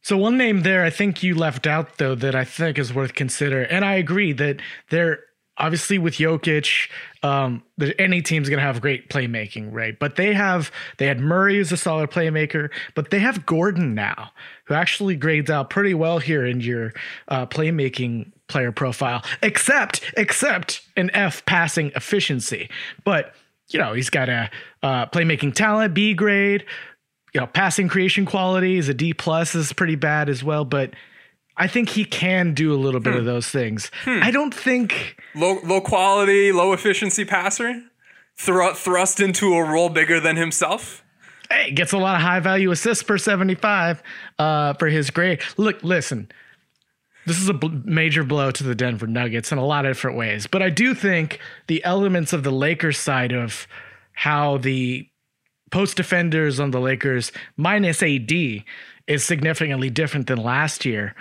So 0.02 0.16
one 0.16 0.38
name 0.38 0.62
there, 0.62 0.86
I 0.86 0.90
think 0.90 1.22
you 1.22 1.36
left 1.36 1.68
out 1.68 1.98
though 1.98 2.16
that 2.16 2.34
I 2.34 2.46
think 2.46 2.78
is 2.78 2.94
worth 2.94 3.14
consider, 3.14 3.64
and 3.64 3.84
I 3.84 3.96
agree 3.96 4.32
that 4.34 4.62
they're 4.90 5.20
obviously 5.58 5.98
with 5.98 6.16
Jokic, 6.16 6.90
um, 7.24 7.64
any 8.00 8.22
team's 8.22 8.50
gonna 8.50 8.62
have 8.62 8.82
great 8.82 9.10
playmaking, 9.10 9.70
right? 9.72 9.98
But 9.98 10.16
they 10.16 10.34
have 10.34 10.72
they 10.98 11.08
had 11.08 11.20
Murray 11.20 11.58
who's 11.58 11.72
a 11.72 11.78
solid 11.78 12.12
playmaker, 12.12 12.70
but 12.96 13.10
they 13.10 13.20
have 13.20 13.46
Gordon 13.46 13.94
now, 13.94 14.32
who 14.66 14.74
actually 14.74 15.16
grades 15.16 15.50
out 15.50 15.70
pretty 15.70 15.94
well 15.94 16.20
here 16.20 16.46
in 16.46 16.62
your 16.62 16.94
uh, 17.28 17.46
playmaking 17.46 18.32
player 18.48 18.72
profile, 18.72 19.24
except 19.42 20.02
except 20.16 20.88
an 20.96 21.10
F 21.14 21.46
passing 21.46 21.92
efficiency, 21.96 22.70
but. 23.04 23.34
You 23.70 23.80
know, 23.80 23.92
he's 23.92 24.10
got 24.10 24.30
a 24.30 24.50
uh, 24.82 25.08
playmaking 25.08 25.54
talent, 25.54 25.94
B 25.94 26.14
grade, 26.14 26.64
you 27.34 27.42
know, 27.42 27.48
passing 27.48 27.88
creation 27.88 28.26
quality 28.26 28.78
is 28.78 28.90
a 28.90 28.94
D 28.94 29.14
plus 29.14 29.56
is 29.56 29.74
pretty 29.74 29.96
bad 29.96 30.30
as 30.30 30.44
well. 30.44 30.66
But 30.66 30.94
I 31.58 31.68
think 31.68 31.90
he 31.90 32.06
can 32.06 32.54
do 32.54 32.74
a 32.74 32.78
little 32.78 33.00
bit 33.00 33.14
Hmm. 33.14 33.20
of 33.20 33.26
those 33.26 33.48
things. 33.50 33.90
I 34.06 34.32
don't 34.32 34.54
think 34.54 35.18
Low 35.36 35.60
low 35.64 35.82
quality, 35.82 36.52
low 36.52 36.72
efficiency 36.74 37.26
passer, 37.26 37.82
Thru- 38.38 38.74
thrust 38.76 39.20
into 39.20 39.54
a 39.56 39.64
role 39.64 39.90
bigger 39.90 40.20
than 40.20 40.36
himself. 40.36 41.04
hey, 41.50 41.72
gets 41.72 41.92
a 41.94 41.98
lot 41.98 42.16
of 42.16 42.22
high 42.22 42.40
value 42.40 42.70
assists 42.72 43.04
per 43.04 43.18
75 43.18 44.04
uh, 44.38 44.74
for 44.74 44.88
his 44.90 45.10
grade. 45.10 45.42
Look, 45.58 45.82
listen, 45.84 46.30
this 47.26 47.40
is 47.40 47.50
a 47.50 47.54
bl- 47.54 47.70
major 47.86 48.24
blow 48.24 48.52
to 48.52 48.64
the 48.64 48.76
Denver 48.76 49.08
Nuggets 49.08 49.52
in 49.52 49.58
a 49.58 49.66
lot 49.66 49.86
of 49.86 49.92
different 49.96 50.18
ways, 50.18 50.46
but 50.46 50.62
I 50.62 50.70
do 50.70 50.94
think 50.94 51.40
the 51.68 51.84
elements 51.84 52.34
of 52.34 52.44
the 52.44 52.52
Lakers 52.52 52.98
side 53.00 53.32
of 53.32 53.66
how 54.14 54.58
the 54.58 55.08
post 55.72 55.98
defenders 55.98 56.60
on 56.60 56.72
the 56.72 56.80
Lakers 56.80 57.32
minus 57.56 58.04
AD 58.04 58.64
is 59.08 59.24
significantly 59.24 59.90
different 59.90 60.28
than 60.28 60.38
last 60.38 60.86
year 60.86 61.16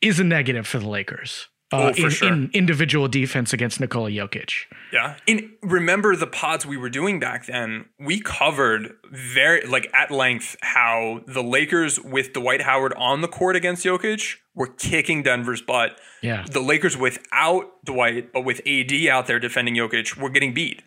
is 0.00 0.20
a 0.20 0.24
negative 0.24 0.66
for 0.66 0.78
the 0.78 0.88
Lakers. 0.88 1.48
Uh, 1.70 1.76
Mm-hmm. 1.76 1.88
Oh, 1.88 1.92
for 1.92 2.06
in, 2.06 2.10
sure. 2.10 2.32
in 2.32 2.50
individual 2.54 3.08
defense 3.08 3.52
against 3.52 3.78
Nikola 3.78 4.10
Jokic. 4.10 4.64
Yeah. 4.90 5.16
And 5.28 5.50
remember 5.62 6.16
the 6.16 6.26
pods 6.26 6.64
we 6.64 6.78
were 6.78 6.88
doing 6.88 7.20
back 7.20 7.44
then, 7.44 7.84
we 7.98 8.20
covered 8.20 8.92
very 9.12 9.66
like 9.66 9.90
at 9.92 10.10
length 10.10 10.56
how 10.62 11.20
the 11.26 11.42
Lakers 11.42 12.00
with 12.00 12.32
Dwight 12.32 12.62
Howard 12.62 12.94
on 12.94 13.20
the 13.20 13.28
court 13.28 13.54
against 13.54 13.84
Jokic 13.84 14.36
were 14.54 14.68
kicking 14.68 15.22
Denver's 15.22 15.60
butt. 15.60 16.00
Yeah. 16.22 16.46
The 16.50 16.60
Lakers 16.60 16.96
without 16.96 17.84
Dwight, 17.84 18.32
but 18.32 18.46
with 18.46 18.62
AD 18.66 18.92
out 19.10 19.26
there 19.26 19.38
defending 19.38 19.74
Jokic, 19.74 20.16
were 20.16 20.30
getting 20.30 20.54
beat. 20.54 20.82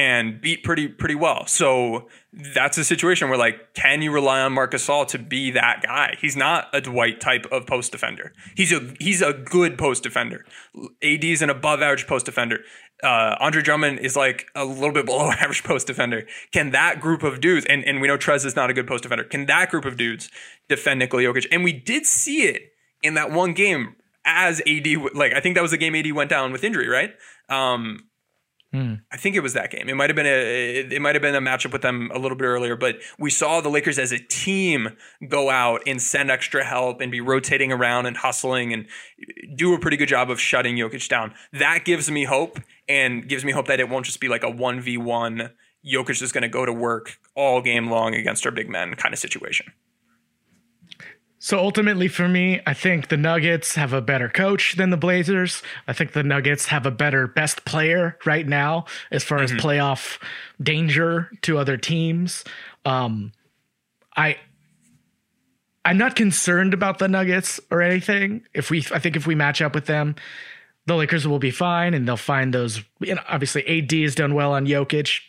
And 0.00 0.40
beat 0.40 0.64
pretty 0.64 0.88
pretty 0.88 1.14
well. 1.14 1.46
So 1.46 2.08
that's 2.32 2.78
a 2.78 2.84
situation 2.84 3.28
where 3.28 3.36
like, 3.36 3.74
can 3.74 4.00
you 4.00 4.10
rely 4.10 4.40
on 4.40 4.54
Marcus 4.54 4.86
Gasol 4.86 5.06
to 5.08 5.18
be 5.18 5.50
that 5.50 5.82
guy? 5.82 6.16
He's 6.18 6.36
not 6.36 6.68
a 6.72 6.80
Dwight 6.80 7.20
type 7.20 7.44
of 7.52 7.66
post 7.66 7.92
defender. 7.92 8.32
He's 8.56 8.72
a 8.72 8.94
he's 8.98 9.20
a 9.20 9.34
good 9.34 9.76
post 9.76 10.02
defender. 10.02 10.46
AD 11.02 11.22
is 11.22 11.42
an 11.42 11.50
above 11.50 11.82
average 11.82 12.06
post 12.06 12.24
defender. 12.24 12.60
Uh, 13.02 13.36
Andre 13.40 13.60
Drummond 13.60 13.98
is 13.98 14.16
like 14.16 14.46
a 14.54 14.64
little 14.64 14.92
bit 14.92 15.04
below 15.04 15.30
average 15.38 15.64
post 15.64 15.86
defender. 15.86 16.26
Can 16.50 16.70
that 16.70 17.00
group 17.00 17.22
of 17.22 17.42
dudes, 17.42 17.66
and, 17.66 17.84
and 17.84 18.00
we 18.00 18.08
know 18.08 18.16
Trez 18.16 18.46
is 18.46 18.56
not 18.56 18.70
a 18.70 18.72
good 18.72 18.86
post 18.86 19.02
defender, 19.02 19.24
can 19.24 19.44
that 19.46 19.70
group 19.70 19.84
of 19.84 19.98
dudes 19.98 20.30
defend 20.70 21.00
Nikola 21.00 21.24
Jokic? 21.24 21.46
And 21.52 21.62
we 21.62 21.74
did 21.74 22.06
see 22.06 22.44
it 22.44 22.72
in 23.02 23.14
that 23.14 23.30
one 23.30 23.52
game 23.52 23.96
as 24.24 24.60
AD, 24.66 24.86
like 25.14 25.34
I 25.34 25.40
think 25.40 25.56
that 25.56 25.62
was 25.62 25.72
the 25.72 25.78
game 25.78 25.94
AD 25.94 26.10
went 26.12 26.30
down 26.30 26.52
with 26.52 26.64
injury, 26.64 26.88
right? 26.88 27.12
Um, 27.50 28.09
Hmm. 28.72 28.94
I 29.10 29.16
think 29.16 29.34
it 29.34 29.40
was 29.40 29.54
that 29.54 29.72
game. 29.72 29.88
It 29.88 29.96
might 29.96 30.10
have 30.10 30.16
been 30.16 30.26
a 30.26 30.76
it 30.92 31.02
might 31.02 31.16
have 31.16 31.22
been 31.22 31.34
a 31.34 31.40
matchup 31.40 31.72
with 31.72 31.82
them 31.82 32.08
a 32.14 32.18
little 32.18 32.36
bit 32.36 32.44
earlier, 32.44 32.76
but 32.76 32.96
we 33.18 33.28
saw 33.28 33.60
the 33.60 33.68
Lakers 33.68 33.98
as 33.98 34.12
a 34.12 34.18
team 34.18 34.96
go 35.28 35.50
out 35.50 35.82
and 35.88 36.00
send 36.00 36.30
extra 36.30 36.64
help 36.64 37.00
and 37.00 37.10
be 37.10 37.20
rotating 37.20 37.72
around 37.72 38.06
and 38.06 38.16
hustling 38.16 38.72
and 38.72 38.86
do 39.56 39.74
a 39.74 39.78
pretty 39.80 39.96
good 39.96 40.08
job 40.08 40.30
of 40.30 40.40
shutting 40.40 40.76
Jokic 40.76 41.08
down. 41.08 41.34
That 41.52 41.84
gives 41.84 42.08
me 42.12 42.24
hope 42.24 42.60
and 42.88 43.28
gives 43.28 43.44
me 43.44 43.50
hope 43.50 43.66
that 43.66 43.80
it 43.80 43.88
won't 43.88 44.06
just 44.06 44.20
be 44.20 44.28
like 44.28 44.44
a 44.44 44.50
one 44.50 44.80
v 44.80 44.96
one. 44.96 45.50
Jokic 45.84 46.22
is 46.22 46.30
going 46.30 46.42
to 46.42 46.48
go 46.48 46.64
to 46.64 46.72
work 46.72 47.18
all 47.34 47.62
game 47.62 47.90
long 47.90 48.14
against 48.14 48.46
our 48.46 48.52
big 48.52 48.68
men 48.68 48.94
kind 48.94 49.12
of 49.12 49.18
situation. 49.18 49.72
So 51.42 51.58
ultimately, 51.58 52.06
for 52.06 52.28
me, 52.28 52.60
I 52.66 52.74
think 52.74 53.08
the 53.08 53.16
Nuggets 53.16 53.74
have 53.74 53.94
a 53.94 54.02
better 54.02 54.28
coach 54.28 54.76
than 54.76 54.90
the 54.90 54.98
Blazers. 54.98 55.62
I 55.88 55.94
think 55.94 56.12
the 56.12 56.22
Nuggets 56.22 56.66
have 56.66 56.84
a 56.84 56.90
better 56.90 57.26
best 57.26 57.64
player 57.64 58.18
right 58.26 58.46
now 58.46 58.84
as 59.10 59.24
far 59.24 59.38
as 59.38 59.50
playoff 59.52 60.22
danger 60.62 61.30
to 61.42 61.56
other 61.56 61.78
teams. 61.78 62.44
Um, 62.84 63.32
I 64.14 64.36
I'm 65.82 65.96
not 65.96 66.14
concerned 66.14 66.74
about 66.74 66.98
the 66.98 67.08
Nuggets 67.08 67.58
or 67.70 67.80
anything. 67.80 68.42
If 68.52 68.70
we, 68.70 68.84
I 68.92 68.98
think 68.98 69.16
if 69.16 69.26
we 69.26 69.34
match 69.34 69.62
up 69.62 69.74
with 69.74 69.86
them, 69.86 70.16
the 70.84 70.94
Lakers 70.94 71.26
will 71.26 71.38
be 71.38 71.50
fine, 71.50 71.94
and 71.94 72.06
they'll 72.06 72.18
find 72.18 72.52
those. 72.52 72.82
You 72.98 73.14
know, 73.14 73.22
obviously, 73.26 73.66
AD 73.66 73.90
has 73.92 74.14
done 74.14 74.34
well 74.34 74.52
on 74.52 74.66
Jokic. 74.66 75.20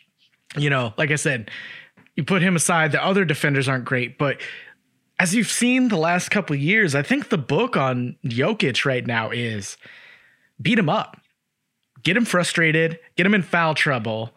You 0.57 0.69
know, 0.69 0.93
like 0.97 1.11
I 1.11 1.15
said, 1.15 1.49
you 2.17 2.25
put 2.25 2.41
him 2.41 2.57
aside. 2.57 2.91
The 2.91 3.03
other 3.03 3.23
defenders 3.23 3.69
aren't 3.69 3.85
great, 3.85 4.17
but 4.17 4.41
as 5.21 5.35
you've 5.35 5.51
seen 5.51 5.89
the 5.89 5.97
last 5.97 6.29
couple 6.29 6.55
of 6.55 6.59
years, 6.59 6.95
I 6.95 7.03
think 7.03 7.29
the 7.29 7.37
book 7.37 7.77
on 7.77 8.15
Jokic 8.25 8.85
right 8.85 9.05
now 9.05 9.29
is 9.29 9.77
beat 10.59 10.79
him 10.79 10.89
up, 10.89 11.15
get 12.01 12.17
him 12.17 12.25
frustrated, 12.25 12.97
get 13.17 13.27
him 13.27 13.35
in 13.35 13.43
foul 13.43 13.75
trouble. 13.75 14.31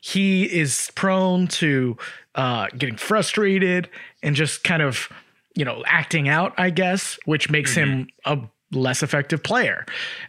He 0.00 0.44
is 0.44 0.92
prone 0.94 1.48
to 1.48 1.96
uh, 2.36 2.68
getting 2.78 2.96
frustrated 2.96 3.90
and 4.22 4.36
just 4.36 4.62
kind 4.62 4.80
of, 4.80 5.08
you 5.56 5.64
know, 5.64 5.82
acting 5.86 6.28
out, 6.28 6.54
I 6.56 6.70
guess, 6.70 7.18
which 7.24 7.50
makes 7.50 7.74
him 7.74 8.06
a 8.24 8.38
less 8.70 9.02
effective 9.02 9.42
player. 9.42 9.86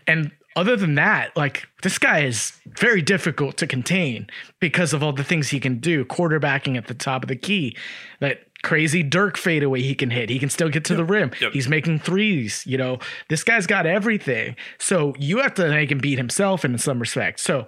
And 0.07 0.31
other 0.55 0.75
than 0.75 0.95
that, 0.95 1.37
like 1.37 1.67
this 1.83 1.99
guy 1.99 2.21
is 2.21 2.59
very 2.65 3.03
difficult 3.03 3.57
to 3.57 3.67
contain 3.67 4.27
because 4.59 4.91
of 4.91 5.03
all 5.03 5.13
the 5.13 5.23
things 5.23 5.49
he 5.49 5.59
can 5.59 5.77
do, 5.77 6.03
quarterbacking 6.03 6.77
at 6.77 6.87
the 6.87 6.95
top 6.95 7.23
of 7.23 7.27
the 7.27 7.35
key, 7.35 7.77
that 8.21 8.48
crazy 8.63 9.03
Dirk 9.03 9.37
fadeaway 9.37 9.81
he 9.81 9.95
can 9.95 10.09
hit. 10.09 10.29
He 10.29 10.39
can 10.39 10.49
still 10.49 10.69
get 10.69 10.85
to 10.85 10.95
the 10.95 11.05
rim. 11.05 11.31
Yep. 11.39 11.53
He's 11.53 11.69
making 11.69 11.99
threes. 11.99 12.63
You 12.65 12.77
know, 12.77 12.99
this 13.29 13.43
guy's 13.43 13.67
got 13.67 13.85
everything. 13.85 14.55
So 14.77 15.13
you 15.17 15.39
have 15.39 15.53
to 15.55 15.69
make 15.69 15.91
him 15.91 15.99
beat 15.99 16.17
himself 16.17 16.65
in 16.65 16.77
some 16.77 16.99
respect. 16.99 17.39
So 17.39 17.67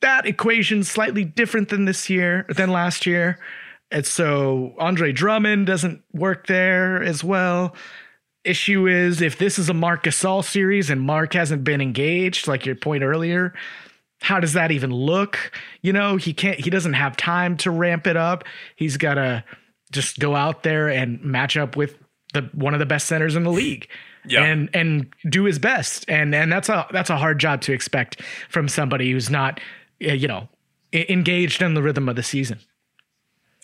that 0.00 0.26
equation's 0.26 0.90
slightly 0.90 1.24
different 1.24 1.68
than 1.68 1.84
this 1.84 2.10
year, 2.10 2.46
than 2.48 2.70
last 2.70 3.06
year. 3.06 3.38
And 3.90 4.06
so 4.06 4.74
Andre 4.78 5.12
Drummond 5.12 5.66
doesn't 5.66 6.02
work 6.12 6.46
there 6.46 7.02
as 7.02 7.22
well. 7.24 7.74
Issue 8.44 8.86
is 8.86 9.20
if 9.20 9.38
this 9.38 9.58
is 9.58 9.68
a 9.68 9.74
Marc 9.74 10.04
Gasol 10.04 10.42
series 10.42 10.88
and 10.88 11.00
Marc 11.00 11.34
hasn't 11.34 11.64
been 11.64 11.80
engaged, 11.80 12.48
like 12.48 12.64
your 12.64 12.76
point 12.76 13.02
earlier, 13.02 13.52
how 14.22 14.40
does 14.40 14.52
that 14.52 14.70
even 14.70 14.92
look? 14.92 15.52
You 15.82 15.92
know, 15.92 16.16
he 16.16 16.32
can't 16.32 16.58
he 16.58 16.70
doesn't 16.70 16.92
have 16.94 17.16
time 17.16 17.56
to 17.58 17.70
ramp 17.70 18.06
it 18.06 18.16
up. 18.16 18.44
He's 18.76 18.96
gotta 18.96 19.44
just 19.90 20.18
go 20.18 20.36
out 20.36 20.62
there 20.62 20.88
and 20.88 21.22
match 21.22 21.56
up 21.56 21.76
with 21.76 21.96
the 22.32 22.42
one 22.52 22.74
of 22.74 22.80
the 22.80 22.86
best 22.86 23.06
centers 23.06 23.36
in 23.36 23.44
the 23.44 23.52
league. 23.52 23.88
Yeah. 24.26 24.44
And 24.44 24.68
and 24.74 25.12
do 25.28 25.44
his 25.44 25.58
best. 25.58 26.04
And 26.08 26.34
and 26.34 26.52
that's 26.52 26.68
a 26.68 26.86
that's 26.92 27.10
a 27.10 27.16
hard 27.16 27.38
job 27.38 27.62
to 27.62 27.72
expect 27.72 28.22
from 28.48 28.68
somebody 28.68 29.10
who's 29.10 29.30
not 29.30 29.60
uh, 30.06 30.12
you 30.12 30.28
know, 30.28 30.48
engaged 30.92 31.62
in 31.62 31.74
the 31.74 31.82
rhythm 31.82 32.08
of 32.08 32.16
the 32.16 32.22
season. 32.22 32.58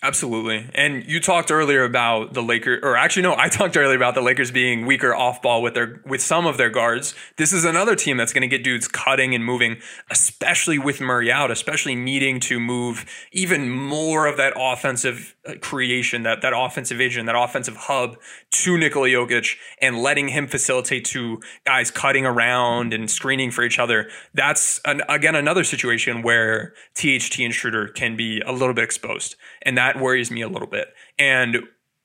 Absolutely. 0.03 0.69
And 0.75 1.07
you 1.07 1.19
talked 1.19 1.49
earlier 1.49 1.83
about 1.83 2.35
the 2.35 2.43
Lakers, 2.43 2.81
or 2.83 2.95
actually, 2.95 3.23
no, 3.23 3.35
I 3.35 3.49
talked 3.49 3.75
earlier 3.75 3.95
about 3.95 4.13
the 4.13 4.21
Lakers 4.21 4.51
being 4.51 4.85
weaker 4.85 5.15
off 5.15 5.41
ball 5.41 5.63
with 5.63 5.73
their 5.73 6.01
with 6.05 6.21
some 6.21 6.45
of 6.45 6.57
their 6.57 6.69
guards. 6.69 7.15
This 7.37 7.51
is 7.51 7.65
another 7.65 7.95
team 7.95 8.15
that's 8.15 8.31
going 8.31 8.43
to 8.43 8.47
get 8.47 8.63
dudes 8.63 8.87
cutting 8.87 9.33
and 9.33 9.43
moving, 9.43 9.77
especially 10.11 10.77
with 10.77 11.01
Murray 11.01 11.31
out, 11.31 11.49
especially 11.49 11.95
needing 11.95 12.39
to 12.41 12.59
move 12.59 13.05
even 13.31 13.71
more 13.71 14.27
of 14.27 14.37
that 14.37 14.53
offensive 14.55 15.35
uh, 15.47 15.53
creation, 15.61 16.21
that 16.21 16.43
that 16.43 16.53
offensive 16.55 16.99
vision, 16.99 17.25
that 17.25 17.35
offensive 17.35 17.75
hub 17.75 18.17
to 18.51 18.77
Nikola 18.77 19.07
Jokic, 19.07 19.55
and 19.81 19.97
letting 19.97 20.27
him 20.27 20.45
facilitate 20.45 21.05
to 21.05 21.41
guys 21.65 21.89
cutting 21.89 22.23
around 22.23 22.93
and 22.93 23.09
screening 23.09 23.49
for 23.49 23.63
each 23.63 23.79
other. 23.79 24.09
That's 24.35 24.79
an, 24.85 25.01
again 25.09 25.33
another 25.33 25.63
situation 25.63 26.21
where 26.21 26.75
THT 26.93 27.39
and 27.39 27.51
Schroeder 27.51 27.87
can 27.87 28.15
be 28.15 28.41
a 28.41 28.51
little 28.51 28.75
bit 28.75 28.83
exposed, 28.83 29.35
and 29.61 29.77
that 29.77 29.99
worries 29.99 30.31
me 30.31 30.41
a 30.41 30.47
little 30.47 30.67
bit. 30.67 30.87
And 31.17 31.57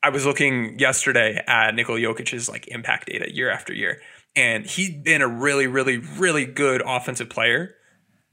I 0.02 0.10
was 0.10 0.26
looking 0.26 0.78
yesterday 0.78 1.42
at 1.46 1.74
Nikola 1.74 1.98
Jokic's 1.98 2.48
like 2.48 2.66
impact 2.68 3.08
data 3.08 3.32
year 3.32 3.50
after 3.50 3.72
year, 3.72 4.00
and 4.34 4.66
he's 4.66 4.90
been 4.90 5.22
a 5.22 5.28
really, 5.28 5.66
really, 5.66 5.98
really 5.98 6.44
good 6.44 6.82
offensive 6.84 7.30
player 7.30 7.76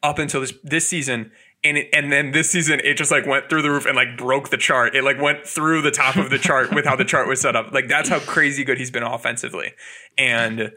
up 0.01 0.19
until 0.19 0.41
this 0.41 0.53
this 0.63 0.87
season. 0.87 1.31
And 1.61 1.77
it, 1.77 1.89
and 1.91 2.09
then 2.09 2.31
this 2.31 2.49
season 2.49 2.79
it 2.85 2.95
just 2.95 3.11
like 3.11 3.25
went 3.25 3.49
through 3.49 3.63
the 3.63 3.69
roof 3.69 3.85
and 3.85 3.95
like 3.95 4.17
broke 4.17 4.49
the 4.49 4.57
chart. 4.57 4.95
It 4.95 5.03
like 5.03 5.21
went 5.21 5.45
through 5.45 5.81
the 5.81 5.91
top 5.91 6.15
of 6.15 6.29
the 6.29 6.39
chart 6.39 6.73
with 6.73 6.85
how 6.85 6.95
the 6.95 7.03
chart 7.03 7.27
was 7.27 7.41
set 7.41 7.55
up. 7.55 7.73
Like 7.73 7.89
that's 7.89 8.07
how 8.07 8.19
crazy 8.19 8.63
good 8.63 8.77
he's 8.77 8.91
been 8.91 9.03
offensively. 9.03 9.73
And 10.17 10.71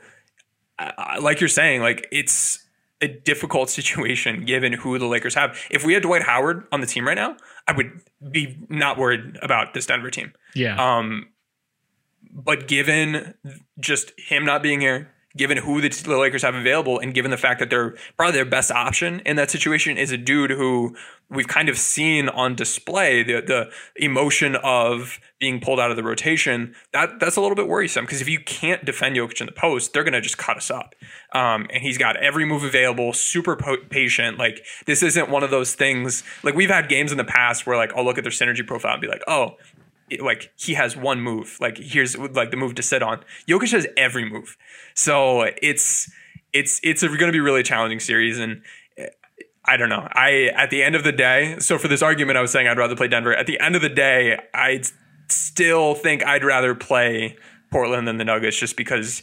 uh, 0.78 1.18
like 1.20 1.40
you're 1.40 1.48
saying, 1.48 1.82
like 1.82 2.08
it's 2.10 2.61
a 3.02 3.08
difficult 3.08 3.68
situation 3.68 4.44
given 4.44 4.72
who 4.72 4.98
the 4.98 5.06
Lakers 5.06 5.34
have. 5.34 5.58
If 5.70 5.84
we 5.84 5.92
had 5.92 6.04
Dwight 6.04 6.22
Howard 6.22 6.66
on 6.72 6.80
the 6.80 6.86
team 6.86 7.06
right 7.06 7.16
now, 7.16 7.36
I 7.66 7.72
would 7.72 8.00
be 8.30 8.56
not 8.68 8.96
worried 8.96 9.38
about 9.42 9.74
this 9.74 9.86
Denver 9.86 10.10
team. 10.10 10.32
Yeah. 10.54 10.76
Um, 10.76 11.28
but 12.32 12.68
given 12.68 13.34
just 13.78 14.12
him 14.16 14.44
not 14.44 14.62
being 14.62 14.80
here, 14.80 15.12
given 15.36 15.58
who 15.58 15.80
the, 15.80 16.16
Lakers 16.16 16.42
have 16.42 16.54
available, 16.54 16.98
and 16.98 17.14
given 17.14 17.30
the 17.30 17.36
fact 17.36 17.60
that 17.60 17.70
they're 17.70 17.96
probably 18.16 18.34
their 18.34 18.44
best 18.44 18.70
option 18.70 19.20
in 19.20 19.36
that 19.36 19.50
situation 19.50 19.96
is 19.96 20.12
a 20.12 20.16
dude 20.16 20.50
who 20.50 20.96
we've 21.30 21.48
kind 21.48 21.68
of 21.68 21.78
seen 21.78 22.28
on 22.28 22.54
display 22.54 23.22
the 23.22 23.40
the 23.40 23.70
emotion 24.04 24.56
of 24.56 25.18
being 25.38 25.60
pulled 25.60 25.80
out 25.80 25.90
of 25.90 25.96
the 25.96 26.02
rotation. 26.02 26.74
That 26.92 27.18
that's 27.18 27.36
a 27.36 27.40
little 27.40 27.56
bit 27.56 27.68
worrisome 27.68 28.04
because 28.04 28.20
if 28.20 28.28
you 28.28 28.38
can't 28.40 28.84
defend 28.84 29.16
Jokic 29.16 29.40
in 29.40 29.46
the 29.46 29.52
post, 29.52 29.92
they're 29.92 30.04
gonna 30.04 30.20
just 30.20 30.38
cut 30.38 30.56
us 30.56 30.70
up. 30.70 30.94
Um, 31.34 31.66
and 31.72 31.82
he's 31.82 31.98
got 31.98 32.16
every 32.16 32.44
move 32.44 32.62
available, 32.62 33.12
super 33.12 33.56
patient. 33.88 34.38
Like 34.38 34.64
this 34.86 35.02
isn't 35.02 35.30
one 35.30 35.42
of 35.42 35.50
those 35.50 35.74
things. 35.74 36.22
Like 36.42 36.54
we've 36.54 36.70
had 36.70 36.88
games 36.88 37.10
in 37.10 37.18
the 37.18 37.24
past 37.24 37.66
where 37.66 37.76
like 37.76 37.92
I'll 37.96 38.04
look 38.04 38.18
at 38.18 38.24
their 38.24 38.32
synergy 38.32 38.66
profile 38.66 38.92
and 38.92 39.00
be 39.00 39.08
like, 39.08 39.22
oh 39.26 39.56
like 40.20 40.52
he 40.56 40.74
has 40.74 40.96
one 40.96 41.20
move. 41.20 41.56
Like 41.60 41.78
here's 41.78 42.16
like 42.16 42.50
the 42.50 42.56
move 42.56 42.74
to 42.76 42.82
sit 42.82 43.02
on. 43.02 43.20
Jokic 43.48 43.72
has 43.72 43.86
every 43.96 44.28
move. 44.28 44.56
So 44.94 45.42
it's 45.62 46.10
it's 46.52 46.80
it's 46.82 47.02
going 47.02 47.18
to 47.18 47.32
be 47.32 47.40
really 47.40 47.62
challenging 47.62 48.00
series 48.00 48.38
and 48.38 48.62
eh, 48.98 49.06
I 49.64 49.76
don't 49.76 49.88
know. 49.88 50.08
I 50.12 50.50
at 50.54 50.70
the 50.70 50.82
end 50.82 50.94
of 50.94 51.04
the 51.04 51.12
day, 51.12 51.56
so 51.58 51.78
for 51.78 51.88
this 51.88 52.02
argument, 52.02 52.36
I 52.36 52.40
was 52.40 52.50
saying 52.50 52.68
I'd 52.68 52.78
rather 52.78 52.96
play 52.96 53.08
Denver. 53.08 53.34
At 53.34 53.46
the 53.46 53.60
end 53.60 53.76
of 53.76 53.82
the 53.82 53.88
day, 53.88 54.38
I 54.54 54.82
still 55.28 55.94
think 55.94 56.24
I'd 56.24 56.44
rather 56.44 56.74
play 56.74 57.36
Portland 57.70 58.06
than 58.06 58.18
the 58.18 58.24
Nuggets, 58.24 58.58
just 58.58 58.76
because 58.76 59.22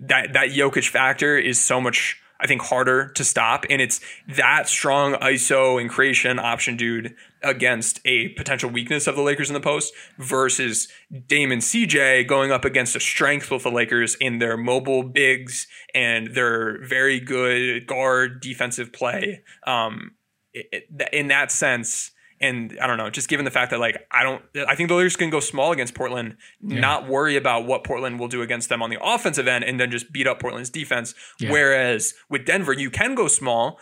that 0.00 0.32
that 0.34 0.50
Jokic 0.50 0.88
factor 0.88 1.38
is 1.38 1.62
so 1.62 1.80
much. 1.80 2.16
I 2.42 2.46
think 2.46 2.62
harder 2.62 3.08
to 3.08 3.22
stop, 3.22 3.66
and 3.68 3.82
it's 3.82 4.00
that 4.26 4.66
strong 4.66 5.12
ISO 5.16 5.78
and 5.78 5.90
creation 5.90 6.38
option 6.38 6.74
dude 6.74 7.14
against 7.42 8.00
a 8.04 8.28
potential 8.30 8.68
weakness 8.70 9.06
of 9.06 9.16
the 9.16 9.22
Lakers 9.22 9.48
in 9.50 9.54
the 9.54 9.60
post 9.60 9.92
versus 10.18 10.88
Dame 11.26 11.52
and 11.52 11.62
CJ 11.62 12.26
going 12.26 12.50
up 12.52 12.64
against 12.64 12.94
a 12.96 13.00
strength 13.00 13.50
with 13.50 13.62
the 13.62 13.70
Lakers 13.70 14.14
in 14.16 14.38
their 14.38 14.56
mobile 14.56 15.02
bigs 15.02 15.66
and 15.94 16.34
their 16.34 16.78
very 16.86 17.18
good 17.20 17.86
guard 17.86 18.40
defensive 18.40 18.92
play. 18.92 19.42
Um, 19.66 20.12
it, 20.52 20.66
it- 20.72 21.08
in 21.12 21.28
that 21.28 21.50
sense, 21.50 22.10
and 22.42 22.78
I 22.80 22.86
don't 22.86 22.96
know, 22.96 23.10
just 23.10 23.28
given 23.28 23.44
the 23.44 23.50
fact 23.50 23.70
that 23.70 23.80
like 23.80 24.06
I 24.10 24.22
don't, 24.22 24.42
I 24.66 24.74
think 24.74 24.88
the 24.88 24.94
Lakers 24.94 25.14
can 25.16 25.28
go 25.28 25.40
small 25.40 25.72
against 25.72 25.94
Portland, 25.94 26.36
not 26.60 27.06
worry 27.06 27.36
about 27.36 27.66
what 27.66 27.84
Portland 27.84 28.18
will 28.18 28.28
do 28.28 28.40
against 28.40 28.68
them 28.70 28.82
on 28.82 28.88
the 28.88 28.96
offensive 29.02 29.46
end, 29.46 29.62
and 29.64 29.78
then 29.78 29.90
just 29.90 30.10
beat 30.10 30.26
up 30.26 30.40
Portland's 30.40 30.70
defense. 30.70 31.14
Whereas 31.50 32.14
with 32.30 32.46
Denver, 32.46 32.72
you 32.72 32.90
can 32.90 33.14
go 33.14 33.28
small, 33.28 33.78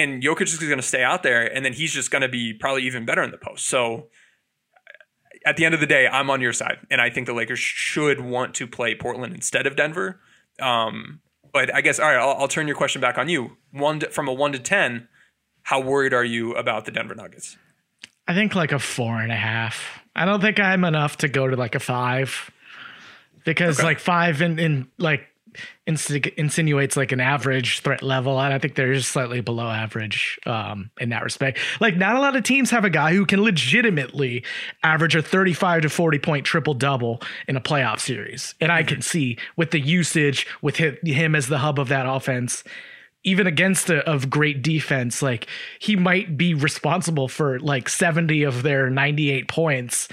and 0.00 0.22
Jokic 0.22 0.42
is 0.42 0.58
going 0.58 0.76
to 0.76 0.82
stay 0.82 1.02
out 1.02 1.22
there, 1.22 1.46
and 1.46 1.64
then 1.64 1.72
he's 1.72 1.92
just 1.92 2.10
going 2.10 2.22
to 2.22 2.28
be 2.28 2.52
probably 2.52 2.82
even 2.82 3.04
better 3.04 3.22
in 3.22 3.30
the 3.30 3.38
post. 3.38 3.66
So 3.66 4.08
at 5.46 5.56
the 5.56 5.64
end 5.64 5.74
of 5.74 5.80
the 5.80 5.86
day, 5.86 6.06
I'm 6.06 6.30
on 6.30 6.40
your 6.40 6.52
side, 6.52 6.78
and 6.90 7.00
I 7.00 7.10
think 7.10 7.26
the 7.26 7.32
Lakers 7.32 7.58
should 7.58 8.20
want 8.20 8.54
to 8.56 8.66
play 8.66 8.94
Portland 8.94 9.34
instead 9.34 9.66
of 9.66 9.76
Denver. 9.76 10.20
Um, 10.60 11.20
but 11.52 11.74
I 11.74 11.80
guess 11.80 11.98
all 11.98 12.06
right, 12.06 12.18
I'll, 12.18 12.42
I'll 12.42 12.48
turn 12.48 12.66
your 12.66 12.76
question 12.76 13.00
back 13.00 13.18
on 13.18 13.28
you. 13.28 13.56
One 13.72 14.00
to, 14.00 14.10
from 14.10 14.28
a 14.28 14.32
one 14.32 14.52
to 14.52 14.58
ten, 14.58 15.08
how 15.62 15.80
worried 15.80 16.12
are 16.12 16.24
you 16.24 16.54
about 16.54 16.84
the 16.84 16.90
Denver 16.90 17.14
Nuggets? 17.14 17.56
I 18.28 18.34
think 18.34 18.54
like 18.54 18.72
a 18.72 18.78
four 18.78 19.20
and 19.20 19.32
a 19.32 19.36
half. 19.36 20.00
I 20.14 20.24
don't 20.24 20.40
think 20.40 20.60
I'm 20.60 20.84
enough 20.84 21.18
to 21.18 21.28
go 21.28 21.48
to 21.48 21.56
like 21.56 21.74
a 21.74 21.80
five 21.80 22.50
because 23.44 23.82
like 23.82 23.98
five 23.98 24.42
in, 24.42 24.58
in 24.58 24.88
like 24.98 25.26
insi- 25.88 26.34
insinuates 26.34 26.96
like 26.96 27.12
an 27.12 27.20
average 27.20 27.80
threat 27.80 28.02
level. 28.02 28.40
And 28.40 28.52
I 28.52 28.58
think 28.58 28.74
they're 28.74 28.94
just 28.94 29.10
slightly 29.10 29.40
below 29.40 29.68
average 29.68 30.38
um, 30.46 30.90
in 31.00 31.10
that 31.10 31.22
respect. 31.22 31.58
Like 31.80 31.96
not 31.96 32.16
a 32.16 32.20
lot 32.20 32.36
of 32.36 32.42
teams 32.42 32.70
have 32.70 32.84
a 32.84 32.90
guy 32.90 33.14
who 33.14 33.26
can 33.26 33.42
legitimately 33.42 34.44
average 34.82 35.14
a 35.14 35.22
35 35.22 35.82
to 35.82 35.88
40 35.88 36.18
point 36.18 36.46
triple 36.46 36.74
double 36.74 37.20
in 37.48 37.56
a 37.56 37.60
playoff 37.60 38.00
series. 38.00 38.54
And 38.60 38.70
I 38.72 38.82
can 38.82 39.02
see 39.02 39.38
with 39.56 39.70
the 39.70 39.80
usage 39.80 40.46
with 40.62 40.78
hi- 40.78 40.98
him 41.04 41.34
as 41.34 41.48
the 41.48 41.58
hub 41.58 41.78
of 41.78 41.88
that 41.88 42.06
offense 42.06 42.64
even 43.22 43.46
against 43.46 43.90
a 43.90 43.98
of 44.08 44.30
great 44.30 44.62
defense, 44.62 45.20
like 45.20 45.46
he 45.78 45.94
might 45.94 46.36
be 46.36 46.54
responsible 46.54 47.28
for 47.28 47.58
like 47.60 47.88
70 47.88 48.44
of 48.44 48.62
their 48.62 48.88
98 48.88 49.48
points. 49.48 50.08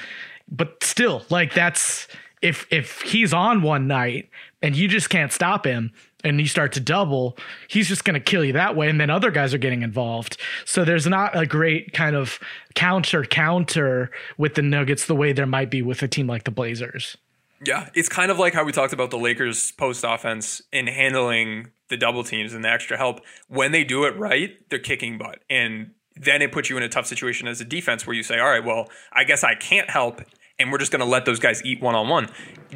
But 0.49 0.83
still, 0.83 1.23
like 1.29 1.53
that's 1.53 2.07
if 2.41 2.67
if 2.71 3.01
he's 3.01 3.33
on 3.33 3.61
one 3.61 3.87
night 3.87 4.29
and 4.61 4.75
you 4.75 4.87
just 4.87 5.09
can't 5.09 5.31
stop 5.31 5.65
him 5.65 5.91
and 6.23 6.39
you 6.39 6.47
start 6.47 6.73
to 6.73 6.79
double, 6.79 7.37
he's 7.67 7.87
just 7.87 8.03
gonna 8.03 8.19
kill 8.19 8.43
you 8.43 8.53
that 8.53 8.75
way. 8.75 8.89
And 8.89 8.99
then 8.99 9.09
other 9.09 9.31
guys 9.31 9.53
are 9.53 9.59
getting 9.59 9.83
involved. 9.83 10.37
So 10.65 10.83
there's 10.83 11.07
not 11.07 11.37
a 11.37 11.45
great 11.45 11.93
kind 11.93 12.15
of 12.15 12.39
counter 12.75 13.23
counter 13.23 14.11
with 14.37 14.55
the 14.55 14.61
Nuggets 14.61 15.05
the 15.05 15.15
way 15.15 15.33
there 15.33 15.45
might 15.45 15.69
be 15.69 15.81
with 15.81 16.01
a 16.01 16.07
team 16.07 16.27
like 16.27 16.43
the 16.43 16.51
Blazers. 16.51 17.17
Yeah, 17.65 17.89
it's 17.95 18.09
kind 18.09 18.29
of 18.29 18.37
like 18.37 18.53
how 18.53 18.63
we 18.63 18.71
talked 18.71 18.93
about 18.93 19.09
the 19.09 19.17
Lakers 19.17 19.71
post 19.71 20.03
offense 20.07 20.61
in 20.71 20.87
handling 20.87 21.71
the 21.89 21.97
double 21.97 22.23
teams 22.23 22.53
and 22.53 22.63
the 22.63 22.69
extra 22.69 22.97
help. 22.97 23.21
When 23.47 23.71
they 23.71 23.83
do 23.83 24.03
it 24.05 24.17
right, 24.17 24.57
they're 24.69 24.79
kicking 24.79 25.17
butt. 25.17 25.39
And 25.49 25.91
then 26.15 26.41
it 26.41 26.51
puts 26.51 26.69
you 26.69 26.77
in 26.77 26.83
a 26.83 26.89
tough 26.89 27.07
situation 27.07 27.47
as 27.47 27.61
a 27.61 27.65
defense 27.65 28.05
where 28.05 28.15
you 28.15 28.23
say, 28.23 28.39
all 28.39 28.49
right, 28.49 28.63
well, 28.63 28.89
I 29.11 29.23
guess 29.23 29.43
I 29.43 29.55
can't 29.55 29.89
help. 29.89 30.21
And 30.59 30.71
we're 30.71 30.79
just 30.79 30.91
going 30.91 31.01
to 31.01 31.05
let 31.05 31.25
those 31.25 31.39
guys 31.39 31.63
eat 31.63 31.81
one 31.81 31.95
on 31.95 32.09
one. 32.09 32.29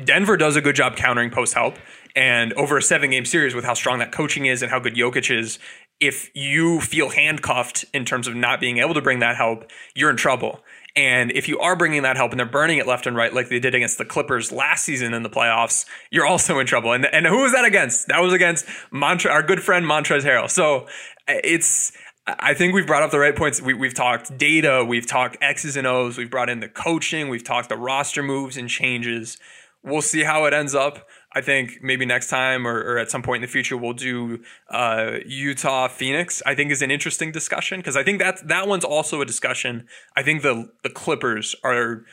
Denver 0.04 0.38
does 0.38 0.56
a 0.56 0.62
good 0.62 0.76
job 0.76 0.96
countering 0.96 1.32
post 1.32 1.54
help. 1.54 1.78
And 2.16 2.54
over 2.54 2.78
a 2.78 2.82
seven 2.82 3.10
game 3.10 3.26
series, 3.26 3.56
with 3.56 3.64
how 3.64 3.74
strong 3.74 4.00
that 4.00 4.12
coaching 4.12 4.46
is 4.46 4.62
and 4.62 4.70
how 4.70 4.80
good 4.80 4.96
Jokic 4.96 5.36
is, 5.36 5.60
if 6.00 6.30
you 6.36 6.82
feel 6.82 7.10
handcuffed 7.10 7.86
in 7.94 8.06
terms 8.06 8.28
of 8.28 8.36
not 8.36 8.60
being 8.60 8.80
able 8.80 8.94
to 8.96 9.02
bring 9.02 9.20
that 9.20 9.36
help, 9.36 9.70
you're 9.96 10.10
in 10.10 10.18
trouble. 10.18 10.60
And 10.96 11.32
if 11.32 11.48
you 11.48 11.58
are 11.60 11.76
bringing 11.76 12.02
that 12.02 12.18
help 12.18 12.32
and 12.32 12.40
they're 12.40 12.46
burning 12.46 12.80
it 12.80 12.88
left 12.88 13.08
and 13.08 13.16
right, 13.16 13.34
like 13.34 13.50
they 13.50 13.60
did 13.60 13.76
against 13.76 13.98
the 13.98 14.04
Clippers 14.04 14.52
last 14.52 14.84
season 14.84 15.14
in 15.14 15.24
the 15.24 15.30
playoffs, 15.30 15.86
you're 16.10 16.26
also 16.26 16.60
in 16.60 16.68
trouble. 16.68 16.92
And 16.92 17.06
and 17.06 17.26
who 17.26 17.44
was 17.44 17.54
that 17.54 17.64
against? 17.66 18.08
That 18.10 18.20
was 18.20 18.34
against 18.34 18.66
Montre, 18.92 19.32
our 19.32 19.44
good 19.44 19.64
friend 19.64 19.86
Montrezl 19.86 20.24
Harrell. 20.24 20.50
So 20.50 20.88
uh, 21.28 21.40
it's. 21.44 21.94
I 22.28 22.54
think 22.54 22.74
we've 22.74 22.86
brought 22.86 23.04
up 23.04 23.12
the 23.12 23.20
right 23.20 23.36
points. 23.36 23.62
We, 23.62 23.74
we've 23.74 23.94
talked 23.94 24.38
data, 24.38 24.86
we've 24.88 25.08
talked 25.08 25.38
X's 25.42 25.76
and 25.76 25.88
O's, 25.88 26.18
we've 26.18 26.30
brought 26.30 26.50
in 26.50 26.60
the 26.60 26.70
coaching, 26.70 27.30
we've 27.30 27.44
talked 27.44 27.70
the 27.70 27.78
roster 27.78 28.22
moves 28.22 28.58
and 28.58 28.70
changes. 28.70 29.38
We'll 29.84 30.04
see 30.04 30.24
how 30.24 30.46
it 30.46 30.54
ends 30.54 30.76
up. 30.76 31.08
I 31.34 31.42
think 31.42 31.80
maybe 31.82 32.06
next 32.06 32.28
time 32.28 32.68
or, 32.68 32.78
or 32.78 32.98
at 33.00 33.10
some 33.10 33.24
point 33.24 33.38
in 33.38 33.42
the 33.42 33.52
future 33.52 33.76
we'll 33.76 33.94
do 33.94 34.44
uh, 34.70 35.18
Utah 35.26 35.88
Phoenix. 35.88 36.44
I 36.46 36.54
think 36.54 36.72
is 36.72 36.82
an 36.82 36.92
interesting 36.92 37.32
discussion 37.32 37.80
because 37.80 37.98
I 37.98 38.04
think 38.04 38.20
that 38.20 38.48
that 38.48 38.68
one's 38.68 38.84
also 38.84 39.22
a 39.22 39.26
discussion. 39.26 39.88
I 40.16 40.24
think 40.24 40.44
the 40.44 40.70
the 40.84 40.90
Clippers 40.90 41.56
are 41.64 42.04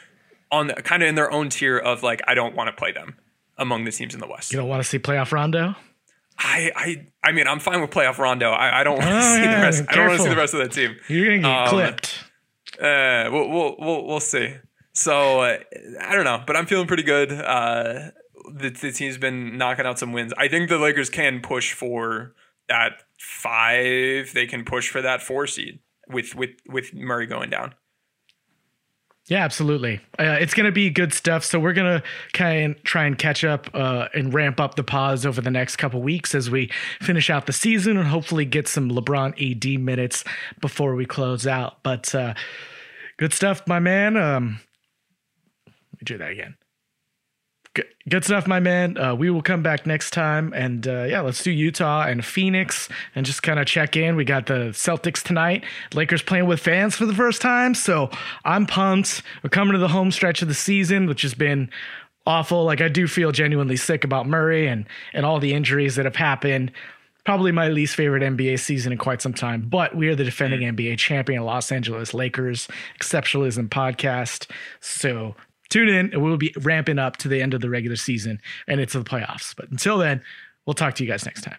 on 0.51 0.69
kind 0.69 1.03
of 1.03 1.09
in 1.09 1.15
their 1.17 1.31
own 1.31 1.51
tier 1.51 1.77
of 1.77 2.03
like 2.03 2.23
I 2.27 2.35
don't 2.35 2.55
want 2.55 2.69
to 2.69 2.73
play 2.73 2.93
them 2.93 3.19
among 3.59 3.85
the 3.85 3.93
teams 3.93 4.15
in 4.15 4.21
the 4.21 4.29
West. 4.29 4.53
You 4.53 4.59
don't 4.59 4.69
want 4.69 4.83
to 4.83 4.89
see 4.89 4.99
playoff 4.99 5.33
Rondo? 5.33 5.75
I 6.39 6.71
I 6.77 7.07
I 7.25 7.33
mean 7.33 7.47
I'm 7.49 7.59
fine 7.61 7.81
with 7.81 7.91
playoff 7.91 8.19
Rondo. 8.19 8.51
I, 8.51 8.81
I 8.81 8.85
don't 8.85 8.99
want 8.99 9.09
to 9.09 9.17
Oh, 9.17 9.21
see 9.37 9.43
yeah, 9.43 9.57
the 9.57 9.63
rest. 9.63 9.85
I 9.89 9.95
don't 9.97 10.07
want 10.07 10.19
to 10.19 10.23
see 10.25 10.31
the 10.31 10.37
rest 10.37 10.55
of 10.55 10.61
that 10.61 10.73
team. 10.73 10.97
You're 11.09 11.27
gonna 11.27 11.39
get 11.41 11.47
Um, 11.51 11.69
clipped. 11.69 12.25
Uh, 12.81 13.29
we'll, 13.33 13.49
we'll 13.49 13.77
we'll 13.79 14.07
we'll 14.07 14.21
see. 14.21 14.55
So 14.93 15.41
uh, 15.41 15.59
I 16.01 16.15
don't 16.15 16.25
know, 16.25 16.43
but 16.47 16.57
I'm 16.57 16.67
feeling 16.67 16.87
pretty 16.87 17.03
good. 17.03 17.33
Uh, 17.33 18.11
the, 18.53 18.71
the 18.71 18.93
team's 18.93 19.19
been 19.19 19.57
knocking 19.59 19.85
out 19.87 19.99
some 19.99 20.13
wins. 20.13 20.33
I 20.39 20.49
think 20.49 20.69
the 20.69 20.79
Lakers 20.79 21.11
can 21.11 21.41
push 21.41 21.73
for 21.73 22.35
that 22.69 23.03
five. 23.19 24.33
They 24.35 24.47
can 24.47 24.65
push 24.65 24.89
for 24.89 25.03
that 25.03 25.23
four 25.23 25.47
seed 25.47 25.81
with 26.09 26.35
with 26.35 26.51
with 26.69 26.95
Murray 26.95 27.27
going 27.27 27.51
down. 27.51 27.75
Yeah, 29.29 29.45
absolutely. 29.45 30.01
Uh, 30.19 30.39
it's 30.41 30.55
going 30.55 30.65
to 30.65 30.73
be 30.73 30.89
good 30.89 31.13
stuff. 31.13 31.45
So 31.45 31.61
we're 31.61 31.75
going 31.75 32.01
to 32.01 32.03
kind 32.33 32.75
try 32.85 33.05
and 33.05 33.17
catch 33.17 33.45
up 33.45 33.69
uh, 33.75 34.09
and 34.15 34.33
ramp 34.33 34.59
up 34.59 34.75
the 34.75 34.83
pause 34.83 35.27
over 35.27 35.43
the 35.43 35.51
next 35.51 35.77
couple 35.77 36.01
weeks 36.01 36.35
as 36.35 36.51
we 36.51 36.71
finish 37.01 37.29
out 37.29 37.45
the 37.45 37.53
season 37.53 37.99
and 37.99 38.09
hopefully 38.09 38.47
get 38.47 38.69
some 38.69 38.91
LeBron 38.91 39.35
AD 39.39 39.81
minutes 39.81 40.25
before 40.63 40.95
we 40.95 41.05
close 41.05 41.47
out. 41.47 41.83
But 41.83 42.15
uh, 42.15 42.33
good 43.19 43.35
stuff, 43.35 43.67
my 43.67 43.79
man. 43.79 44.17
Um, 44.17 44.61
let 45.67 46.01
me 46.01 46.05
do 46.05 46.19
that 46.19 46.31
again. 46.31 46.58
Good, 48.09 48.25
stuff, 48.25 48.47
my 48.47 48.61
man. 48.61 48.97
Uh, 48.97 49.15
we 49.15 49.31
will 49.31 49.43
come 49.43 49.63
back 49.63 49.87
next 49.87 50.13
time, 50.13 50.53
and 50.55 50.87
uh, 50.87 51.05
yeah, 51.05 51.21
let's 51.21 51.43
do 51.43 51.51
Utah 51.51 52.03
and 52.03 52.25
Phoenix, 52.25 52.89
and 53.15 53.27
just 53.27 53.43
kind 53.43 53.59
of 53.59 53.67
check 53.67 53.97
in. 53.97 54.17
We 54.17 54.25
got 54.25 54.47
the 54.47 54.71
Celtics 54.71 55.23
tonight. 55.23 55.65
Lakers 55.93 56.23
playing 56.23 56.47
with 56.47 56.61
fans 56.61 56.97
for 56.97 57.07
the 57.07 57.15
first 57.15 57.43
time, 57.43 57.75
so 57.75 58.11
I'm 58.45 58.67
pumped. 58.67 59.23
We're 59.43 59.51
coming 59.51 59.73
to 59.73 59.79
the 59.79 59.89
home 59.89 60.11
stretch 60.11 60.43
of 60.43 60.49
the 60.49 60.55
season, 60.55 61.07
which 61.07 61.23
has 61.23 61.35
been 61.35 61.71
awful. 62.27 62.65
Like 62.65 62.81
I 62.81 62.89
do 62.89 63.09
feel 63.09 63.33
genuinely 63.33 63.77
sick 63.77 64.05
about 64.05 64.27
Murray 64.27 64.69
and 64.69 64.87
and 65.13 65.27
all 65.27 65.41
the 65.41 65.55
injuries 65.55 65.97
that 65.97 66.05
have 66.05 66.17
happened. 66.17 66.71
Probably 67.25 67.53
my 67.53 67.69
least 67.69 67.95
favorite 67.95 68.23
NBA 68.23 68.59
season 68.59 68.93
in 68.93 68.97
quite 68.97 69.21
some 69.21 69.35
time, 69.35 69.63
but 69.69 69.95
we 69.95 70.09
are 70.09 70.15
the 70.15 70.25
defending 70.25 70.61
NBA 70.61 70.97
champion, 70.99 71.45
Los 71.45 71.71
Angeles 71.71 72.15
Lakers 72.15 72.69
Exceptionalism 72.99 73.69
podcast. 73.69 74.51
So 74.81 75.35
tune 75.71 75.89
in 75.89 76.13
and 76.13 76.23
we'll 76.23 76.37
be 76.37 76.55
ramping 76.61 76.99
up 76.99 77.17
to 77.19 77.29
the 77.29 77.41
end 77.41 77.55
of 77.55 77.61
the 77.61 77.71
regular 77.71 77.97
season 77.97 78.41
and 78.67 78.81
it's 78.81 78.93
the 78.93 79.03
playoffs. 79.03 79.55
But 79.57 79.71
until 79.71 79.99
then, 79.99 80.23
we'll 80.67 80.75
talk 80.75 80.95
to 80.97 81.05
you 81.05 81.11
guys 81.11 81.25
next 81.25 81.43
time. 81.43 81.57